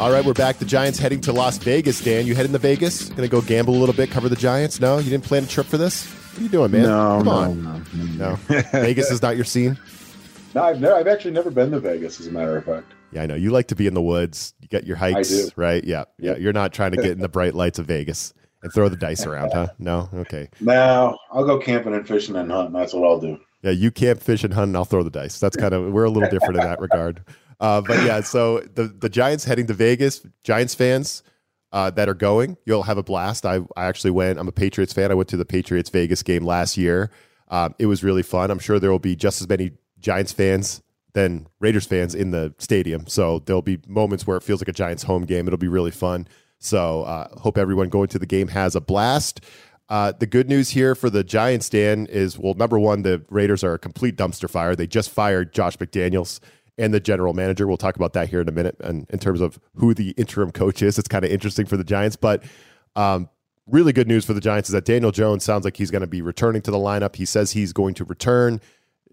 All 0.00 0.10
right, 0.10 0.24
we're 0.24 0.32
back. 0.32 0.56
The 0.56 0.64
Giants 0.64 0.98
heading 0.98 1.20
to 1.20 1.32
Las 1.34 1.58
Vegas. 1.58 2.00
Dan, 2.00 2.26
you 2.26 2.34
heading 2.34 2.52
to 2.52 2.58
Vegas? 2.58 3.10
Going 3.10 3.20
to 3.20 3.28
go 3.28 3.42
gamble 3.42 3.74
a 3.74 3.76
little 3.76 3.94
bit, 3.94 4.10
cover 4.10 4.30
the 4.30 4.34
Giants? 4.36 4.80
No, 4.80 4.96
you 4.96 5.10
didn't 5.10 5.24
plan 5.24 5.44
a 5.44 5.46
trip 5.46 5.66
for 5.66 5.76
this. 5.76 6.06
What 6.06 6.38
are 6.38 6.42
you 6.42 6.48
doing, 6.48 6.70
man? 6.70 6.82
No, 6.84 7.22
Come 7.22 7.26
no, 7.26 7.32
on. 7.32 8.16
no, 8.16 8.38
No, 8.48 8.60
Vegas 8.80 9.10
is 9.10 9.20
not 9.20 9.36
your 9.36 9.44
scene. 9.44 9.78
No, 10.52 10.64
I've 10.64 10.80
never, 10.80 10.94
I've 10.96 11.06
actually 11.06 11.30
never 11.30 11.48
been 11.48 11.70
to 11.70 11.78
Vegas, 11.78 12.18
as 12.18 12.26
a 12.26 12.32
matter 12.32 12.56
of 12.56 12.64
fact. 12.64 12.92
Yeah, 13.12 13.22
I 13.22 13.26
know. 13.26 13.36
You 13.36 13.52
like 13.52 13.68
to 13.68 13.76
be 13.76 13.86
in 13.86 13.94
the 13.94 14.02
woods. 14.02 14.52
You 14.60 14.66
get 14.66 14.84
your 14.84 14.96
hikes, 14.96 15.56
right? 15.56 15.84
Yeah, 15.84 16.06
yeah. 16.18 16.34
You're 16.38 16.52
not 16.52 16.72
trying 16.72 16.90
to 16.90 16.96
get 16.96 17.12
in 17.12 17.20
the 17.20 17.28
bright 17.28 17.54
lights 17.54 17.78
of 17.78 17.86
Vegas 17.86 18.34
and 18.60 18.72
throw 18.72 18.88
the 18.88 18.96
dice 18.96 19.24
around, 19.24 19.52
huh? 19.52 19.68
No, 19.78 20.08
okay. 20.12 20.48
No, 20.60 21.16
I'll 21.30 21.44
go 21.44 21.56
camping 21.60 21.94
and 21.94 22.04
fishing 22.04 22.34
and 22.34 22.50
hunting. 22.50 22.72
That's 22.72 22.92
what 22.92 23.06
I'll 23.08 23.20
do. 23.20 23.38
Yeah, 23.62 23.70
you 23.70 23.92
camp, 23.92 24.22
fish, 24.22 24.42
and 24.42 24.52
hunt, 24.52 24.70
and 24.70 24.76
I'll 24.76 24.84
throw 24.84 25.04
the 25.04 25.10
dice. 25.10 25.38
That's 25.38 25.56
kind 25.56 25.72
of 25.72 25.92
we're 25.92 26.02
a 26.02 26.10
little 26.10 26.30
different 26.30 26.56
in 26.56 26.62
that 26.64 26.80
regard. 26.80 27.22
Uh, 27.60 27.82
but 27.82 28.02
yeah, 28.04 28.20
so 28.22 28.60
the 28.60 28.84
the 28.84 29.08
Giants 29.08 29.44
heading 29.44 29.66
to 29.66 29.74
Vegas. 29.74 30.26
Giants 30.42 30.74
fans 30.74 31.22
uh, 31.72 31.90
that 31.90 32.08
are 32.08 32.14
going, 32.14 32.56
you'll 32.64 32.84
have 32.84 32.98
a 32.98 33.02
blast. 33.02 33.44
I 33.44 33.60
I 33.76 33.84
actually 33.84 34.12
went. 34.12 34.38
I'm 34.38 34.48
a 34.48 34.52
Patriots 34.52 34.92
fan. 34.92 35.10
I 35.10 35.14
went 35.14 35.28
to 35.28 35.36
the 35.36 35.44
Patriots 35.44 35.90
Vegas 35.90 36.22
game 36.22 36.44
last 36.44 36.76
year. 36.76 37.10
Um, 37.48 37.74
it 37.78 37.86
was 37.86 38.02
really 38.02 38.22
fun. 38.22 38.50
I'm 38.50 38.58
sure 38.58 38.78
there 38.78 38.90
will 38.90 38.98
be 38.98 39.16
just 39.16 39.40
as 39.40 39.48
many 39.48 39.72
Giants 39.98 40.32
fans 40.32 40.82
than 41.12 41.48
Raiders 41.58 41.86
fans 41.86 42.14
in 42.14 42.30
the 42.30 42.54
stadium. 42.58 43.06
So 43.08 43.40
there'll 43.40 43.62
be 43.62 43.80
moments 43.86 44.26
where 44.26 44.36
it 44.36 44.42
feels 44.42 44.60
like 44.60 44.68
a 44.68 44.72
Giants 44.72 45.02
home 45.02 45.24
game. 45.24 45.46
It'll 45.46 45.58
be 45.58 45.68
really 45.68 45.90
fun. 45.90 46.28
So 46.58 47.02
uh, 47.02 47.28
hope 47.38 47.58
everyone 47.58 47.88
going 47.88 48.08
to 48.08 48.18
the 48.18 48.26
game 48.26 48.48
has 48.48 48.76
a 48.76 48.80
blast. 48.80 49.40
Uh, 49.88 50.12
the 50.12 50.26
good 50.26 50.48
news 50.48 50.70
here 50.70 50.94
for 50.94 51.10
the 51.10 51.24
Giants, 51.24 51.68
Dan, 51.68 52.06
is 52.06 52.38
well, 52.38 52.54
number 52.54 52.78
one, 52.78 53.02
the 53.02 53.24
Raiders 53.28 53.64
are 53.64 53.74
a 53.74 53.78
complete 53.78 54.16
dumpster 54.16 54.48
fire. 54.48 54.76
They 54.76 54.86
just 54.86 55.10
fired 55.10 55.52
Josh 55.52 55.76
McDaniels 55.78 56.38
and 56.80 56.94
the 56.94 57.00
general 57.00 57.34
manager. 57.34 57.66
We'll 57.66 57.76
talk 57.76 57.96
about 57.96 58.14
that 58.14 58.28
here 58.28 58.40
in 58.40 58.48
a 58.48 58.52
minute. 58.52 58.76
And 58.80 59.06
in 59.10 59.18
terms 59.18 59.40
of 59.40 59.60
who 59.74 59.94
the 59.94 60.10
interim 60.12 60.50
coach 60.50 60.82
is, 60.82 60.98
it's 60.98 61.08
kind 61.08 61.24
of 61.24 61.30
interesting 61.30 61.66
for 61.66 61.76
the 61.76 61.84
Giants. 61.84 62.16
But 62.16 62.42
um, 62.96 63.28
really 63.66 63.92
good 63.92 64.08
news 64.08 64.24
for 64.24 64.32
the 64.32 64.40
Giants 64.40 64.68
is 64.68 64.72
that 64.72 64.84
Daniel 64.84 65.12
Jones 65.12 65.44
sounds 65.44 65.64
like 65.64 65.76
he's 65.76 65.90
going 65.90 66.00
to 66.00 66.08
be 66.08 66.22
returning 66.22 66.62
to 66.62 66.70
the 66.70 66.78
lineup. 66.78 67.16
He 67.16 67.24
says 67.24 67.52
he's 67.52 67.72
going 67.72 67.94
to 67.94 68.04
return. 68.04 68.60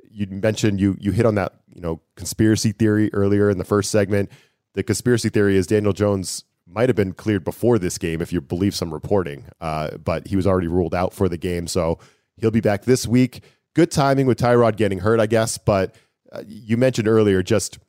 You 0.10 0.28
mentioned 0.28 0.80
you 0.80 0.98
you 1.00 1.12
hit 1.12 1.26
on 1.26 1.36
that 1.36 1.54
you 1.74 1.82
know 1.82 2.02
conspiracy 2.16 2.72
theory 2.72 3.14
earlier 3.14 3.50
in 3.50 3.58
the 3.58 3.66
first 3.66 3.92
segment. 3.92 4.32
The 4.74 4.84
conspiracy 4.84 5.30
theory 5.30 5.58
is 5.58 5.68
Daniel 5.68 5.94
Jones 5.94 6.44
might 6.66 6.90
have 6.90 6.96
been 6.96 7.14
cleared 7.14 7.44
before 7.44 7.80
this 7.80 7.98
game 7.98 8.22
if 8.22 8.34
you 8.34 8.42
believe 8.42 8.76
some 8.76 8.94
reporting, 8.94 9.46
uh, 9.62 9.98
but 9.98 10.28
he 10.28 10.36
was 10.36 10.46
already 10.46 10.68
ruled 10.68 10.94
out 10.94 11.14
for 11.14 11.30
the 11.30 11.38
game, 11.38 11.66
so 11.68 11.98
he'll 12.38 12.52
be 12.52 12.62
back 12.62 12.84
this 12.84 13.08
week. 13.08 13.44
Good 13.74 13.92
timing 13.92 14.26
with 14.26 14.40
Tyrod 14.40 14.76
getting 14.76 15.00
hurt, 15.00 15.20
I 15.20 15.28
guess. 15.28 15.58
But 15.58 15.96
uh, 16.32 16.44
you 16.48 16.78
mentioned 16.78 17.08
earlier 17.08 17.44
just 17.44 17.80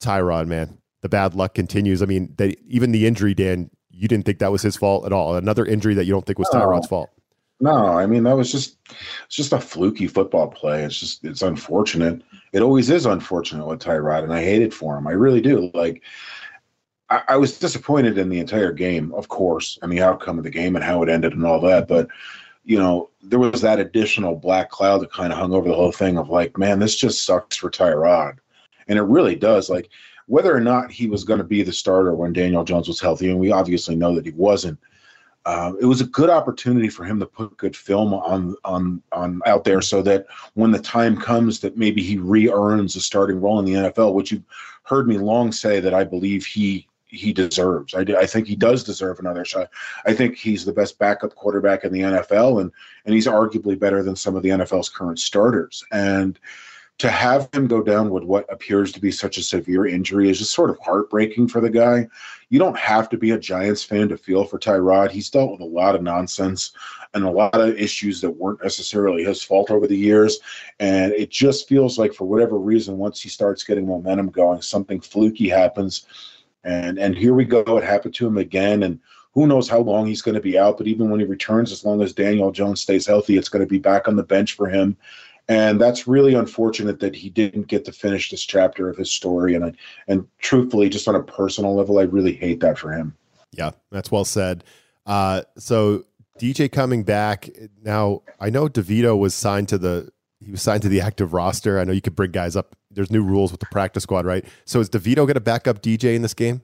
Tyrod, 0.00 0.46
man, 0.46 0.78
the 1.02 1.08
bad 1.08 1.34
luck 1.34 1.54
continues. 1.54 2.02
I 2.02 2.06
mean, 2.06 2.34
they, 2.36 2.54
even 2.66 2.92
the 2.92 3.06
injury, 3.06 3.34
Dan, 3.34 3.70
you 3.90 4.08
didn't 4.08 4.26
think 4.26 4.38
that 4.38 4.52
was 4.52 4.62
his 4.62 4.76
fault 4.76 5.06
at 5.06 5.12
all. 5.12 5.36
Another 5.36 5.64
injury 5.64 5.94
that 5.94 6.04
you 6.04 6.12
don't 6.12 6.26
think 6.26 6.38
was 6.38 6.48
No. 6.52 6.60
Tyrod's 6.60 6.86
fault. 6.86 7.10
No, 7.60 7.86
I 7.86 8.06
mean 8.06 8.24
that 8.24 8.36
was 8.36 8.50
just 8.50 8.76
it's 9.24 9.36
just 9.36 9.52
a 9.52 9.60
fluky 9.60 10.08
football 10.08 10.48
play. 10.48 10.82
It's 10.82 10.98
just 10.98 11.24
it's 11.24 11.40
unfortunate. 11.40 12.20
It 12.52 12.62
always 12.62 12.90
is 12.90 13.06
unfortunate 13.06 13.66
with 13.66 13.80
Tyrod, 13.80 14.24
and 14.24 14.34
I 14.34 14.42
hate 14.42 14.60
it 14.60 14.74
for 14.74 14.98
him. 14.98 15.06
I 15.06 15.12
really 15.12 15.40
do. 15.40 15.70
Like 15.72 16.02
I, 17.10 17.22
I 17.28 17.36
was 17.36 17.58
disappointed 17.58 18.18
in 18.18 18.28
the 18.28 18.40
entire 18.40 18.72
game, 18.72 19.14
of 19.14 19.28
course, 19.28 19.78
and 19.82 19.92
the 19.92 20.02
outcome 20.02 20.36
of 20.36 20.44
the 20.44 20.50
game 20.50 20.74
and 20.74 20.84
how 20.84 21.02
it 21.02 21.08
ended 21.08 21.32
and 21.32 21.46
all 21.46 21.60
that. 21.60 21.86
But 21.86 22.08
you 22.64 22.78
know, 22.78 23.10
there 23.22 23.38
was 23.38 23.60
that 23.60 23.78
additional 23.78 24.36
black 24.36 24.70
cloud 24.70 25.02
that 25.02 25.12
kind 25.12 25.32
of 25.32 25.38
hung 25.38 25.52
over 25.52 25.68
the 25.68 25.74
whole 25.74 25.92
thing 25.92 26.18
of 26.18 26.30
like, 26.30 26.56
man, 26.58 26.78
this 26.78 26.96
just 26.96 27.24
sucks 27.24 27.56
for 27.56 27.70
Tyrod, 27.70 28.38
and 28.88 28.98
it 28.98 29.02
really 29.02 29.36
does. 29.36 29.68
Like 29.68 29.90
whether 30.26 30.54
or 30.54 30.60
not 30.60 30.90
he 30.90 31.06
was 31.06 31.24
going 31.24 31.38
to 31.38 31.44
be 31.44 31.62
the 31.62 31.72
starter 31.72 32.14
when 32.14 32.32
Daniel 32.32 32.64
Jones 32.64 32.88
was 32.88 33.00
healthy, 33.00 33.30
and 33.30 33.38
we 33.38 33.52
obviously 33.52 33.94
know 33.94 34.14
that 34.14 34.26
he 34.26 34.32
wasn't. 34.32 34.78
Uh, 35.46 35.74
it 35.78 35.84
was 35.84 36.00
a 36.00 36.06
good 36.06 36.30
opportunity 36.30 36.88
for 36.88 37.04
him 37.04 37.20
to 37.20 37.26
put 37.26 37.54
good 37.58 37.76
film 37.76 38.14
on 38.14 38.54
on 38.64 39.02
on 39.12 39.42
out 39.44 39.64
there, 39.64 39.82
so 39.82 40.00
that 40.00 40.26
when 40.54 40.70
the 40.70 40.78
time 40.78 41.16
comes, 41.16 41.60
that 41.60 41.76
maybe 41.76 42.02
he 42.02 42.16
re-earns 42.16 42.96
a 42.96 43.00
starting 43.00 43.40
role 43.40 43.58
in 43.58 43.66
the 43.66 43.74
NFL, 43.74 44.14
which 44.14 44.32
you've 44.32 44.44
heard 44.84 45.06
me 45.06 45.18
long 45.18 45.52
say 45.52 45.80
that 45.80 45.92
I 45.92 46.04
believe 46.04 46.46
he 46.46 46.88
he 47.14 47.32
deserves. 47.32 47.94
I, 47.94 48.04
do- 48.04 48.16
I 48.16 48.26
think 48.26 48.46
he 48.46 48.56
does 48.56 48.84
deserve 48.84 49.18
another 49.18 49.44
shot. 49.44 49.70
I 50.06 50.12
think 50.14 50.36
he's 50.36 50.64
the 50.64 50.72
best 50.72 50.98
backup 50.98 51.34
quarterback 51.34 51.84
in 51.84 51.92
the 51.92 52.00
NFL, 52.00 52.60
and 52.60 52.72
and 53.04 53.14
he's 53.14 53.26
arguably 53.26 53.78
better 53.78 54.02
than 54.02 54.16
some 54.16 54.36
of 54.36 54.42
the 54.42 54.50
NFL's 54.50 54.88
current 54.88 55.18
starters. 55.18 55.84
And 55.92 56.38
to 56.98 57.10
have 57.10 57.48
him 57.52 57.66
go 57.66 57.82
down 57.82 58.10
with 58.10 58.22
what 58.22 58.50
appears 58.52 58.92
to 58.92 59.00
be 59.00 59.10
such 59.10 59.36
a 59.36 59.42
severe 59.42 59.86
injury 59.86 60.30
is 60.30 60.38
just 60.38 60.52
sort 60.52 60.70
of 60.70 60.78
heartbreaking 60.78 61.48
for 61.48 61.60
the 61.60 61.70
guy. 61.70 62.06
You 62.50 62.60
don't 62.60 62.78
have 62.78 63.08
to 63.08 63.18
be 63.18 63.32
a 63.32 63.38
Giants 63.38 63.82
fan 63.82 64.08
to 64.10 64.16
feel 64.16 64.44
for 64.44 64.60
Tyrod. 64.60 65.10
He's 65.10 65.28
dealt 65.28 65.50
with 65.50 65.60
a 65.60 65.64
lot 65.64 65.96
of 65.96 66.02
nonsense 66.02 66.72
and 67.12 67.24
a 67.24 67.30
lot 67.30 67.54
of 67.54 67.76
issues 67.76 68.20
that 68.20 68.30
weren't 68.30 68.62
necessarily 68.62 69.24
his 69.24 69.42
fault 69.42 69.72
over 69.72 69.88
the 69.88 69.96
years. 69.96 70.38
And 70.78 71.12
it 71.12 71.30
just 71.30 71.68
feels 71.68 71.98
like, 71.98 72.14
for 72.14 72.26
whatever 72.26 72.58
reason, 72.58 72.96
once 72.96 73.20
he 73.20 73.28
starts 73.28 73.64
getting 73.64 73.88
momentum 73.88 74.30
going, 74.30 74.62
something 74.62 75.00
fluky 75.00 75.48
happens. 75.48 76.06
And 76.64 76.98
and 76.98 77.16
here 77.16 77.34
we 77.34 77.44
go. 77.44 77.62
It 77.76 77.84
happened 77.84 78.14
to 78.14 78.26
him 78.26 78.38
again. 78.38 78.82
And 78.82 78.98
who 79.32 79.46
knows 79.46 79.68
how 79.68 79.80
long 79.80 80.06
he's 80.06 80.22
going 80.22 80.36
to 80.36 80.40
be 80.40 80.58
out. 80.58 80.78
But 80.78 80.86
even 80.86 81.10
when 81.10 81.20
he 81.20 81.26
returns, 81.26 81.72
as 81.72 81.84
long 81.84 82.02
as 82.02 82.12
Daniel 82.12 82.52
Jones 82.52 82.80
stays 82.80 83.06
healthy, 83.06 83.36
it's 83.36 83.48
going 83.48 83.64
to 83.64 83.68
be 83.70 83.78
back 83.78 84.08
on 84.08 84.16
the 84.16 84.22
bench 84.22 84.54
for 84.54 84.68
him. 84.68 84.96
And 85.48 85.78
that's 85.78 86.06
really 86.06 86.34
unfortunate 86.34 87.00
that 87.00 87.14
he 87.14 87.28
didn't 87.28 87.66
get 87.66 87.84
to 87.84 87.92
finish 87.92 88.30
this 88.30 88.44
chapter 88.44 88.88
of 88.88 88.96
his 88.96 89.10
story. 89.10 89.54
And 89.54 89.66
I, 89.66 89.72
and 90.08 90.26
truthfully, 90.38 90.88
just 90.88 91.06
on 91.06 91.14
a 91.14 91.22
personal 91.22 91.74
level, 91.74 91.98
I 91.98 92.02
really 92.02 92.32
hate 92.32 92.60
that 92.60 92.78
for 92.78 92.92
him. 92.92 93.14
Yeah, 93.52 93.72
that's 93.90 94.10
well 94.10 94.24
said. 94.24 94.64
Uh, 95.04 95.42
so 95.58 96.04
DJ 96.40 96.72
coming 96.72 97.02
back 97.02 97.50
now. 97.82 98.22
I 98.40 98.50
know 98.50 98.68
Devito 98.68 99.18
was 99.18 99.34
signed 99.34 99.68
to 99.68 99.78
the 99.78 100.10
he 100.44 100.50
was 100.50 100.62
signed 100.62 100.82
to 100.82 100.88
the 100.88 101.00
active 101.00 101.32
roster. 101.32 101.78
I 101.78 101.84
know 101.84 101.92
you 101.92 102.00
could 102.00 102.16
bring 102.16 102.30
guys 102.30 102.56
up. 102.56 102.76
There's 102.90 103.10
new 103.10 103.22
rules 103.22 103.50
with 103.50 103.60
the 103.60 103.66
practice 103.66 104.02
squad, 104.02 104.26
right? 104.26 104.44
So 104.64 104.80
is 104.80 104.90
Devito 104.90 105.16
going 105.16 105.34
to 105.34 105.40
back 105.40 105.66
up 105.66 105.82
DJ 105.82 106.14
in 106.14 106.22
this 106.22 106.34
game? 106.34 106.62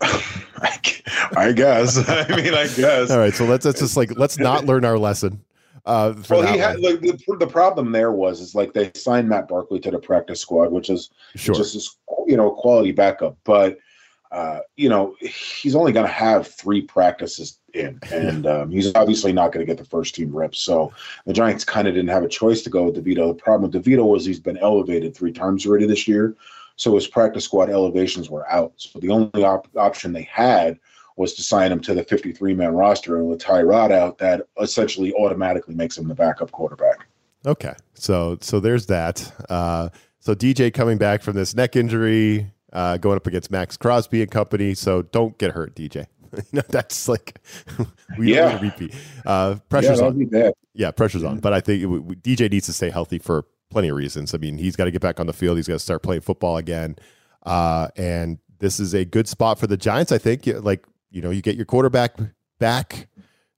I 1.36 1.52
guess. 1.52 1.96
I 2.08 2.26
mean, 2.28 2.54
I 2.54 2.66
guess. 2.68 3.10
All 3.10 3.18
right, 3.18 3.34
so 3.34 3.44
let's, 3.44 3.64
let's 3.64 3.80
just 3.80 3.96
like 3.96 4.16
let's 4.16 4.38
not 4.38 4.64
learn 4.64 4.84
our 4.84 4.98
lesson. 4.98 5.42
Uh, 5.86 6.14
well, 6.28 6.42
he 6.42 6.58
had 6.58 6.78
like, 6.80 7.00
the, 7.00 7.36
the 7.38 7.46
problem 7.46 7.92
there 7.92 8.12
was 8.12 8.40
is 8.40 8.54
like 8.54 8.74
they 8.74 8.90
signed 8.94 9.28
Matt 9.28 9.48
Barkley 9.48 9.80
to 9.80 9.90
the 9.90 9.98
practice 9.98 10.40
squad, 10.40 10.70
which 10.70 10.90
is 10.90 11.10
sure. 11.36 11.54
just 11.54 11.74
this 11.74 11.96
you 12.26 12.36
know 12.36 12.50
quality 12.50 12.92
backup, 12.92 13.36
but 13.44 13.78
uh, 14.32 14.60
you 14.76 14.88
know 14.88 15.16
he's 15.20 15.74
only 15.74 15.92
going 15.92 16.06
to 16.06 16.12
have 16.12 16.46
three 16.46 16.82
practices 16.82 17.58
in, 17.74 17.98
and 18.12 18.46
um, 18.46 18.70
he's 18.70 18.94
obviously 18.94 19.32
not 19.32 19.52
going 19.52 19.64
to 19.64 19.70
get 19.70 19.78
the 19.78 19.88
first 19.88 20.14
team 20.14 20.34
reps. 20.34 20.60
So 20.60 20.92
the 21.26 21.32
Giants 21.32 21.64
kind 21.64 21.88
of 21.88 21.94
didn't 21.94 22.10
have 22.10 22.24
a 22.24 22.28
choice 22.28 22.62
to 22.62 22.70
go 22.70 22.84
with 22.84 22.96
DeVito. 22.96 23.28
The 23.28 23.42
problem 23.42 23.70
with 23.70 23.84
DeVito 23.84 24.06
was 24.06 24.24
he's 24.24 24.40
been 24.40 24.58
elevated 24.58 25.14
three 25.14 25.32
times 25.32 25.66
already 25.66 25.86
this 25.86 26.06
year, 26.06 26.36
so 26.76 26.94
his 26.94 27.06
practice 27.06 27.44
squad 27.44 27.70
elevations 27.70 28.30
were 28.30 28.50
out. 28.50 28.72
So 28.76 28.98
the 28.98 29.10
only 29.10 29.44
op- 29.44 29.68
option 29.76 30.12
they 30.12 30.28
had 30.30 30.78
was 31.16 31.34
to 31.34 31.42
sign 31.42 31.70
him 31.70 31.80
to 31.80 31.94
the 31.94 32.02
53 32.02 32.54
man 32.54 32.72
roster. 32.74 33.16
And 33.16 33.28
with 33.28 33.40
Tyrod 33.40 33.92
out, 33.92 34.18
that 34.18 34.46
essentially 34.60 35.12
automatically 35.14 35.74
makes 35.74 35.98
him 35.98 36.08
the 36.08 36.14
backup 36.14 36.50
quarterback. 36.50 37.06
Okay. 37.44 37.74
So, 37.94 38.38
so 38.40 38.58
there's 38.58 38.86
that. 38.86 39.30
Uh, 39.50 39.90
so 40.18 40.34
DJ 40.34 40.72
coming 40.72 40.98
back 40.98 41.22
from 41.22 41.36
this 41.36 41.54
neck 41.54 41.76
injury, 41.76 42.50
uh, 42.72 42.96
going 42.96 43.16
up 43.16 43.26
against 43.26 43.50
Maxx 43.50 43.76
Crosby 43.76 44.22
and 44.22 44.30
company. 44.30 44.74
So 44.74 45.02
don't 45.02 45.36
get 45.38 45.52
hurt, 45.52 45.74
DJ. 45.74 46.06
you 46.32 46.42
know, 46.52 46.62
that's 46.68 47.08
like 47.08 47.40
we 48.18 48.34
yeah. 48.34 48.52
don't 48.52 48.62
repeat. 48.62 48.94
Uh, 49.26 49.56
pressure's 49.68 50.00
yeah, 50.00 50.06
on. 50.06 50.52
Yeah, 50.74 50.90
pressure's 50.90 51.24
on. 51.24 51.40
But 51.40 51.52
I 51.52 51.60
think 51.60 51.82
it, 51.82 52.22
DJ 52.22 52.50
needs 52.50 52.66
to 52.66 52.72
stay 52.72 52.90
healthy 52.90 53.18
for 53.18 53.46
plenty 53.70 53.88
of 53.88 53.96
reasons. 53.96 54.34
I 54.34 54.38
mean, 54.38 54.58
he's 54.58 54.76
got 54.76 54.84
to 54.84 54.90
get 54.90 55.00
back 55.00 55.20
on 55.20 55.26
the 55.26 55.32
field. 55.32 55.56
He's 55.56 55.66
got 55.66 55.74
to 55.74 55.80
start 55.80 56.02
playing 56.02 56.22
football 56.22 56.56
again. 56.56 56.96
Uh, 57.44 57.88
and 57.96 58.38
this 58.58 58.78
is 58.78 58.94
a 58.94 59.04
good 59.04 59.26
spot 59.26 59.58
for 59.58 59.66
the 59.66 59.76
Giants. 59.76 60.12
I 60.12 60.18
think. 60.18 60.46
Like 60.46 60.84
you 61.10 61.22
know, 61.22 61.30
you 61.30 61.42
get 61.42 61.56
your 61.56 61.66
quarterback 61.66 62.16
back. 62.58 63.08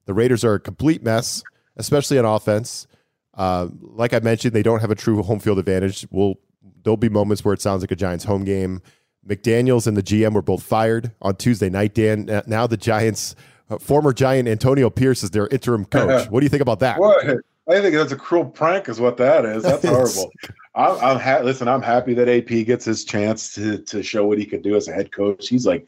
The 0.06 0.14
Raiders 0.14 0.44
are 0.44 0.54
a 0.54 0.60
complete 0.60 1.02
mess, 1.02 1.42
especially 1.76 2.18
on 2.18 2.24
offense. 2.24 2.86
Uh, 3.34 3.68
like 3.80 4.12
I 4.12 4.20
mentioned, 4.20 4.54
they 4.54 4.62
don't 4.62 4.80
have 4.80 4.90
a 4.90 4.94
true 4.94 5.22
home 5.22 5.38
field 5.38 5.58
advantage. 5.58 6.06
Will 6.10 6.36
there'll 6.82 6.96
be 6.96 7.08
moments 7.08 7.44
where 7.44 7.54
it 7.54 7.60
sounds 7.60 7.82
like 7.82 7.90
a 7.90 7.96
Giants 7.96 8.24
home 8.24 8.44
game. 8.44 8.80
McDaniels 9.26 9.86
and 9.86 9.96
the 9.96 10.02
GM 10.02 10.34
were 10.34 10.42
both 10.42 10.62
fired 10.62 11.12
on 11.20 11.36
Tuesday 11.36 11.70
night. 11.70 11.94
Dan, 11.94 12.42
now 12.46 12.66
the 12.66 12.76
Giants, 12.76 13.36
uh, 13.70 13.78
former 13.78 14.12
Giant 14.12 14.48
Antonio 14.48 14.90
Pierce 14.90 15.22
is 15.22 15.30
their 15.30 15.46
interim 15.48 15.84
coach. 15.84 16.28
what 16.30 16.40
do 16.40 16.44
you 16.44 16.50
think 16.50 16.62
about 16.62 16.80
that? 16.80 16.98
What? 16.98 17.24
I 17.68 17.80
think 17.80 17.94
that's 17.94 18.12
a 18.12 18.16
cruel 18.16 18.44
prank, 18.44 18.88
is 18.88 19.00
what 19.00 19.16
that 19.18 19.44
is. 19.44 19.62
That's 19.62 19.84
horrible. 19.86 20.32
I'm, 20.74 20.98
I'm 20.98 21.20
ha- 21.20 21.40
listen. 21.42 21.68
I'm 21.68 21.82
happy 21.82 22.14
that 22.14 22.28
AP 22.28 22.66
gets 22.66 22.84
his 22.84 23.04
chance 23.04 23.54
to 23.54 23.78
to 23.78 24.02
show 24.02 24.26
what 24.26 24.38
he 24.38 24.44
could 24.44 24.62
do 24.62 24.74
as 24.74 24.88
a 24.88 24.92
head 24.92 25.12
coach. 25.12 25.48
He's 25.48 25.66
like 25.66 25.86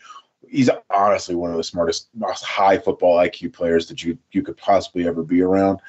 he's 0.48 0.70
honestly 0.90 1.34
one 1.34 1.50
of 1.50 1.56
the 1.56 1.64
smartest, 1.64 2.08
most 2.14 2.44
high 2.44 2.78
football 2.78 3.18
IQ 3.18 3.52
players 3.52 3.86
that 3.88 4.02
you 4.04 4.16
you 4.30 4.42
could 4.42 4.56
possibly 4.56 5.06
ever 5.06 5.22
be 5.22 5.42
around. 5.42 5.80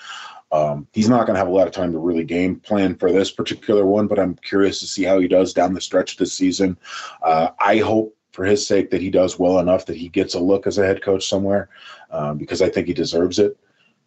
Um, 0.56 0.88
he's 0.94 1.10
not 1.10 1.26
going 1.26 1.34
to 1.34 1.40
have 1.40 1.50
a 1.50 1.52
lot 1.52 1.68
of 1.68 1.74
time 1.74 1.92
to 1.92 2.00
really 2.00 2.24
game 2.24 2.62
plan 2.62 2.96
for 2.96 3.12
this 3.12 3.30
particular 3.30 3.86
one, 3.86 4.08
but 4.08 4.18
I'm 4.18 4.36
curious 4.36 4.80
to 4.80 4.88
see 4.88 5.04
how 5.04 5.20
he 5.20 5.28
does 5.28 5.54
down 5.54 5.74
the 5.74 5.82
stretch 5.82 6.16
this 6.16 6.32
season. 6.32 6.78
Uh, 7.22 7.50
I 7.60 7.80
hope 7.80 8.16
for 8.32 8.46
his 8.46 8.66
sake 8.66 8.90
that 8.92 9.02
he 9.02 9.10
does 9.10 9.38
well 9.38 9.60
enough 9.60 9.86
that 9.86 9.98
he 9.98 10.08
gets 10.08 10.34
a 10.34 10.40
look 10.40 10.66
as 10.66 10.78
a 10.78 10.86
head 10.86 11.02
coach 11.02 11.28
somewhere 11.28 11.70
um, 12.10 12.38
because 12.38 12.62
I 12.62 12.70
think 12.70 12.88
he 12.88 12.94
deserves 12.94 13.38
it. 13.38 13.58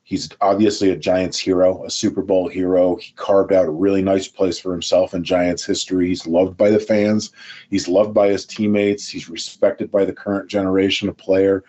He's 0.05 0.31
obviously 0.41 0.89
a 0.91 0.97
Giants 0.97 1.39
hero, 1.39 1.85
a 1.85 1.91
Super 1.91 2.23
Bowl 2.23 2.49
hero. 2.49 2.97
He 2.97 3.13
carved 3.13 3.53
out 3.53 3.67
a 3.67 3.71
really 3.71 4.01
nice 4.01 4.27
place 4.27 4.59
for 4.59 4.73
himself 4.73 5.13
in 5.13 5.23
Giants 5.23 5.67
history. 5.67 6.09
He's 6.09 6.27
loved 6.27 6.57
by 6.57 6.71
the 6.71 6.81
fans. 6.81 7.31
He's 7.69 7.89
loved 7.89 8.15
by 8.15 8.29
his 8.29 8.47
teammates. 8.47 9.07
He's 9.07 9.29
respected 9.29 9.91
by 9.91 10.07
the 10.07 10.15
current 10.15 10.49
generation 10.49 11.11
of 11.11 11.19
player. 11.19 11.63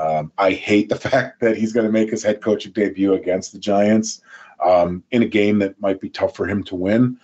Um, 0.00 0.32
I 0.38 0.52
hate 0.52 0.88
the 0.88 0.96
fact 1.10 1.40
that 1.40 1.56
he's 1.56 1.72
going 1.72 1.86
to 1.86 1.92
make 1.92 2.10
his 2.10 2.22
head 2.22 2.42
coaching 2.42 2.72
debut 2.72 3.14
against 3.14 3.52
the 3.52 3.58
Giants 3.58 4.22
um, 4.64 5.02
in 5.10 5.22
a 5.22 5.28
game 5.28 5.58
that 5.60 5.80
might 5.80 6.00
be 6.00 6.08
tough 6.08 6.34
for 6.34 6.46
him 6.46 6.64
to 6.64 6.74
win. 6.74 7.18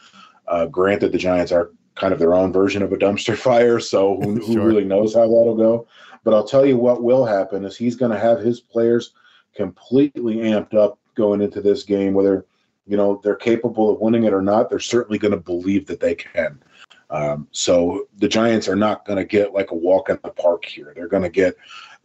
Uh, 0.46 0.66
granted, 0.66 1.12
the 1.12 1.18
Giants 1.18 1.52
are 1.52 1.70
kind 1.94 2.12
of 2.12 2.18
their 2.18 2.34
own 2.34 2.52
version 2.52 2.82
of 2.82 2.92
a 2.92 2.96
dumpster 2.96 3.36
fire, 3.48 3.80
so 3.80 4.20
who, 4.20 4.36
who 4.36 4.60
really 4.60 4.84
knows 4.84 5.14
how 5.14 5.22
that'll 5.22 5.56
go? 5.56 5.86
But 6.24 6.34
I'll 6.34 6.46
tell 6.46 6.66
you 6.66 6.76
what 6.76 7.02
will 7.02 7.24
happen 7.24 7.64
is 7.64 7.76
he's 7.76 7.96
going 7.96 8.12
to 8.12 8.18
have 8.18 8.40
his 8.40 8.60
players– 8.60 9.12
completely 9.56 10.36
amped 10.36 10.74
up 10.74 10.98
going 11.16 11.40
into 11.40 11.60
this 11.60 11.82
game, 11.82 12.14
whether 12.14 12.46
you 12.86 12.96
know 12.96 13.20
they're 13.24 13.34
capable 13.34 13.90
of 13.90 14.00
winning 14.00 14.24
it 14.24 14.32
or 14.32 14.42
not. 14.42 14.70
They're 14.70 14.78
certainly 14.78 15.18
going 15.18 15.32
to 15.32 15.40
believe 15.40 15.86
that 15.86 15.98
they 15.98 16.14
can. 16.14 16.62
Um, 17.08 17.48
so 17.50 18.06
the 18.18 18.28
Giants 18.28 18.68
are 18.68 18.76
not 18.76 19.04
going 19.06 19.16
to 19.16 19.24
get 19.24 19.54
like 19.54 19.70
a 19.70 19.74
walk 19.74 20.10
in 20.10 20.18
the 20.22 20.30
park 20.30 20.64
here. 20.64 20.92
They're 20.94 21.08
going 21.08 21.22
to 21.22 21.28
get 21.28 21.56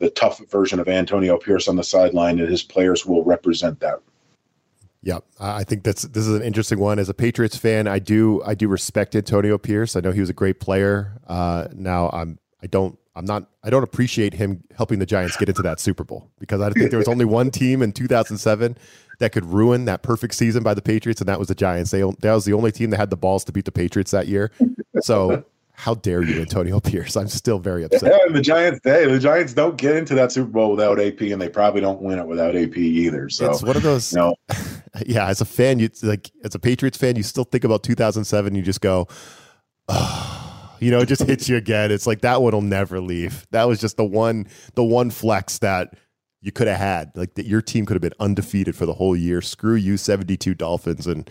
the 0.02 0.10
tough 0.10 0.40
version 0.50 0.80
of 0.80 0.90
Antonio 0.90 1.38
Pierce 1.38 1.68
on 1.68 1.76
the 1.78 1.84
sideline, 1.84 2.40
and 2.40 2.50
his 2.50 2.64
players 2.64 3.06
will 3.06 3.24
represent 3.24 3.80
that. 3.80 4.00
Yeah, 5.04 5.20
I 5.40 5.64
think 5.64 5.84
that's 5.84 6.04
this 6.04 6.28
is 6.28 6.36
an 6.36 6.44
interesting 6.44 6.80
one. 6.80 7.00
As 7.00 7.10
a 7.10 7.14
Patriots 7.14 7.58
fan, 7.58 7.88
I 7.88 8.00
do 8.00 8.44
I 8.44 8.54
do 8.54 8.68
respect 8.68 9.16
Antonio 9.16 9.58
Pierce. 9.58 9.96
I 9.96 10.00
know 10.02 10.12
he 10.12 10.20
was 10.20 10.30
a 10.30 10.34
great 10.34 10.60
player. 10.60 11.20
Uh, 11.28 11.68
now 11.74 12.10
I'm 12.10 12.38
I 12.62 12.68
don't 12.68 13.00
I'm 13.16 13.26
not 13.26 13.48
I 13.64 13.70
don't 13.70 13.84
appreciate 13.84 14.34
him 14.34 14.64
helping 14.76 15.00
the 15.00 15.06
Giants 15.06 15.38
get 15.38 15.50
into 15.50 15.64
that 15.64 15.80
Super 15.80 16.04
Bowl 16.04 16.30
because 16.40 16.62
I 16.62 16.70
think 16.70 16.92
there 16.92 17.00
was 17.00 17.08
only 17.08 17.26
one 17.26 17.50
team 17.50 17.82
in 17.82 17.94
2007 17.94 18.78
that 19.20 19.32
could 19.32 19.46
ruin 19.46 19.86
that 19.86 20.04
perfect 20.04 20.36
season 20.36 20.62
by 20.62 20.76
the 20.76 20.82
Patriots 20.84 21.20
and 21.20 21.28
that 21.28 21.40
was 21.40 21.48
the 21.48 21.56
Giants. 21.56 21.90
They 21.90 22.02
that 22.02 22.34
was 22.34 22.46
the 22.46 22.54
only 22.54 22.72
team 22.72 22.92
that 22.92 22.98
had 22.98 23.10
the 23.10 23.18
balls 23.18 23.44
to 23.46 23.52
beat 23.52 23.66
the 23.66 23.72
Patriots 23.72 24.12
that 24.12 24.28
year. 24.28 24.52
So 25.02 25.44
how 25.82 25.96
dare 25.96 26.22
you, 26.22 26.40
Antonio 26.40 26.80
Pierce? 26.80 27.18
I'm 27.18 27.28
still 27.28 27.58
very 27.58 27.84
upset. 27.84 28.04
Yeah, 28.04 28.32
the 28.32 28.40
Giants, 28.40 28.80
hey, 28.84 29.08
the 29.08 29.18
Giants 29.18 29.54
don't 29.54 29.78
get 29.78 29.96
into 29.96 30.14
that 30.14 30.32
Super 30.32 30.52
Bowl 30.52 30.70
without 30.70 31.00
AP, 31.00 31.22
and 31.22 31.42
they 31.42 31.50
probably 31.50 31.82
don't 31.82 32.00
win 32.04 32.20
it 32.20 32.28
without 32.28 32.56
AP 32.56 32.78
either. 32.78 33.30
So 33.30 33.50
it's 33.50 33.64
one 33.64 33.76
of 33.76 33.82
those. 33.82 34.14
You 34.14 34.20
know, 34.20 34.36
yeah, 35.08 35.26
as 35.26 35.42
a 35.42 35.46
fan, 35.46 35.80
you 35.80 35.90
like 36.04 36.30
as 36.44 36.54
a 36.54 36.60
Patriots 36.60 37.00
fan, 37.00 37.16
you 37.16 37.24
still 37.24 37.46
think 37.46 37.64
about 37.64 37.82
2007. 37.82 38.54
You 38.54 38.62
just 38.62 38.82
go, 38.82 39.08
oh, 39.88 40.78
you 40.80 40.92
know, 40.92 41.00
it 41.00 41.08
just 41.08 41.24
hits 41.24 41.50
you 41.50 41.58
again. 41.58 41.92
It's 41.92 42.06
like 42.06 42.22
that 42.22 42.44
one 42.44 42.54
will 42.54 42.62
never 42.62 43.02
leave. 43.02 43.48
That 43.50 43.68
was 43.68 43.82
just 43.82 43.98
the 43.98 44.06
one, 44.06 44.46
the 44.76 44.84
one 44.84 45.10
flex 45.10 45.58
that 45.60 45.96
you 46.42 46.52
could 46.52 46.68
have 46.68 46.78
had. 46.78 47.12
Like 47.16 47.34
that, 47.34 47.48
your 47.48 47.64
team 47.64 47.88
could 47.88 47.96
have 47.96 48.04
been 48.04 48.14
undefeated 48.20 48.76
for 48.76 48.86
the 48.86 48.94
whole 48.94 49.16
year. 49.16 49.42
Screw 49.42 49.74
you, 49.74 49.98
seventy-two 49.98 50.54
Dolphins, 50.54 51.08
and 51.08 51.28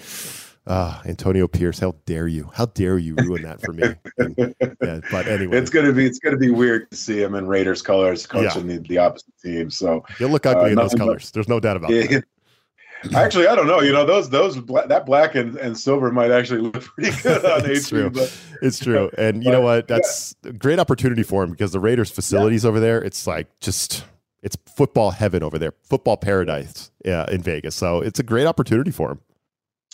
uh, 0.67 1.01
Antonio 1.05 1.49
Pierce. 1.49 1.79
How 1.79 1.95
dare 2.07 2.29
you? 2.29 2.51
How 2.55 2.67
dare 2.67 2.99
you 2.99 3.15
ruin 3.17 3.43
that 3.43 3.61
for 3.61 3.73
me? 3.73 3.95
And, 4.19 4.55
yeah, 4.61 5.01
but 5.11 5.27
anyway, 5.27 5.57
it's 5.57 5.71
gonna 5.71 5.93
be 5.93 6.07
it's 6.07 6.19
gonna 6.19 6.37
be 6.37 6.51
weird 6.51 6.91
to 6.91 6.97
see 6.97 7.23
him 7.23 7.35
in 7.35 7.47
Raiders 7.47 7.83
colors 7.83 8.27
coaching 8.27 8.71
yeah. 8.71 8.77
the, 8.77 8.89
the 8.89 8.99
opposite 8.99 9.35
team. 9.43 9.71
So 9.71 10.05
he'll 10.19 10.29
look 10.29 10.47
ugly 10.47 10.65
uh, 10.65 10.69
in 10.69 10.75
those 10.77 10.95
colors. 10.95 11.31
There's 11.31 11.49
no 11.49 11.61
doubt 11.61 11.77
about 11.77 11.91
yeah, 11.91 12.07
that. 12.07 12.25
Actually, 13.15 13.47
I 13.47 13.57
don't 13.57 13.67
know. 13.67 13.81
You 13.81 13.93
know, 13.93 14.05
those 14.05 14.29
those 14.29 14.63
that 14.67 15.07
black 15.07 15.35
and, 15.35 15.57
and 15.57 15.77
silver 15.77 16.11
might 16.13 16.31
actually 16.31 16.61
look 16.61 16.83
pretty 16.95 17.17
good 17.23 17.45
on 17.45 17.69
it's 17.71 17.89
true. 17.89 18.11
But, 18.11 18.37
it's 18.63 18.79
true. 18.79 19.11
And 19.19 19.43
you 19.43 19.51
know 19.51 19.63
what? 19.63 19.89
That's 19.89 20.35
yeah. 20.43 20.51
a 20.51 20.53
great 20.53 20.79
opportunity 20.79 21.23
for 21.23 21.43
him 21.43 21.51
because 21.51 21.73
the 21.73 21.81
Raiders 21.81 22.11
facilities 22.11 22.65
yeah. 22.65 22.69
over 22.69 22.81
there, 22.81 23.03
it's 23.03 23.27
like 23.27 23.49
just 23.61 24.05
it's 24.43 24.57
football 24.67 25.11
heaven 25.11 25.43
over 25.43 25.59
there, 25.59 25.73
football 25.83 26.17
paradise 26.17 26.91
yeah, 27.05 27.25
in 27.31 27.43
Vegas. 27.43 27.75
So 27.75 28.01
it's 28.01 28.19
a 28.19 28.23
great 28.23 28.47
opportunity 28.47 28.91
for 28.91 29.13
him. 29.13 29.21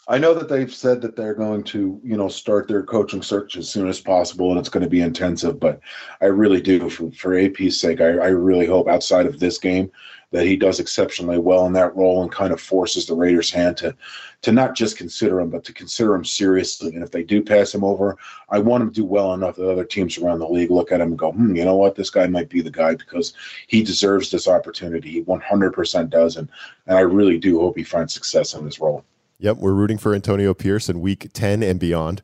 I 0.08 0.18
know 0.18 0.34
that 0.34 0.48
they've 0.48 0.72
said 0.72 1.00
that 1.00 1.16
they're 1.16 1.34
going 1.34 1.64
to, 1.64 2.00
you 2.04 2.16
know, 2.16 2.28
start 2.28 2.68
their 2.68 2.84
coaching 2.84 3.22
search 3.22 3.56
as 3.56 3.68
soon 3.68 3.88
as 3.88 4.00
possible, 4.00 4.50
and 4.50 4.58
it's 4.58 4.68
going 4.68 4.84
to 4.84 4.90
be 4.90 5.00
intensive. 5.00 5.58
But 5.58 5.80
I 6.20 6.26
really 6.26 6.60
do, 6.60 6.88
for, 6.88 7.10
for 7.10 7.36
AP's 7.36 7.80
sake, 7.80 8.00
I, 8.00 8.10
I 8.10 8.28
really 8.28 8.66
hope 8.66 8.86
outside 8.86 9.26
of 9.26 9.40
this 9.40 9.58
game 9.58 9.90
that 10.30 10.46
he 10.46 10.56
does 10.56 10.78
exceptionally 10.78 11.38
well 11.38 11.66
in 11.66 11.72
that 11.72 11.94
role 11.96 12.22
and 12.22 12.30
kind 12.30 12.52
of 12.52 12.60
forces 12.60 13.06
the 13.06 13.16
Raiders' 13.16 13.50
hand 13.50 13.76
to 13.78 13.96
to 14.42 14.52
not 14.52 14.76
just 14.76 14.96
consider 14.96 15.40
him, 15.40 15.50
but 15.50 15.64
to 15.64 15.72
consider 15.72 16.14
him 16.14 16.24
seriously. 16.24 16.94
And 16.94 17.02
if 17.02 17.10
they 17.10 17.24
do 17.24 17.42
pass 17.42 17.74
him 17.74 17.82
over, 17.82 18.16
I 18.48 18.60
want 18.60 18.82
him 18.82 18.90
to 18.90 18.94
do 18.94 19.04
well 19.04 19.34
enough 19.34 19.56
that 19.56 19.68
other 19.68 19.84
teams 19.84 20.18
around 20.18 20.38
the 20.38 20.48
league 20.48 20.70
look 20.70 20.92
at 20.92 21.00
him 21.00 21.08
and 21.08 21.18
go, 21.18 21.32
hmm, 21.32 21.56
you 21.56 21.64
know 21.64 21.76
what, 21.76 21.96
this 21.96 22.10
guy 22.10 22.28
might 22.28 22.48
be 22.48 22.60
the 22.60 22.70
guy 22.70 22.94
because 22.94 23.34
he 23.66 23.82
deserves 23.82 24.30
this 24.30 24.46
opportunity. 24.46 25.10
He 25.10 25.24
100% 25.24 26.10
does, 26.10 26.36
and 26.36 26.48
and 26.86 26.96
I 26.96 27.00
really 27.00 27.38
do 27.38 27.58
hope 27.58 27.76
he 27.76 27.82
finds 27.82 28.14
success 28.14 28.54
in 28.54 28.64
this 28.64 28.78
role. 28.78 29.04
Yep, 29.38 29.58
we're 29.58 29.74
rooting 29.74 29.98
for 29.98 30.14
Antonio 30.14 30.54
Pierce 30.54 30.88
in 30.88 31.00
Week 31.00 31.30
10 31.32 31.62
and 31.62 31.78
beyond 31.78 32.22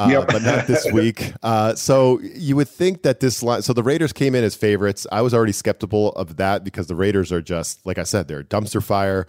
uh, 0.00 0.08
yep. 0.10 0.28
but 0.28 0.42
not 0.42 0.66
this 0.66 0.86
week. 0.92 1.32
Uh, 1.42 1.74
so 1.74 2.20
you 2.20 2.56
would 2.56 2.68
think 2.68 3.02
that 3.02 3.20
this 3.20 3.42
line. 3.42 3.62
So 3.62 3.72
the 3.72 3.82
Raiders 3.82 4.12
came 4.12 4.34
in 4.34 4.44
as 4.44 4.54
favorites. 4.54 5.06
I 5.12 5.20
was 5.20 5.34
already 5.34 5.52
skeptical 5.52 6.12
of 6.12 6.36
that 6.36 6.64
because 6.64 6.86
the 6.86 6.94
Raiders 6.94 7.30
are 7.32 7.42
just 7.42 7.84
like 7.84 7.98
I 7.98 8.04
said, 8.04 8.28
they're 8.28 8.40
a 8.40 8.44
dumpster 8.44 8.82
fire. 8.82 9.26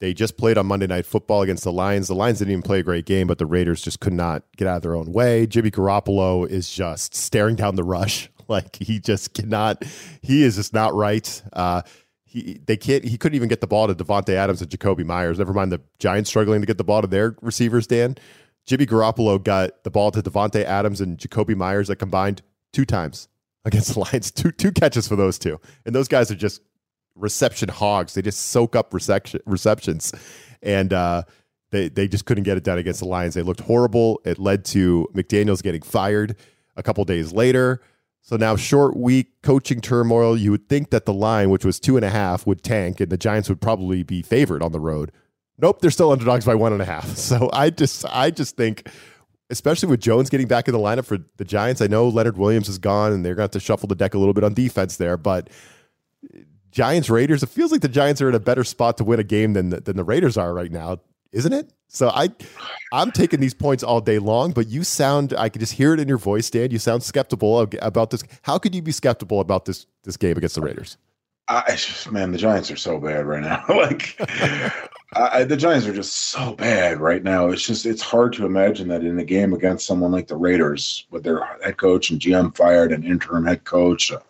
They 0.00 0.12
just 0.12 0.36
played 0.36 0.58
on 0.58 0.66
Monday 0.66 0.86
Night 0.86 1.06
Football 1.06 1.42
against 1.42 1.64
the 1.64 1.72
Lions. 1.72 2.08
The 2.08 2.14
Lions 2.14 2.38
didn't 2.38 2.52
even 2.52 2.62
play 2.62 2.80
a 2.80 2.82
great 2.82 3.06
game, 3.06 3.26
but 3.26 3.38
the 3.38 3.46
Raiders 3.46 3.80
just 3.80 4.00
could 4.00 4.12
not 4.12 4.42
get 4.56 4.66
out 4.66 4.76
of 4.76 4.82
their 4.82 4.96
own 4.96 5.12
way. 5.12 5.46
Jimmy 5.46 5.70
Garoppolo 5.70 6.48
is 6.48 6.70
just 6.70 7.14
staring 7.14 7.56
down 7.56 7.76
the 7.76 7.84
rush. 7.84 8.30
Like 8.46 8.76
he 8.76 9.00
just 9.00 9.32
cannot. 9.32 9.82
He 10.20 10.42
is 10.42 10.56
just 10.56 10.74
not 10.74 10.92
right. 10.92 11.42
Uh, 11.54 11.80
he 12.34 12.60
they 12.66 12.76
can't. 12.76 13.04
He 13.04 13.16
couldn't 13.16 13.36
even 13.36 13.48
get 13.48 13.62
the 13.62 13.66
ball 13.66 13.86
to 13.86 13.94
Davante 13.94 14.34
Adams 14.34 14.60
and 14.60 14.70
Jakobi 14.70 15.04
Meyers. 15.06 15.38
Never 15.38 15.54
mind 15.54 15.72
the 15.72 15.80
Giants 15.98 16.28
struggling 16.28 16.60
to 16.60 16.66
get 16.66 16.76
the 16.78 16.84
ball 16.84 17.00
to 17.00 17.08
their 17.08 17.36
receivers. 17.40 17.86
Dan, 17.86 18.16
Jimmy 18.66 18.86
Garoppolo 18.86 19.42
got 19.42 19.84
the 19.84 19.90
ball 19.90 20.10
to 20.10 20.20
Davante 20.22 20.62
Adams 20.64 21.00
and 21.00 21.16
Jakobi 21.18 21.56
Meyers 21.56 21.88
that 21.88 21.96
combined 21.96 22.42
two 22.72 22.84
times. 22.84 23.28
against 23.64 23.94
the 23.94 24.00
Lions. 24.00 24.30
Two 24.30 24.50
two 24.52 24.72
catches 24.72 25.08
for 25.08 25.16
those 25.16 25.38
two, 25.38 25.58
and 25.86 25.94
those 25.94 26.08
guys 26.08 26.30
are 26.30 26.34
just 26.34 26.60
reception 27.14 27.68
hogs. 27.68 28.14
They 28.14 28.22
just 28.22 28.46
soak 28.50 28.76
up 28.76 28.92
reception, 28.92 29.40
receptions, 29.46 30.12
and 30.62 30.92
uh, 30.92 31.22
they 31.70 31.88
they 31.88 32.08
just 32.08 32.26
couldn't 32.26 32.44
get 32.44 32.56
it 32.56 32.64
done 32.64 32.78
against 32.78 33.00
the 33.00 33.06
Lions. 33.06 33.34
They 33.34 33.42
looked 33.42 33.60
horrible. 33.60 34.20
It 34.24 34.38
led 34.38 34.64
to 34.66 35.08
McDaniels 35.14 35.62
getting 35.62 35.82
fired 35.82 36.36
a 36.76 36.82
couple 36.82 37.04
days 37.04 37.32
later. 37.32 37.80
So 38.26 38.36
now, 38.36 38.56
short 38.56 38.96
week 38.96 39.42
coaching 39.42 39.82
turmoil. 39.82 40.34
You 40.34 40.50
would 40.50 40.66
think 40.66 40.88
that 40.88 41.04
the 41.04 41.12
line, 41.12 41.50
which 41.50 41.62
was 41.62 41.78
two 41.78 41.96
and 41.96 42.04
a 42.06 42.08
half, 42.08 42.46
would 42.46 42.62
tank, 42.62 42.98
and 42.98 43.12
the 43.12 43.18
Giants 43.18 43.50
would 43.50 43.60
probably 43.60 44.02
be 44.02 44.22
favored 44.22 44.62
on 44.62 44.72
the 44.72 44.80
road. 44.80 45.12
Nope, 45.58 45.82
they're 45.82 45.90
still 45.90 46.10
underdogs 46.10 46.46
by 46.46 46.54
one 46.54 46.72
and 46.72 46.80
a 46.80 46.86
half. 46.86 47.04
So 47.16 47.50
I 47.52 47.68
just, 47.68 48.06
I 48.06 48.30
just 48.30 48.56
think, 48.56 48.88
especially 49.50 49.90
with 49.90 50.00
Jones 50.00 50.30
getting 50.30 50.48
back 50.48 50.68
in 50.68 50.72
the 50.72 50.80
lineup 50.80 51.04
for 51.04 51.18
the 51.36 51.44
Giants. 51.44 51.82
I 51.82 51.86
know 51.86 52.08
Leonard 52.08 52.38
Williams 52.38 52.70
is 52.70 52.78
gone, 52.78 53.12
and 53.12 53.26
they're 53.26 53.34
going 53.34 53.48
to 53.48 53.54
have 53.58 53.62
to 53.62 53.66
shuffle 53.66 53.88
the 53.88 53.94
deck 53.94 54.14
a 54.14 54.18
little 54.18 54.32
bit 54.32 54.42
on 54.42 54.54
defense 54.54 54.96
there. 54.96 55.18
But 55.18 55.50
Giants 56.70 57.10
Raiders, 57.10 57.42
it 57.42 57.50
feels 57.50 57.72
like 57.72 57.82
the 57.82 57.88
Giants 57.88 58.22
are 58.22 58.30
in 58.30 58.34
a 58.34 58.40
better 58.40 58.64
spot 58.64 58.96
to 58.96 59.04
win 59.04 59.20
a 59.20 59.24
game 59.24 59.52
than 59.52 59.68
the, 59.68 59.82
than 59.82 59.98
the 59.98 60.04
Raiders 60.04 60.38
are 60.38 60.54
right 60.54 60.72
now, 60.72 61.00
isn't 61.34 61.52
it? 61.52 61.72
So 61.88 62.08
I, 62.08 62.28
I'm 62.92 63.10
taking 63.12 63.40
these 63.40 63.54
points 63.54 63.82
all 63.82 64.00
day 64.00 64.18
long. 64.18 64.52
But 64.52 64.68
you 64.68 64.82
sound, 64.84 65.34
I 65.36 65.48
can 65.48 65.60
just 65.60 65.74
hear 65.74 65.94
it 65.94 66.00
in 66.00 66.08
your 66.08 66.18
voice, 66.18 66.48
Dan. 66.50 66.70
You 66.70 66.78
sound 66.78 67.02
skeptical 67.02 67.60
about 67.82 68.10
this. 68.10 68.24
How 68.42 68.58
could 68.58 68.74
you 68.74 68.82
be 68.82 68.92
skeptical 68.92 69.40
about 69.40 69.64
this 69.64 69.86
this 70.02 70.16
game 70.16 70.36
against 70.36 70.54
the 70.54 70.60
Raiders? 70.60 70.96
I 71.46 71.78
man, 72.10 72.32
the 72.32 72.38
Giants 72.38 72.70
are 72.70 72.76
so 72.76 72.98
bad 72.98 73.26
right 73.26 73.42
now. 73.42 73.62
like, 73.68 74.18
I, 75.14 75.44
the 75.44 75.58
Giants 75.58 75.86
are 75.86 75.92
just 75.92 76.14
so 76.14 76.54
bad 76.54 77.00
right 77.00 77.22
now. 77.22 77.48
It's 77.48 77.66
just, 77.66 77.84
it's 77.84 78.00
hard 78.00 78.32
to 78.34 78.46
imagine 78.46 78.88
that 78.88 79.04
in 79.04 79.18
a 79.18 79.24
game 79.24 79.52
against 79.52 79.86
someone 79.86 80.10
like 80.10 80.26
the 80.26 80.36
Raiders, 80.36 81.06
with 81.10 81.22
their 81.22 81.44
head 81.62 81.76
coach 81.76 82.10
and 82.10 82.18
GM 82.18 82.56
fired, 82.56 82.92
and 82.92 83.04
interim 83.04 83.44
head 83.44 83.64
coach, 83.64 84.10
uh, 84.10 84.20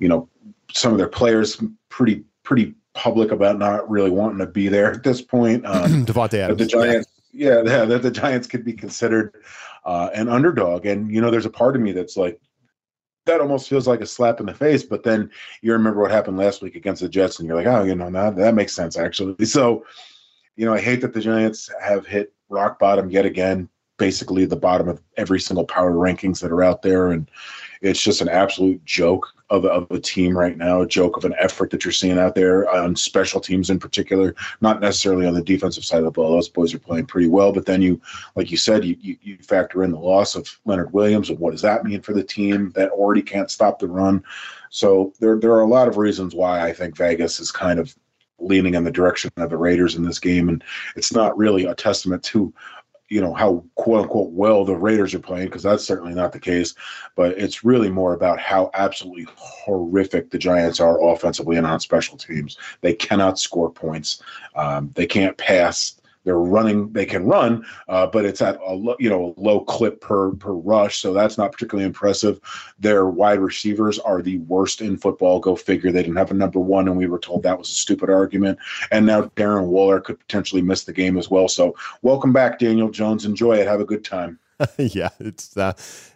you 0.00 0.08
know, 0.08 0.28
some 0.72 0.90
of 0.90 0.98
their 0.98 1.08
players 1.08 1.62
pretty, 1.88 2.24
pretty 2.42 2.74
public 2.94 3.30
about 3.30 3.58
not 3.58 3.88
really 3.88 4.10
wanting 4.10 4.38
to 4.38 4.46
be 4.46 4.68
there 4.68 4.92
at 4.92 5.02
this 5.02 5.22
point. 5.22 5.64
Um, 5.66 6.04
Davante 6.06 6.34
Adams. 6.34 6.58
The 6.58 6.66
Giants, 6.66 7.08
yeah, 7.32 7.62
yeah, 7.64 7.84
that 7.84 8.02
the 8.02 8.10
Giants 8.10 8.46
could 8.46 8.64
be 8.64 8.72
considered 8.72 9.34
uh, 9.84 10.10
an 10.14 10.28
underdog, 10.28 10.86
and 10.86 11.12
you 11.12 11.20
know, 11.20 11.30
there's 11.30 11.46
a 11.46 11.50
part 11.50 11.76
of 11.76 11.82
me 11.82 11.92
that's 11.92 12.16
like, 12.16 12.40
that 13.26 13.40
almost 13.40 13.68
feels 13.68 13.86
like 13.86 14.00
a 14.00 14.06
slap 14.06 14.40
in 14.40 14.46
the 14.46 14.54
face. 14.54 14.82
But 14.82 15.02
then 15.02 15.30
you 15.62 15.72
remember 15.72 16.00
what 16.00 16.10
happened 16.10 16.38
last 16.38 16.62
week 16.62 16.74
against 16.74 17.02
the 17.02 17.08
Jets, 17.08 17.38
and 17.38 17.46
you're 17.46 17.56
like, 17.56 17.66
oh, 17.66 17.84
you 17.84 17.94
know, 17.94 18.10
that 18.10 18.36
that 18.36 18.54
makes 18.54 18.74
sense 18.74 18.98
actually. 18.98 19.34
So, 19.46 19.84
you 20.56 20.66
know, 20.66 20.74
I 20.74 20.80
hate 20.80 21.00
that 21.02 21.12
the 21.12 21.20
Giants 21.20 21.70
have 21.82 22.06
hit 22.06 22.32
rock 22.48 22.78
bottom 22.78 23.10
yet 23.10 23.24
again, 23.24 23.68
basically 23.98 24.44
the 24.44 24.56
bottom 24.56 24.88
of 24.88 25.00
every 25.16 25.40
single 25.40 25.64
power 25.64 25.92
rankings 25.92 26.40
that 26.40 26.50
are 26.50 26.62
out 26.64 26.82
there, 26.82 27.12
and 27.12 27.30
it's 27.80 28.02
just 28.02 28.20
an 28.20 28.28
absolute 28.28 28.84
joke 28.84 29.26
of, 29.48 29.64
of 29.64 29.90
a 29.90 29.98
team 29.98 30.36
right 30.36 30.56
now, 30.56 30.82
a 30.82 30.86
joke 30.86 31.16
of 31.16 31.24
an 31.24 31.34
effort 31.38 31.70
that 31.70 31.84
you're 31.84 31.92
seeing 31.92 32.18
out 32.18 32.34
there 32.34 32.70
on 32.70 32.94
special 32.94 33.40
teams 33.40 33.70
in 33.70 33.78
particular, 33.78 34.34
not 34.60 34.80
necessarily 34.80 35.26
on 35.26 35.34
the 35.34 35.42
defensive 35.42 35.84
side 35.84 35.98
of 35.98 36.04
the 36.04 36.10
ball. 36.10 36.32
Those 36.32 36.48
boys 36.48 36.72
are 36.74 36.78
playing 36.78 37.06
pretty 37.06 37.28
well, 37.28 37.52
but 37.52 37.66
then 37.66 37.82
you, 37.82 38.00
like 38.36 38.50
you 38.50 38.56
said, 38.56 38.84
you, 38.84 38.96
you, 39.00 39.16
you 39.22 39.36
factor 39.38 39.82
in 39.82 39.90
the 39.90 39.98
loss 39.98 40.36
of 40.36 40.60
Leonard 40.66 40.92
Williams 40.92 41.30
and 41.30 41.38
what 41.38 41.52
does 41.52 41.62
that 41.62 41.84
mean 41.84 42.00
for 42.00 42.12
the 42.12 42.22
team 42.22 42.70
that 42.76 42.90
already 42.90 43.22
can't 43.22 43.50
stop 43.50 43.78
the 43.78 43.88
run. 43.88 44.22
So 44.70 45.12
there, 45.18 45.38
there 45.38 45.52
are 45.52 45.62
a 45.62 45.68
lot 45.68 45.88
of 45.88 45.96
reasons 45.96 46.34
why 46.34 46.64
I 46.64 46.72
think 46.72 46.96
Vegas 46.96 47.40
is 47.40 47.50
kind 47.50 47.80
of 47.80 47.94
leaning 48.38 48.74
in 48.74 48.84
the 48.84 48.90
direction 48.90 49.30
of 49.36 49.50
the 49.50 49.56
Raiders 49.56 49.96
in 49.96 50.04
this 50.04 50.18
game, 50.18 50.48
and 50.48 50.64
it's 50.96 51.12
not 51.12 51.36
really 51.36 51.66
a 51.66 51.74
testament 51.74 52.22
to 52.24 52.52
you 53.10 53.20
know 53.20 53.34
how 53.34 53.62
quote 53.74 54.02
unquote 54.02 54.30
well 54.30 54.64
the 54.64 54.76
Raiders 54.76 55.12
are 55.14 55.18
playing 55.20 55.46
because 55.46 55.64
that's 55.64 55.84
certainly 55.84 56.14
not 56.14 56.32
the 56.32 56.40
case. 56.40 56.74
But 57.16 57.36
it's 57.36 57.64
really 57.64 57.90
more 57.90 58.14
about 58.14 58.38
how 58.38 58.70
absolutely 58.72 59.26
horrific 59.36 60.30
the 60.30 60.38
Giants 60.38 60.80
are 60.80 61.02
offensively 61.04 61.56
and 61.56 61.66
on 61.66 61.80
special 61.80 62.16
teams. 62.16 62.56
They 62.80 62.94
cannot 62.94 63.38
score 63.38 63.70
points. 63.70 64.22
Um, 64.54 64.92
they 64.94 65.06
can't 65.06 65.36
pass. 65.36 65.99
They're 66.24 66.38
running. 66.38 66.92
They 66.92 67.06
can 67.06 67.24
run, 67.24 67.64
uh, 67.88 68.06
but 68.06 68.24
it's 68.24 68.42
at 68.42 68.58
a 68.66 68.74
lo- 68.74 68.96
you 68.98 69.08
know 69.08 69.34
low 69.36 69.60
clip 69.60 70.00
per 70.00 70.32
per 70.32 70.52
rush, 70.52 70.98
so 70.98 71.14
that's 71.14 71.38
not 71.38 71.52
particularly 71.52 71.86
impressive. 71.86 72.40
Their 72.78 73.06
wide 73.06 73.40
receivers 73.40 73.98
are 73.98 74.20
the 74.20 74.38
worst 74.38 74.80
in 74.82 74.98
football. 74.98 75.40
Go 75.40 75.56
figure. 75.56 75.90
They 75.90 76.02
didn't 76.02 76.16
have 76.16 76.30
a 76.30 76.34
number 76.34 76.60
one, 76.60 76.88
and 76.88 76.96
we 76.96 77.06
were 77.06 77.18
told 77.18 77.42
that 77.42 77.58
was 77.58 77.70
a 77.70 77.74
stupid 77.74 78.10
argument. 78.10 78.58
And 78.90 79.06
now 79.06 79.22
Darren 79.36 79.66
Waller 79.66 80.00
could 80.00 80.18
potentially 80.18 80.62
miss 80.62 80.84
the 80.84 80.92
game 80.92 81.16
as 81.16 81.30
well. 81.30 81.48
So 81.48 81.74
welcome 82.02 82.32
back, 82.32 82.58
Daniel 82.58 82.90
Jones. 82.90 83.24
Enjoy 83.24 83.56
it. 83.56 83.66
Have 83.66 83.80
a 83.80 83.86
good 83.86 84.04
time. 84.04 84.38
yeah, 84.78 85.08
it's 85.18 85.56
uh, 85.56 85.72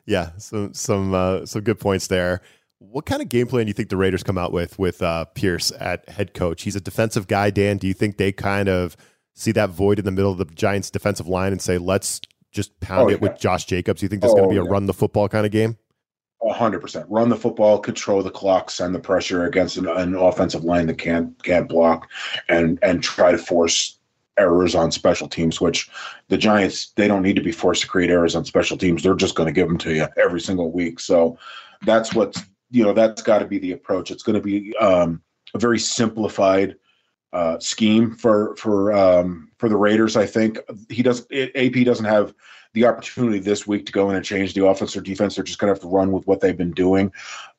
yeah, 0.06 0.30
some 0.36 0.74
some 0.74 1.14
uh, 1.14 1.46
some 1.46 1.62
good 1.62 1.80
points 1.80 2.08
there. 2.08 2.42
What 2.78 3.06
kind 3.06 3.22
of 3.22 3.30
game 3.30 3.46
plan 3.46 3.64
do 3.64 3.70
you 3.70 3.74
think 3.74 3.88
the 3.88 3.96
Raiders 3.96 4.22
come 4.22 4.36
out 4.36 4.52
with 4.52 4.78
with 4.78 5.02
uh, 5.02 5.24
Pierce 5.26 5.72
at 5.80 6.06
head 6.08 6.34
coach? 6.34 6.62
He's 6.62 6.76
a 6.76 6.80
defensive 6.80 7.26
guy, 7.26 7.50
Dan. 7.50 7.78
Do 7.78 7.86
you 7.86 7.94
think 7.94 8.18
they 8.18 8.32
kind 8.32 8.68
of 8.68 8.96
see 9.34 9.52
that 9.52 9.70
void 9.70 9.98
in 9.98 10.04
the 10.04 10.10
middle 10.10 10.32
of 10.32 10.38
the 10.38 10.46
Giants' 10.46 10.90
defensive 10.90 11.28
line 11.28 11.52
and 11.52 11.60
say, 11.60 11.78
let's 11.78 12.20
just 12.52 12.78
pound 12.80 13.02
oh, 13.02 13.08
it 13.08 13.12
yeah. 13.12 13.28
with 13.28 13.38
Josh 13.38 13.66
Jacobs? 13.66 14.02
You 14.02 14.08
think 14.08 14.22
this 14.22 14.30
is 14.30 14.34
going 14.34 14.48
to 14.48 14.54
be 14.54 14.58
a 14.58 14.64
yeah. 14.64 14.70
run 14.70 14.86
the 14.86 14.94
football 14.94 15.28
kind 15.28 15.44
of 15.44 15.52
game? 15.52 15.76
hundred 16.52 16.80
percent. 16.80 17.06
Run 17.08 17.28
the 17.28 17.36
football, 17.36 17.78
control 17.78 18.22
the 18.22 18.30
clock, 18.30 18.70
send 18.70 18.94
the 18.94 19.00
pressure 19.00 19.46
against 19.46 19.76
an, 19.76 19.86
an, 19.88 20.14
offensive 20.14 20.64
line 20.64 20.86
that 20.88 20.98
can't 20.98 21.42
can't 21.42 21.68
block, 21.68 22.10
and 22.48 22.78
and 22.82 23.02
try 23.02 23.32
to 23.32 23.38
force 23.38 23.98
errors 24.36 24.74
on 24.74 24.90
special 24.90 25.28
teams. 25.28 25.60
Which 25.60 25.88
the 26.28 26.36
Giants 26.36 26.92
they 26.96 27.08
don't 27.08 27.22
need 27.22 27.36
to 27.36 27.42
be 27.42 27.52
forced 27.52 27.82
to 27.82 27.88
create 27.88 28.10
errors 28.10 28.36
on 28.36 28.44
special 28.44 28.76
teams. 28.76 29.02
They're 29.02 29.14
just 29.14 29.36
going 29.36 29.46
to 29.46 29.52
give 29.52 29.68
them 29.68 29.78
to 29.78 29.94
you 29.94 30.06
every 30.16 30.40
single 30.40 30.70
week. 30.70 31.00
So 31.00 31.38
that's 31.86 32.14
what's 32.14 32.42
you 32.70 32.84
know 32.84 32.92
that's 32.92 33.22
got 33.22 33.38
to 33.38 33.46
be 33.46 33.58
the 33.58 33.72
approach. 33.72 34.10
It's 34.10 34.22
going 34.22 34.36
to 34.36 34.42
be 34.42 34.76
um, 34.76 35.22
a 35.54 35.58
very 35.58 35.78
simplified 35.78 36.76
uh, 37.34 37.58
scheme 37.58 38.14
for 38.14 38.56
for 38.56 38.92
um, 38.92 39.50
for 39.58 39.68
the 39.68 39.76
Raiders. 39.76 40.16
I 40.16 40.24
think 40.24 40.58
he 40.88 41.02
does. 41.02 41.26
AP 41.32 41.84
doesn't 41.84 42.04
have 42.04 42.32
the 42.74 42.86
opportunity 42.86 43.38
this 43.38 43.66
week 43.66 43.86
to 43.86 43.92
go 43.92 44.10
in 44.10 44.16
and 44.16 44.24
change 44.24 44.52
the 44.52 44.64
offense 44.64 44.96
or 44.96 45.00
defense. 45.00 45.34
They're 45.34 45.44
just 45.44 45.58
going 45.58 45.68
to 45.68 45.74
have 45.74 45.82
to 45.82 45.88
run 45.88 46.10
with 46.10 46.26
what 46.26 46.40
they've 46.40 46.56
been 46.56 46.72
doing. 46.72 47.12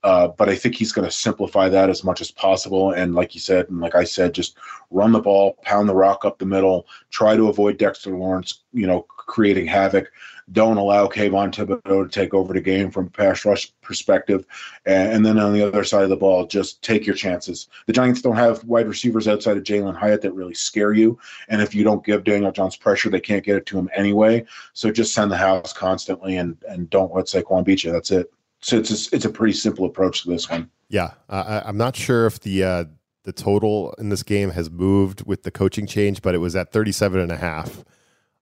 Uh, 0.04 0.28
but 0.28 0.50
I 0.50 0.56
think 0.56 0.76
he's 0.76 0.92
going 0.92 1.08
to 1.08 1.12
simplify 1.12 1.70
that 1.70 1.90
as 1.90 2.04
much 2.04 2.20
as 2.20 2.32
possible. 2.32 2.92
And 2.92 3.16
like 3.16 3.34
you 3.34 3.40
said, 3.40 3.70
and 3.70 3.80
like 3.80 3.96
I 3.96 4.04
said, 4.04 4.34
just 4.34 4.58
run 4.92 5.14
the 5.14 5.22
ball, 5.22 5.58
pound 5.64 5.88
the 5.88 5.96
rock 5.96 6.26
up 6.26 6.38
the 6.38 6.46
middle, 6.46 6.86
try 7.12 7.38
to 7.38 7.48
avoid 7.48 7.78
Dexter 7.78 8.12
Lawrence, 8.12 8.64
you 8.74 8.88
know, 8.88 9.04
creating 9.08 9.68
havoc 9.68 10.12
don't 10.52 10.78
allow 10.78 11.08
Kayvon 11.08 11.52
Thibodeaux 11.52 12.04
to 12.04 12.10
take 12.10 12.34
over 12.34 12.54
the 12.54 12.62
game 12.62 12.92
from 12.92 13.08
a 13.08 13.10
pass 13.10 13.46
rush 13.46 13.72
perspective. 13.82 14.46
And, 14.86 15.26
then 15.26 15.40
on 15.40 15.54
the 15.54 15.66
other 15.66 15.84
side 15.84 16.04
of 16.04 16.10
the 16.10 16.16
ball, 16.16 16.46
just 16.46 16.84
take 16.84 17.06
your 17.06 17.16
chances. 17.16 17.68
The 17.88 17.94
Giants 17.94 18.22
don't 18.22 18.36
have 18.36 18.64
wide 18.66 18.88
receivers 18.88 19.28
outside 19.28 19.58
of 19.58 19.64
Jalin 19.64 19.96
Hyatt 19.96 20.22
that 20.22 20.34
really 20.34 20.54
scare 20.54 20.94
you. 20.94 21.18
And 21.50 21.62
if 21.62 21.74
you 21.74 21.84
don't 21.84 22.06
give 22.06 22.24
Daniel 22.24 22.52
Jones 22.52 22.76
pressure, 22.76 23.10
they 23.10 23.20
can't 23.20 23.44
get 23.44 23.56
it 23.56 23.66
to 23.68 23.80
him 23.80 23.90
anyway. 23.96 24.46
So 24.74 24.92
just 24.92 25.14
send 25.14 25.32
the 25.32 25.38
house 25.38 25.74
constantly 25.74 26.38
and, 26.38 26.58
and 26.70 26.90
don't 26.90 27.14
let 27.14 27.26
Saquon 27.26 27.64
beat 27.64 27.84
you. 27.84 27.92
That's 27.92 28.12
it. 28.12 28.32
So 28.62 28.78
it's 28.78 28.92
a, 28.92 29.16
it's 29.16 29.26
a 29.26 29.30
pretty 29.30 29.54
simple 29.54 29.86
approach 29.86 30.24
to 30.24 30.30
this 30.30 30.50
one. 30.50 30.70
Yeah. 30.90 31.12
Uh, 31.28 31.62
I'm 31.66 31.78
not 31.78 31.96
sure 31.96 32.28
if 32.28 32.40
the, 32.42 32.64
uh, 32.64 32.86
the 33.24 33.34
total 33.34 33.94
in 33.98 34.10
this 34.10 34.22
game 34.22 34.52
has 34.52 34.70
moved 34.70 35.26
with 35.26 35.42
the 35.44 35.52
coaching 35.52 35.88
change, 35.88 36.22
but 36.22 36.36
it 36.36 36.38
was 36.38 36.56
at 36.56 36.72
37 36.72 37.20
and 37.20 37.32
a 37.32 37.38
half. 37.38 37.84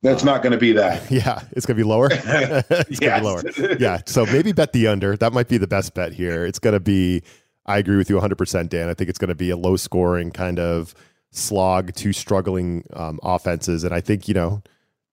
That's 0.04 0.24
not 0.24 0.44
going 0.44 0.52
to 0.52 0.58
be 0.58 0.74
that. 0.74 1.10
Yeah, 1.12 1.42
it's 1.52 1.66
going 1.66 1.78
to 1.78 1.84
be 1.84 1.88
lower. 1.88 2.10
it's 2.12 3.00
going 3.00 3.24
to 3.24 3.52
be 3.52 3.60
lower. 3.60 3.78
Yeah, 3.80 4.02
so 4.06 4.26
maybe 4.26 4.52
bet 4.52 4.74
the 4.74 4.88
under. 4.88 5.16
That 5.16 5.32
might 5.32 5.48
be 5.48 5.58
the 5.58 5.68
best 5.68 5.94
bet 5.94 6.14
here. 6.14 6.46
It's 6.46 6.60
going 6.60 6.74
to 6.74 6.80
be. 6.80 7.24
I 7.66 7.78
agree 7.78 7.96
with 7.96 8.10
you 8.10 8.18
100%, 8.20 8.68
Dan. 8.68 8.90
I 8.90 8.94
think 8.94 9.10
it's 9.10 9.18
going 9.18 9.30
to 9.30 9.36
be 9.36 9.50
a 9.50 9.56
low 9.56 9.78
scoring 9.78 10.32
kind 10.32 10.60
of 10.60 10.94
slog 11.32 11.94
to 11.96 12.12
struggling 12.12 12.84
um, 12.94 13.20
offenses, 13.24 13.84
and 13.86 13.94
I 13.94 14.02
think 14.02 14.28
you 14.28 14.34
know 14.34 14.62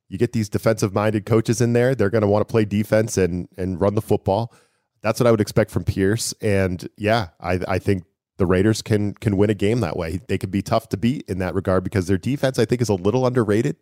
you 0.09 0.18
get 0.18 0.32
these 0.32 0.49
defensive 0.49 0.93
minded 0.93 1.24
coaches 1.24 1.61
in 1.61 1.72
there. 1.72 1.95
They're 1.95 2.11
going 2.11 2.22
to 2.22 2.28
want 2.28 2.47
to 2.47 2.51
play 2.51 2.64
defense 2.64 3.16
and 3.16 3.49
and 3.57 3.80
run 3.80 3.95
the 3.95 4.03
football. 4.03 4.53
That's 5.03 5.20
what 5.20 5.26
I 5.26 5.30
would 5.30 5.41
expect 5.41 5.70
from 5.70 5.84
Pierce. 5.84 6.34
And 6.41 6.88
yeah, 6.97 7.28
I 7.41 7.61
I 7.68 7.78
think 7.78 8.05
the 8.38 8.47
Raiders 8.47 8.82
can 8.82 9.14
can 9.14 9.36
win 9.36 9.51
a 9.51 9.55
game 9.55 9.80
that 9.80 9.97
way. 9.97 10.20
They 10.26 10.38
could 10.38 10.51
be 10.51 10.62
tough 10.62 10.88
to 10.88 10.97
beat 10.97 11.24
in 11.28 11.38
that 11.38 11.55
regard 11.55 11.84
because 11.84 12.07
their 12.07 12.18
defense 12.18 12.59
I 12.59 12.64
think 12.64 12.80
is 12.80 12.88
a 12.88 12.95
little 12.95 13.26
underrated. 13.26 13.76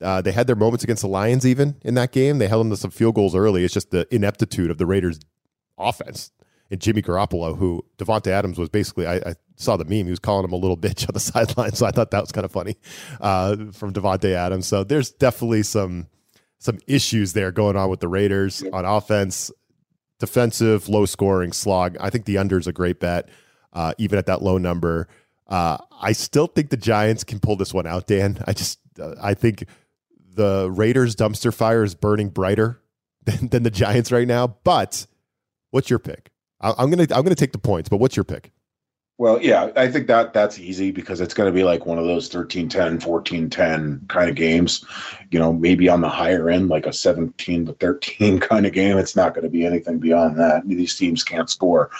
Uh, 0.00 0.20
they 0.20 0.32
had 0.32 0.46
their 0.46 0.56
moments 0.56 0.84
against 0.84 1.02
the 1.02 1.08
Lions, 1.08 1.46
even 1.46 1.76
in 1.82 1.94
that 1.94 2.12
game. 2.12 2.38
They 2.38 2.48
held 2.48 2.62
them 2.62 2.70
to 2.70 2.76
some 2.76 2.90
field 2.90 3.14
goals 3.14 3.34
early. 3.34 3.64
It's 3.64 3.72
just 3.72 3.90
the 3.90 4.06
ineptitude 4.14 4.70
of 4.70 4.78
the 4.78 4.86
Raiders' 4.86 5.18
offense. 5.78 6.32
And 6.70 6.80
Jimmy 6.80 7.00
Garoppolo, 7.00 7.56
who 7.56 7.84
Davante 7.96 8.26
Adams 8.26 8.58
was 8.58 8.68
basically, 8.68 9.06
I, 9.06 9.16
I, 9.16 9.34
saw 9.54 9.76
the 9.76 9.84
meme. 9.84 10.04
He 10.04 10.10
was 10.10 10.18
calling 10.18 10.44
him 10.44 10.52
a 10.52 10.56
little 10.56 10.76
bitch 10.76 11.08
on 11.08 11.14
the 11.14 11.20
sideline, 11.20 11.72
so 11.72 11.86
I 11.86 11.92
thought 11.92 12.10
that 12.10 12.20
was 12.20 12.32
kind 12.32 12.44
of 12.44 12.52
funny 12.52 12.76
uh, 13.20 13.56
from 13.72 13.92
Davante 13.92 14.34
Adams. 14.34 14.66
So 14.66 14.84
there's 14.84 15.10
definitely 15.12 15.62
some 15.62 16.08
some 16.58 16.78
issues 16.86 17.32
there 17.32 17.52
going 17.52 17.76
on 17.76 17.88
with 17.88 18.00
the 18.00 18.08
Raiders 18.08 18.64
on 18.72 18.84
offense, 18.84 19.50
defensive, 20.18 20.88
low 20.88 21.06
scoring 21.06 21.52
slog. 21.52 21.96
I 22.00 22.10
think 22.10 22.24
the 22.24 22.38
under 22.38 22.58
is 22.58 22.66
a 22.66 22.72
great 22.72 22.98
bet, 22.98 23.28
uh, 23.72 23.92
even 23.98 24.18
at 24.18 24.26
that 24.26 24.42
low 24.42 24.58
number. 24.58 25.06
Uh, 25.46 25.78
I 26.00 26.12
still 26.12 26.46
think 26.46 26.70
the 26.70 26.76
Giants 26.76 27.24
can 27.24 27.38
pull 27.38 27.56
this 27.56 27.72
one 27.72 27.86
out, 27.86 28.06
Dan. 28.06 28.42
I 28.46 28.52
just, 28.52 28.80
uh, 29.00 29.14
I 29.22 29.34
think 29.34 29.64
the 30.36 30.70
Raiders 30.70 31.16
dumpster 31.16 31.52
fire 31.52 31.82
is 31.82 31.94
burning 31.94 32.28
brighter 32.28 32.80
than, 33.24 33.48
than 33.48 33.62
the 33.62 33.70
Giants 33.70 34.12
right 34.12 34.28
now. 34.28 34.46
But 34.46 35.06
what's 35.70 35.90
your 35.90 35.98
pick? 35.98 36.30
I, 36.60 36.74
I'm 36.78 36.90
gonna 36.90 37.06
I'm 37.10 37.22
gonna 37.22 37.34
take 37.34 37.52
the 37.52 37.58
points. 37.58 37.88
But 37.88 37.98
what's 37.98 38.16
your 38.16 38.24
pick? 38.24 38.52
Well, 39.18 39.40
yeah, 39.40 39.70
I 39.76 39.90
think 39.90 40.08
that 40.08 40.34
that's 40.34 40.58
easy 40.58 40.90
because 40.90 41.22
it's 41.22 41.32
going 41.32 41.50
to 41.50 41.58
be 41.58 41.64
like 41.64 41.86
one 41.86 41.98
of 41.98 42.04
those 42.04 42.28
13 42.28 42.68
10, 42.68 43.00
14 43.00 43.48
10 43.48 44.04
kind 44.08 44.28
of 44.28 44.36
games. 44.36 44.84
You 45.30 45.38
know, 45.38 45.54
maybe 45.54 45.88
on 45.88 46.02
the 46.02 46.08
higher 46.08 46.50
end, 46.50 46.68
like 46.68 46.84
a 46.84 46.92
17 46.92 47.66
to 47.66 47.72
13 47.72 48.40
kind 48.40 48.66
of 48.66 48.74
game. 48.74 48.98
It's 48.98 49.16
not 49.16 49.32
going 49.32 49.44
to 49.44 49.50
be 49.50 49.64
anything 49.64 49.98
beyond 49.98 50.38
that. 50.38 50.68
These 50.68 50.96
teams 50.96 51.24
can't 51.24 51.48
score. 51.48 51.90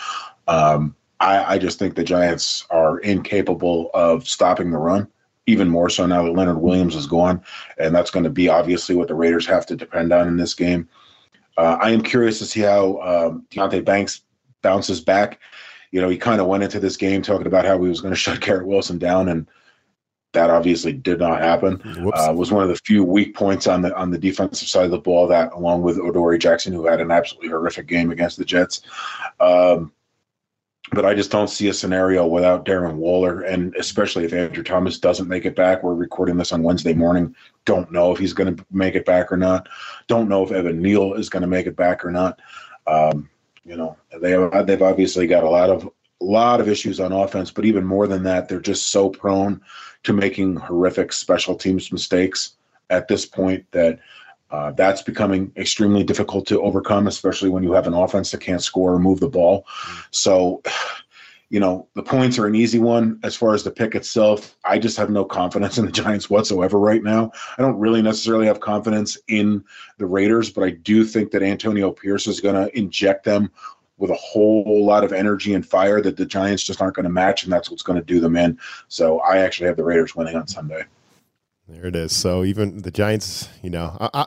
Um, 0.47 0.95
I, 1.19 1.55
I 1.55 1.59
just 1.59 1.79
think 1.79 1.95
the 1.95 2.05
Giants 2.05 2.67
are 2.69 2.99
incapable 2.99 3.91
of 3.95 4.29
stopping 4.29 4.71
the 4.71 4.79
run, 4.79 5.09
even 5.47 5.69
more 5.69 5.89
so 5.89 6.07
now 6.07 6.23
that 6.25 6.33
Leonard 6.33 6.61
Williams 6.61 6.97
is 6.97 7.07
gone. 7.07 7.43
And 7.79 7.95
that's 7.95 8.11
going 8.11 8.25
to 8.25 8.31
be 8.31 8.49
obviously 8.49 8.95
what 8.95 9.09
the 9.09 9.15
Raiders 9.15 9.47
have 9.47 9.67
to 9.67 9.77
depend 9.77 10.13
on 10.13 10.29
in 10.29 10.37
this 10.37 10.55
game. 10.55 10.89
Uh, 11.57 11.79
I 11.81 11.91
am 11.91 12.03
curious 12.03 12.39
to 12.41 12.45
see 12.45 12.61
how 12.61 13.01
um, 13.01 13.47
Deonte 13.51 13.85
Banks 13.85 14.23
bounces 14.63 15.01
back 15.01 15.41
you 15.91 16.01
know, 16.01 16.09
he 16.09 16.19
kind 16.19 16.41
of 16.41 16.47
went 16.47 16.63
into 16.63 16.81
this 16.81 16.97
game 16.97 17.23
talking 17.23 17.47
about 17.47 17.65
how 17.65 17.81
he 17.81 17.89
was 17.89 18.01
going 18.03 18.13
to 18.15 18.21
shut 18.21 18.41
Garrett 18.41 18.67
Wilson 18.67 18.99
down, 18.99 19.29
and 19.29 19.49
that 20.33 20.51
obviously 20.51 20.93
did 20.93 21.19
not 21.19 21.41
happen. 21.41 21.81
Uh, 22.15 22.33
was 22.35 22.53
one 22.53 22.63
of 22.63 22.69
the 22.69 22.77
few 22.85 23.03
weak 23.03 23.35
points 23.35 23.67
on 23.67 23.81
the 23.81 23.97
on 23.97 24.11
the 24.11 24.19
defensive 24.19 24.69
side 24.69 24.85
of 24.85 24.91
the 24.91 24.99
ball. 24.99 25.27
That, 25.27 25.53
along 25.55 25.83
with 25.83 25.97
Adoree' 25.97 26.39
Jackson, 26.39 26.73
who 26.73 26.87
had 26.87 27.01
an 27.01 27.11
absolutely 27.11 27.49
horrific 27.49 27.87
game 27.87 28.11
against 28.11 28.37
the 28.37 28.45
Jets. 28.45 28.83
Um, 29.41 29.93
but 30.93 31.05
I 31.05 31.15
just 31.15 31.31
don't 31.31 31.51
see 31.51 31.69
a 31.69 31.75
scenario 31.75 32.27
without 32.27 32.65
Darren 32.65 32.95
Waller, 32.95 33.43
and 33.43 33.75
especially 33.77 34.25
if 34.25 34.33
Andrew 34.33 34.63
Thomas 34.63 34.99
doesn't 34.99 35.29
make 35.29 35.45
it 35.45 35.57
back. 35.57 35.83
We're 35.83 35.95
recording 35.95 36.37
this 36.37 36.53
on 36.53 36.63
Wednesday 36.63 36.95
morning. 36.95 37.35
Don't 37.65 37.91
know 37.91 38.13
if 38.13 38.19
he's 38.19 38.33
going 38.33 38.55
to 38.55 38.67
make 38.71 38.95
it 38.95 39.05
back 39.05 39.33
or 39.33 39.37
not. 39.37 39.69
Don't 40.07 40.29
know 40.29 40.45
if 40.45 40.53
Evan 40.53 40.81
Neal 40.81 41.15
is 41.15 41.29
going 41.29 41.41
to 41.41 41.49
make 41.49 41.67
it 41.67 41.77
back 41.77 42.05
or 42.05 42.13
not. 42.13 42.41
Um, 42.87 43.29
you 43.65 43.77
know, 43.77 43.97
they 44.21 44.31
have, 44.31 44.67
they've 44.67 44.83
obviously 44.83 45.27
got 45.27 45.43
a 45.45 45.51
lot 45.51 45.71
of 45.71 45.91
a 46.21 46.25
lot 46.25 46.61
of 46.61 46.69
issues 46.69 46.99
on 46.99 47.13
offense, 47.13 47.51
but 47.51 47.67
even 47.67 47.85
more 47.85 48.07
than 48.07 48.23
that, 48.23 48.49
they're 48.49 48.61
just 48.61 48.91
so 48.91 49.11
prone 49.11 49.61
to 50.05 50.13
making 50.13 50.57
horrific 50.57 51.13
special 51.13 51.55
teams 51.57 51.93
mistakes 51.93 52.57
at 52.89 53.09
this 53.09 53.27
point 53.27 53.67
that 53.73 53.99
uh, 54.51 54.73
that's 54.73 55.03
becoming 55.03 55.53
extremely 55.57 56.05
difficult 56.05 56.47
to 56.47 56.61
overcome, 56.63 57.07
especially 57.07 57.51
when 57.51 57.63
you 57.63 57.73
have 57.73 57.87
an 57.87 57.95
offense 57.95 58.31
that 58.31 58.41
can't 58.41 58.63
score 58.63 58.95
or 58.95 58.99
move 58.99 59.21
the 59.21 59.29
ball. 59.29 59.67
So 60.11 60.63
you 61.49 61.61
know, 61.61 61.87
the 61.95 62.03
points 62.03 62.39
are 62.39 62.47
an 62.47 62.57
easy 62.57 62.81
one 62.81 63.21
as 63.23 63.37
far 63.37 63.55
as 63.55 63.63
the 63.63 63.71
pick 63.71 63.95
itself. 63.95 64.57
I 64.65 64.79
just 64.79 64.97
have 64.97 65.11
no 65.11 65.25
confidence 65.25 65.79
in 65.79 65.87
the 65.87 65.93
Giants 65.93 66.29
whatsoever 66.29 66.79
right 66.79 67.03
now. 67.03 67.31
I 67.57 67.63
don't 67.63 67.79
really 67.79 68.03
necessarily 68.03 68.47
have 68.47 68.61
confidence 68.61 69.17
in 69.29 69.65
the 69.99 70.07
Raiders, 70.07 70.51
but 70.51 70.65
I 70.65 70.71
do 70.71 71.05
think 71.05 71.31
that 71.31 71.43
Antonio 71.43 71.93
Pierce 71.93 72.27
is 72.27 72.41
going 72.41 72.57
to 72.57 72.77
inject 72.77 73.25
them 73.25 73.51
with 73.99 74.11
a 74.11 74.15
whole 74.15 74.85
lot 74.85 75.05
of 75.05 75.13
energy 75.13 75.55
and 75.55 75.65
fire 75.65 76.03
that 76.03 76.17
the 76.17 76.27
Giants 76.27 76.63
just 76.63 76.83
aren't 76.83 76.97
going 76.97 77.05
to 77.05 77.11
match, 77.11 77.45
and 77.45 77.53
that's 77.53 77.71
what's 77.71 77.83
going 77.83 77.99
to 77.99 78.05
do 78.05 78.21
them 78.21 78.37
in. 78.37 78.59
So 78.89 79.21
I 79.21 79.39
actually 79.39 79.69
have 79.69 79.77
the 79.77 79.85
Raiders 79.85 80.15
winning 80.15 80.37
on 80.37 80.47
Sunday. 80.47 80.85
There 81.69 81.87
it 81.87 81.97
is. 81.97 82.15
So 82.15 82.45
even 82.45 82.83
the 82.83 82.91
Giants, 82.91 83.49
you 83.63 83.71
know, 83.71 83.97
I, 84.01 84.11
I, 84.15 84.27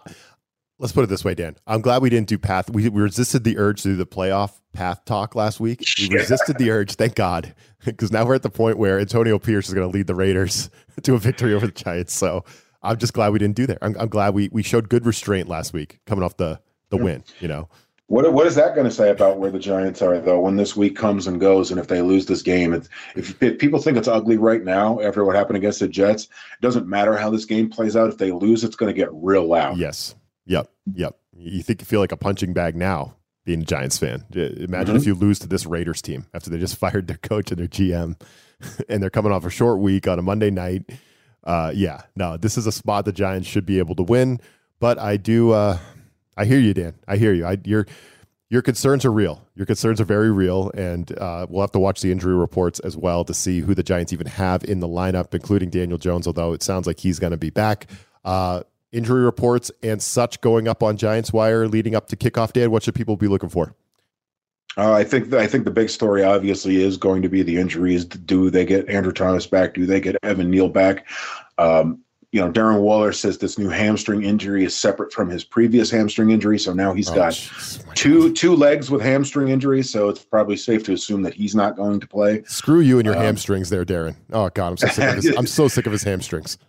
let's 0.77 0.93
put 0.93 1.03
it 1.03 1.07
this 1.07 1.23
way, 1.23 1.35
Dan. 1.35 1.55
I'm 1.67 1.81
glad 1.81 2.01
we 2.01 2.09
didn't 2.09 2.27
do 2.27 2.37
path. 2.37 2.69
We, 2.69 2.89
we 2.89 3.01
resisted 3.01 3.43
the 3.43 3.57
urge 3.57 3.83
to 3.83 3.89
do 3.89 3.95
the 3.95 4.05
playoff 4.05 4.59
path 4.73 5.05
talk 5.05 5.35
last 5.35 5.59
week. 5.59 5.83
We 5.99 6.09
yeah. 6.09 6.17
resisted 6.17 6.57
the 6.57 6.71
urge, 6.71 6.95
thank 6.95 7.15
God, 7.15 7.53
because 7.85 8.11
now 8.11 8.25
we're 8.25 8.35
at 8.35 8.43
the 8.43 8.49
point 8.49 8.77
where 8.77 8.99
Antonio 8.99 9.39
Pierce 9.39 9.67
is 9.67 9.73
going 9.73 9.89
to 9.89 9.95
lead 9.95 10.07
the 10.07 10.15
Raiders 10.15 10.69
to 11.03 11.13
a 11.13 11.17
victory 11.17 11.53
over 11.53 11.67
the 11.67 11.73
Giants. 11.73 12.13
So 12.13 12.43
I'm 12.81 12.97
just 12.97 13.13
glad 13.13 13.29
we 13.29 13.39
didn't 13.39 13.55
do 13.55 13.67
that. 13.67 13.77
I'm, 13.81 13.95
I'm 13.99 14.09
glad 14.09 14.33
we 14.33 14.49
we 14.51 14.63
showed 14.63 14.89
good 14.89 15.05
restraint 15.05 15.47
last 15.47 15.73
week, 15.73 15.99
coming 16.05 16.23
off 16.23 16.37
the 16.37 16.59
the 16.89 16.97
hmm. 16.97 17.03
win. 17.03 17.23
You 17.39 17.47
know. 17.47 17.69
What, 18.09 18.33
what 18.33 18.45
is 18.45 18.55
that 18.55 18.75
going 18.75 18.85
to 18.85 18.93
say 18.93 19.09
about 19.09 19.39
where 19.39 19.51
the 19.51 19.59
Giants 19.59 20.01
are, 20.01 20.19
though, 20.19 20.41
when 20.41 20.55
this 20.55 20.75
week 20.75 20.95
comes 20.95 21.25
and 21.25 21.39
goes, 21.39 21.71
and 21.71 21.79
if 21.79 21.87
they 21.87 22.01
lose 22.01 22.25
this 22.25 22.41
game? 22.41 22.73
if, 22.73 22.89
if 23.15 23.59
people 23.59 23.79
think 23.79 23.97
it's 23.97 24.07
ugly 24.07 24.37
right 24.37 24.63
now 24.63 24.99
after 24.99 25.23
what 25.23 25.35
happened 25.35 25.57
against 25.57 25.79
the 25.79 25.87
Jets, 25.87 26.23
it 26.23 26.61
doesn't 26.61 26.87
matter 26.87 27.15
how 27.15 27.29
this 27.29 27.45
game 27.45 27.69
plays 27.69 27.95
out. 27.95 28.09
If 28.09 28.17
they 28.17 28.31
lose, 28.31 28.63
it's 28.63 28.75
going 28.75 28.93
to 28.93 28.99
get 28.99 29.09
real 29.13 29.47
loud. 29.47 29.77
Yes, 29.77 30.15
Yep. 30.49 30.71
Yep. 30.95 31.17
You 31.37 31.61
think 31.61 31.79
you 31.79 31.85
feel 31.85 32.01
like 32.01 32.11
a 32.11 32.17
punching 32.17 32.53
bag 32.53 32.75
now 32.75 33.15
being 33.45 33.61
a 33.61 33.65
Giants 33.65 33.97
fan. 33.97 34.25
Imagine 34.33 34.67
mm-hmm. 34.67 34.95
if 34.97 35.05
you 35.05 35.13
lose 35.13 35.39
to 35.39 35.47
this 35.47 35.65
Raiders 35.65 36.01
team 36.01 36.25
after 36.33 36.49
they 36.49 36.57
just 36.57 36.75
fired 36.79 37.07
their 37.07 37.17
coach 37.17 37.51
and 37.51 37.59
their 37.59 37.67
GM 37.67 38.19
and 38.89 39.01
they're 39.01 39.09
coming 39.09 39.31
off 39.31 39.45
a 39.45 39.49
short 39.49 39.79
week 39.79 40.07
on 40.07 40.19
a 40.19 40.21
Monday 40.21 40.49
night. 40.49 40.89
Uh, 41.43 41.71
yeah, 41.73 42.01
no, 42.15 42.35
this 42.35 42.57
is 42.57 42.67
a 42.67 42.71
spot 42.71 43.05
the 43.05 43.13
Giants 43.13 43.47
should 43.47 43.65
be 43.65 43.79
able 43.79 43.95
to 43.95 44.03
win. 44.03 44.41
But 44.79 44.97
I 44.97 45.17
do, 45.17 45.51
uh, 45.51 45.77
I 46.39 46.45
hear 46.45 46.59
you, 46.59 46.73
Dan. 46.73 46.95
I 47.05 47.17
hear 47.17 47.33
you. 47.33 47.45
I, 47.45 47.57
your 47.65 47.85
your 48.49 48.61
concerns 48.61 49.03
are 49.03 49.11
real. 49.11 49.45
Your 49.55 49.65
concerns 49.65 49.99
are 49.99 50.05
very 50.05 50.31
real, 50.31 50.71
and 50.73 51.11
uh, 51.19 51.45
we'll 51.49 51.61
have 51.61 51.73
to 51.73 51.79
watch 51.79 52.01
the 52.01 52.11
injury 52.13 52.33
reports 52.33 52.79
as 52.79 52.95
well 52.95 53.25
to 53.25 53.33
see 53.33 53.59
who 53.59 53.75
the 53.75 53.83
Giants 53.83 54.13
even 54.13 54.25
have 54.25 54.63
in 54.63 54.79
the 54.79 54.87
lineup, 54.87 55.33
including 55.33 55.69
Daniel 55.69 55.97
Jones. 55.97 56.25
Although 56.27 56.53
it 56.53 56.63
sounds 56.63 56.87
like 56.87 56.99
he's 56.99 57.19
going 57.19 57.31
to 57.31 57.37
be 57.37 57.49
back. 57.49 57.87
Uh, 58.23 58.63
injury 58.93 59.23
reports 59.23 59.69
and 59.83 60.01
such 60.01 60.39
going 60.41 60.67
up 60.67 60.81
on 60.81 60.95
Giants 60.95 61.33
Wire 61.33 61.67
leading 61.67 61.93
up 61.93 62.07
to 62.07 62.15
kickoff 62.15 62.53
day? 62.53 62.67
What 62.67 62.83
should 62.83 62.95
people 62.95 63.17
be 63.17 63.27
looking 63.27 63.49
for? 63.49 63.75
Uh, 64.77 64.93
I 64.93 65.03
think 65.03 65.33
I 65.33 65.45
think 65.45 65.65
the 65.65 65.71
big 65.71 65.89
story 65.89 66.23
obviously 66.23 66.81
is 66.81 66.95
going 66.95 67.21
to 67.21 67.29
be 67.29 67.43
the 67.43 67.57
injuries. 67.57 68.05
Do 68.05 68.49
they 68.49 68.65
get 68.65 68.87
Andrew 68.87 69.11
Thomas 69.11 69.45
back? 69.45 69.73
Do 69.73 69.85
they 69.85 69.99
get 69.99 70.15
Evan 70.23 70.49
Neal 70.49 70.69
back? 70.69 71.05
Um, 71.57 72.01
you 72.31 72.39
know, 72.39 72.51
Darren 72.51 72.81
Waller 72.81 73.11
says 73.11 73.39
this 73.39 73.57
new 73.57 73.69
hamstring 73.69 74.23
injury 74.23 74.63
is 74.63 74.75
separate 74.75 75.11
from 75.11 75.29
his 75.29 75.43
previous 75.43 75.89
hamstring 75.89 76.29
injury, 76.29 76.59
so 76.59 76.73
now 76.73 76.93
he's 76.93 77.09
oh, 77.09 77.15
got 77.15 77.33
geez, 77.33 77.83
two 77.95 78.31
two 78.33 78.55
legs 78.55 78.91
with 78.91 79.01
hamstring 79.01 79.49
injuries. 79.49 79.89
So 79.89 80.09
it's 80.09 80.23
probably 80.23 80.55
safe 80.55 80.83
to 80.83 80.93
assume 80.93 81.23
that 81.23 81.33
he's 81.33 81.55
not 81.55 81.75
going 81.75 81.99
to 81.99 82.07
play. 82.07 82.43
Screw 82.43 82.81
you 82.81 82.99
and 82.99 83.05
your 83.05 83.15
um, 83.15 83.23
hamstrings, 83.23 83.71
there, 83.71 83.83
Darren. 83.83 84.15
Oh 84.31 84.49
God, 84.49 84.67
I'm 84.67 84.77
so 84.77 84.87
sick 84.87 85.09
of 85.09 85.15
his, 85.15 85.37
I'm 85.37 85.47
so 85.47 85.67
sick 85.67 85.85
of 85.87 85.91
his 85.91 86.03
hamstrings. 86.03 86.59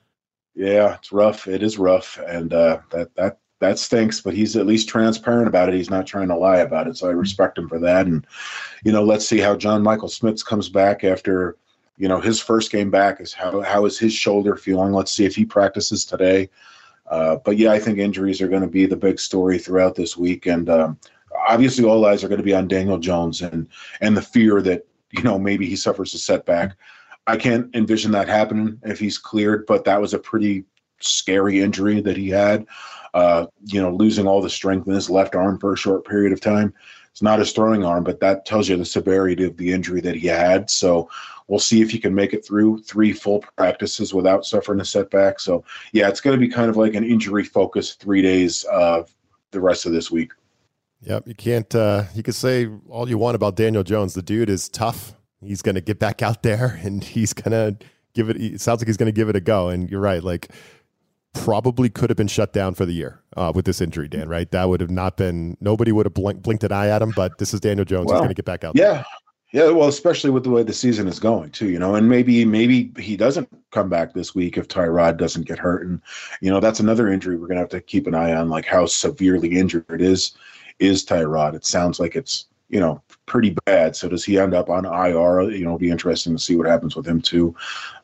Yeah, 0.55 0.95
it's 0.95 1.13
rough. 1.13 1.47
It 1.47 1.63
is 1.63 1.79
rough, 1.79 2.19
and 2.27 2.55
uh, 2.55 2.79
that 2.93 3.15
that 3.17 3.39
that 3.61 3.79
stinks. 3.79 4.23
But 4.23 4.33
he's 4.33 4.57
at 4.57 4.67
least 4.67 4.89
transparent 4.89 5.47
about 5.47 5.69
it. 5.69 5.75
He's 5.75 5.91
not 5.91 6.07
trying 6.07 6.29
to 6.29 6.37
lie 6.37 6.59
about 6.59 6.89
it. 6.89 6.97
So 6.97 7.07
I 7.07 7.13
respect 7.13 7.59
him 7.59 7.69
for 7.69 7.79
that. 7.81 8.07
And 8.07 8.27
you 8.83 8.93
know, 8.93 9.05
let's 9.05 9.29
see 9.29 9.41
how 9.41 9.57
John 9.57 9.83
Michael 9.83 10.09
Schmitz 10.09 10.43
comes 10.43 10.71
back 10.71 11.05
after 11.05 11.59
you 12.01 12.09
know 12.09 12.19
his 12.19 12.41
first 12.41 12.73
game 12.73 12.91
back. 12.91 13.21
Is 13.21 13.35
how 13.35 13.61
how 13.61 13.85
is 13.85 13.99
his 13.99 14.15
shoulder 14.15 14.57
feeling? 14.57 14.93
Let's 14.93 15.13
see 15.13 15.27
if 15.27 15.37
he 15.37 15.45
practices 15.45 16.07
today. 16.07 16.49
Uh, 17.11 17.37
but 17.45 17.59
yeah, 17.59 17.73
I 17.73 17.79
think 17.79 17.99
injuries 17.99 18.41
are 18.41 18.49
going 18.49 18.63
to 18.63 18.69
be 18.69 18.87
the 18.87 18.97
big 18.97 19.21
story 19.21 19.59
throughout 19.59 19.97
this 19.97 20.17
week, 20.17 20.47
and 20.47 20.71
um, 20.71 20.99
obviously 21.47 21.85
all 21.85 22.07
eyes 22.07 22.25
are 22.25 22.29
going 22.29 22.39
to 22.39 22.45
be 22.45 22.55
on 22.55 22.69
Daniel 22.69 22.99
Jones 22.99 23.43
and 23.43 23.69
and 24.01 24.17
the 24.17 24.23
fear 24.23 24.63
that 24.63 24.87
you 25.11 25.23
know 25.23 25.39
maybe 25.39 25.67
he 25.67 25.77
suffers 25.77 26.15
a 26.15 26.19
setback. 26.19 26.75
I 27.27 27.37
can't 27.37 27.75
envision 27.77 28.13
that 28.13 28.29
happening 28.29 28.81
if 28.83 28.99
he's 28.99 29.19
cleared, 29.19 29.67
but 29.67 29.85
that 29.85 30.01
was 30.01 30.15
a 30.15 30.19
pretty 30.19 30.65
scary 31.01 31.61
injury 31.61 32.01
that 32.01 32.17
he 32.17 32.31
had. 32.31 32.67
Uh, 33.13 33.47
you 33.67 33.83
know, 33.83 33.91
losing 33.91 34.27
all 34.27 34.41
the 34.41 34.49
strength 34.49 34.87
in 34.87 34.95
his 34.95 35.11
left 35.11 35.35
arm 35.35 35.59
for 35.59 35.75
a 35.75 35.77
short 35.77 36.07
period 36.07 36.33
of 36.33 36.41
time. 36.41 36.73
It's 37.11 37.23
not 37.23 37.41
his 37.41 37.53
throwing 37.53 37.85
arm, 37.85 38.05
but 38.05 38.21
that 38.21 38.47
tells 38.47 38.69
you 38.69 38.77
the 38.77 38.85
severity 38.85 39.45
of 39.45 39.57
the 39.57 39.73
injury 39.73 40.01
that 40.01 40.15
he 40.15 40.29
had. 40.29 40.71
So 40.71 41.11
we'll 41.51 41.59
see 41.59 41.83
if 41.83 41.91
he 41.91 41.99
can 41.99 42.15
make 42.15 42.33
it 42.33 42.45
through 42.45 42.83
three 42.83 43.13
full 43.13 43.45
practices 43.57 44.15
without 44.15 44.47
suffering 44.47 44.81
a 44.81 44.85
setback. 44.85 45.41
So 45.41 45.65
yeah, 45.93 46.09
it's 46.09 46.21
going 46.21 46.39
to 46.39 46.41
be 46.41 46.51
kind 46.51 46.71
of 46.71 46.77
like 46.77 46.95
an 46.95 47.05
injury 47.05 47.45
focused 47.45 48.01
three 48.01 48.23
days 48.23 48.65
uh, 48.73 49.03
the 49.51 49.61
rest 49.61 49.85
of 49.85 49.93
this 49.93 50.11
week. 50.11 50.33
Yep, 51.03 51.29
you 51.29 51.35
can't. 51.35 51.75
Uh, 51.75 52.05
you 52.15 52.23
can 52.23 52.35
say 52.35 52.69
all 52.89 53.09
you 53.09 53.19
want 53.19 53.35
about 53.35 53.57
Daniel 53.57 53.83
Jones. 53.83 54.15
The 54.15 54.23
dude 54.23 54.51
is 54.51 54.69
tough 54.69 55.15
he's 55.43 55.63
going 55.63 55.75
to 55.75 55.81
get 55.81 55.99
back 55.99 56.23
out 56.23 56.43
there 56.43 56.79
and 56.83 57.03
he's 57.03 57.33
going 57.33 57.53
to 57.53 57.85
give 58.15 58.31
it. 58.31 58.37
It 58.41 58.61
sounds 58.61 58.81
like 58.81 58.89
he's 58.89 58.97
going 58.97 59.07
to 59.07 59.13
give 59.13 59.29
it 59.29 59.37
a 59.37 59.41
go. 59.41 59.69
And 59.69 59.91
you're 59.91 60.01
right, 60.01 60.23
like 60.23 60.51
probably 61.33 61.89
could 61.89 62.11
have 62.11 62.17
been 62.17 62.27
shut 62.27 62.53
down 62.53 62.75
for 62.75 62.85
the 62.85 62.93
year 62.93 63.23
uh, 63.37 63.53
with 63.55 63.65
this 63.65 63.81
injury, 63.81 64.09
Dan. 64.09 64.29
Right? 64.29 64.51
That 64.51 64.69
would 64.69 64.81
have 64.81 64.91
not 64.91 65.17
been. 65.17 65.57
Nobody 65.61 65.93
would 65.93 66.07
have 66.07 66.15
blink, 66.15 66.43
blinked 66.43 66.65
an 66.65 66.73
eye 66.73 66.89
at 66.89 67.03
him. 67.03 67.13
But 67.15 67.39
this 67.39 67.55
is 67.55 67.61
Daniel 67.61 67.85
Jones. 67.85 68.07
Well, 68.07 68.17
he's 68.17 68.21
going 68.21 68.29
to 68.29 68.35
get 68.35 68.45
back 68.45 68.65
out. 68.65 68.77
Yeah. 68.77 68.93
There. 68.93 69.05
Yeah, 69.53 69.71
well, 69.71 69.89
especially 69.89 70.31
with 70.31 70.45
the 70.45 70.51
way 70.51 70.63
the 70.63 70.73
season 70.73 71.09
is 71.09 71.19
going 71.19 71.51
too, 71.51 71.71
you 71.71 71.79
know, 71.81 71.97
and 71.97 72.09
maybe 72.09 72.45
maybe 72.45 72.93
he 72.99 73.17
doesn't 73.17 73.49
come 73.73 73.89
back 73.89 74.15
this 74.15 74.33
week 74.33 74.57
if 74.57 74.69
Tyrod 74.69 75.17
doesn't 75.17 75.47
get 75.47 75.59
hurt, 75.59 75.85
and 75.85 76.01
you 76.41 76.51
know 76.51 76.61
that's 76.61 76.79
another 76.79 77.09
injury 77.09 77.37
we're 77.37 77.49
gonna 77.49 77.61
have 77.61 77.69
to 77.71 77.81
keep 77.81 78.07
an 78.07 78.15
eye 78.15 78.33
on, 78.33 78.49
like 78.49 78.65
how 78.65 78.87
severely 78.87 79.59
injured 79.59 80.01
is 80.01 80.33
is 80.79 81.05
Tyrod. 81.05 81.55
It 81.55 81.65
sounds 81.67 81.99
like 81.99 82.15
it's 82.15 82.47
you 82.69 82.79
know 82.79 83.03
pretty 83.27 83.57
bad. 83.67 83.97
So 83.97 84.09
does 84.09 84.25
he 84.25 84.39
end 84.39 84.55
up 84.55 84.71
on 84.71 84.85
IR? 84.85 85.51
You 85.51 85.65
know, 85.65 85.71
it'll 85.71 85.79
be 85.79 85.91
interesting 85.91 86.33
to 86.33 86.43
see 86.43 86.55
what 86.55 86.69
happens 86.69 86.95
with 86.95 87.07
him 87.07 87.21
too. 87.21 87.55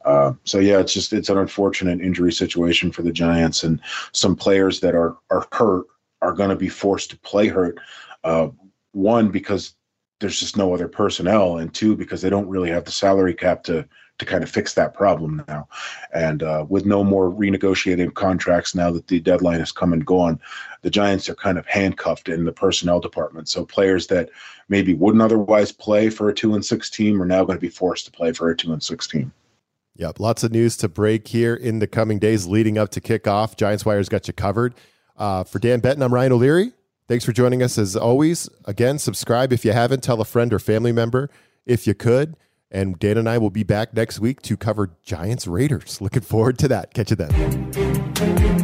Uh, 0.04 0.32
so 0.42 0.58
yeah, 0.58 0.80
it's 0.80 0.92
just 0.92 1.12
it's 1.12 1.28
an 1.28 1.38
unfortunate 1.38 2.00
injury 2.00 2.32
situation 2.32 2.90
for 2.90 3.02
the 3.02 3.12
Giants, 3.12 3.62
and 3.62 3.80
some 4.12 4.34
players 4.34 4.80
that 4.80 4.96
are 4.96 5.16
are 5.30 5.46
hurt 5.52 5.86
are 6.22 6.32
going 6.32 6.50
to 6.50 6.56
be 6.56 6.68
forced 6.68 7.10
to 7.10 7.18
play 7.18 7.46
hurt. 7.46 7.78
Uh, 8.24 8.48
one 8.92 9.28
because 9.28 9.74
there's 10.20 10.40
just 10.40 10.56
no 10.56 10.72
other 10.72 10.88
personnel, 10.88 11.58
and 11.58 11.72
two 11.72 11.96
because 11.96 12.22
they 12.22 12.30
don't 12.30 12.48
really 12.48 12.70
have 12.70 12.84
the 12.84 12.90
salary 12.90 13.34
cap 13.34 13.62
to 13.64 13.86
to 14.18 14.24
kind 14.24 14.42
of 14.42 14.50
fix 14.50 14.74
that 14.74 14.94
problem 14.94 15.44
now. 15.46 15.68
And 16.14 16.42
uh, 16.42 16.64
with 16.68 16.86
no 16.86 17.04
more 17.04 17.30
renegotiating 17.30 18.14
contracts 18.14 18.74
now 18.74 18.90
that 18.92 19.08
the 19.08 19.20
deadline 19.20 19.58
has 19.58 19.72
come 19.72 19.92
and 19.92 20.06
gone, 20.06 20.40
the 20.82 20.90
Giants 20.90 21.28
are 21.28 21.34
kind 21.34 21.58
of 21.58 21.66
handcuffed 21.66 22.28
in 22.28 22.46
the 22.46 22.52
personnel 22.52 22.98
department. 22.98 23.48
So 23.48 23.66
players 23.66 24.06
that 24.06 24.30
maybe 24.68 24.94
wouldn't 24.94 25.22
otherwise 25.22 25.70
play 25.70 26.08
for 26.08 26.28
a 26.30 26.34
two 26.34 26.54
and 26.54 26.64
six 26.64 26.88
team 26.88 27.20
are 27.20 27.26
now 27.26 27.44
going 27.44 27.58
to 27.58 27.60
be 27.60 27.68
forced 27.68 28.06
to 28.06 28.10
play 28.10 28.32
for 28.32 28.48
a 28.48 28.56
two 28.56 28.72
and 28.72 28.82
six 28.82 29.06
team. 29.06 29.32
Yep, 29.96 30.20
lots 30.20 30.44
of 30.44 30.52
news 30.52 30.76
to 30.78 30.88
break 30.88 31.28
here 31.28 31.54
in 31.54 31.78
the 31.78 31.86
coming 31.86 32.18
days 32.18 32.46
leading 32.46 32.76
up 32.76 32.90
to 32.90 33.00
kickoff. 33.00 33.56
Giants 33.56 33.84
Wire's 33.84 34.08
got 34.08 34.26
you 34.28 34.34
covered. 34.34 34.74
Uh, 35.16 35.44
for 35.44 35.58
Dan 35.58 35.80
Benton, 35.80 36.02
I'm 36.02 36.12
Ryan 36.12 36.32
O'Leary. 36.32 36.72
Thanks 37.08 37.24
for 37.24 37.32
joining 37.32 37.62
us 37.62 37.78
as 37.78 37.94
always. 37.94 38.48
Again, 38.64 38.98
subscribe 38.98 39.52
if 39.52 39.64
you 39.64 39.72
haven't. 39.72 40.02
Tell 40.02 40.20
a 40.20 40.24
friend 40.24 40.52
or 40.52 40.58
family 40.58 40.92
member 40.92 41.30
if 41.64 41.86
you 41.86 41.94
could. 41.94 42.36
And 42.70 42.98
Dan 42.98 43.16
and 43.16 43.28
I 43.28 43.38
will 43.38 43.50
be 43.50 43.62
back 43.62 43.94
next 43.94 44.18
week 44.18 44.42
to 44.42 44.56
cover 44.56 44.90
Giants 45.04 45.46
Raiders. 45.46 46.00
Looking 46.00 46.22
forward 46.22 46.58
to 46.58 46.68
that. 46.68 46.92
Catch 46.94 47.10
you 47.10 47.16
then. 47.16 48.55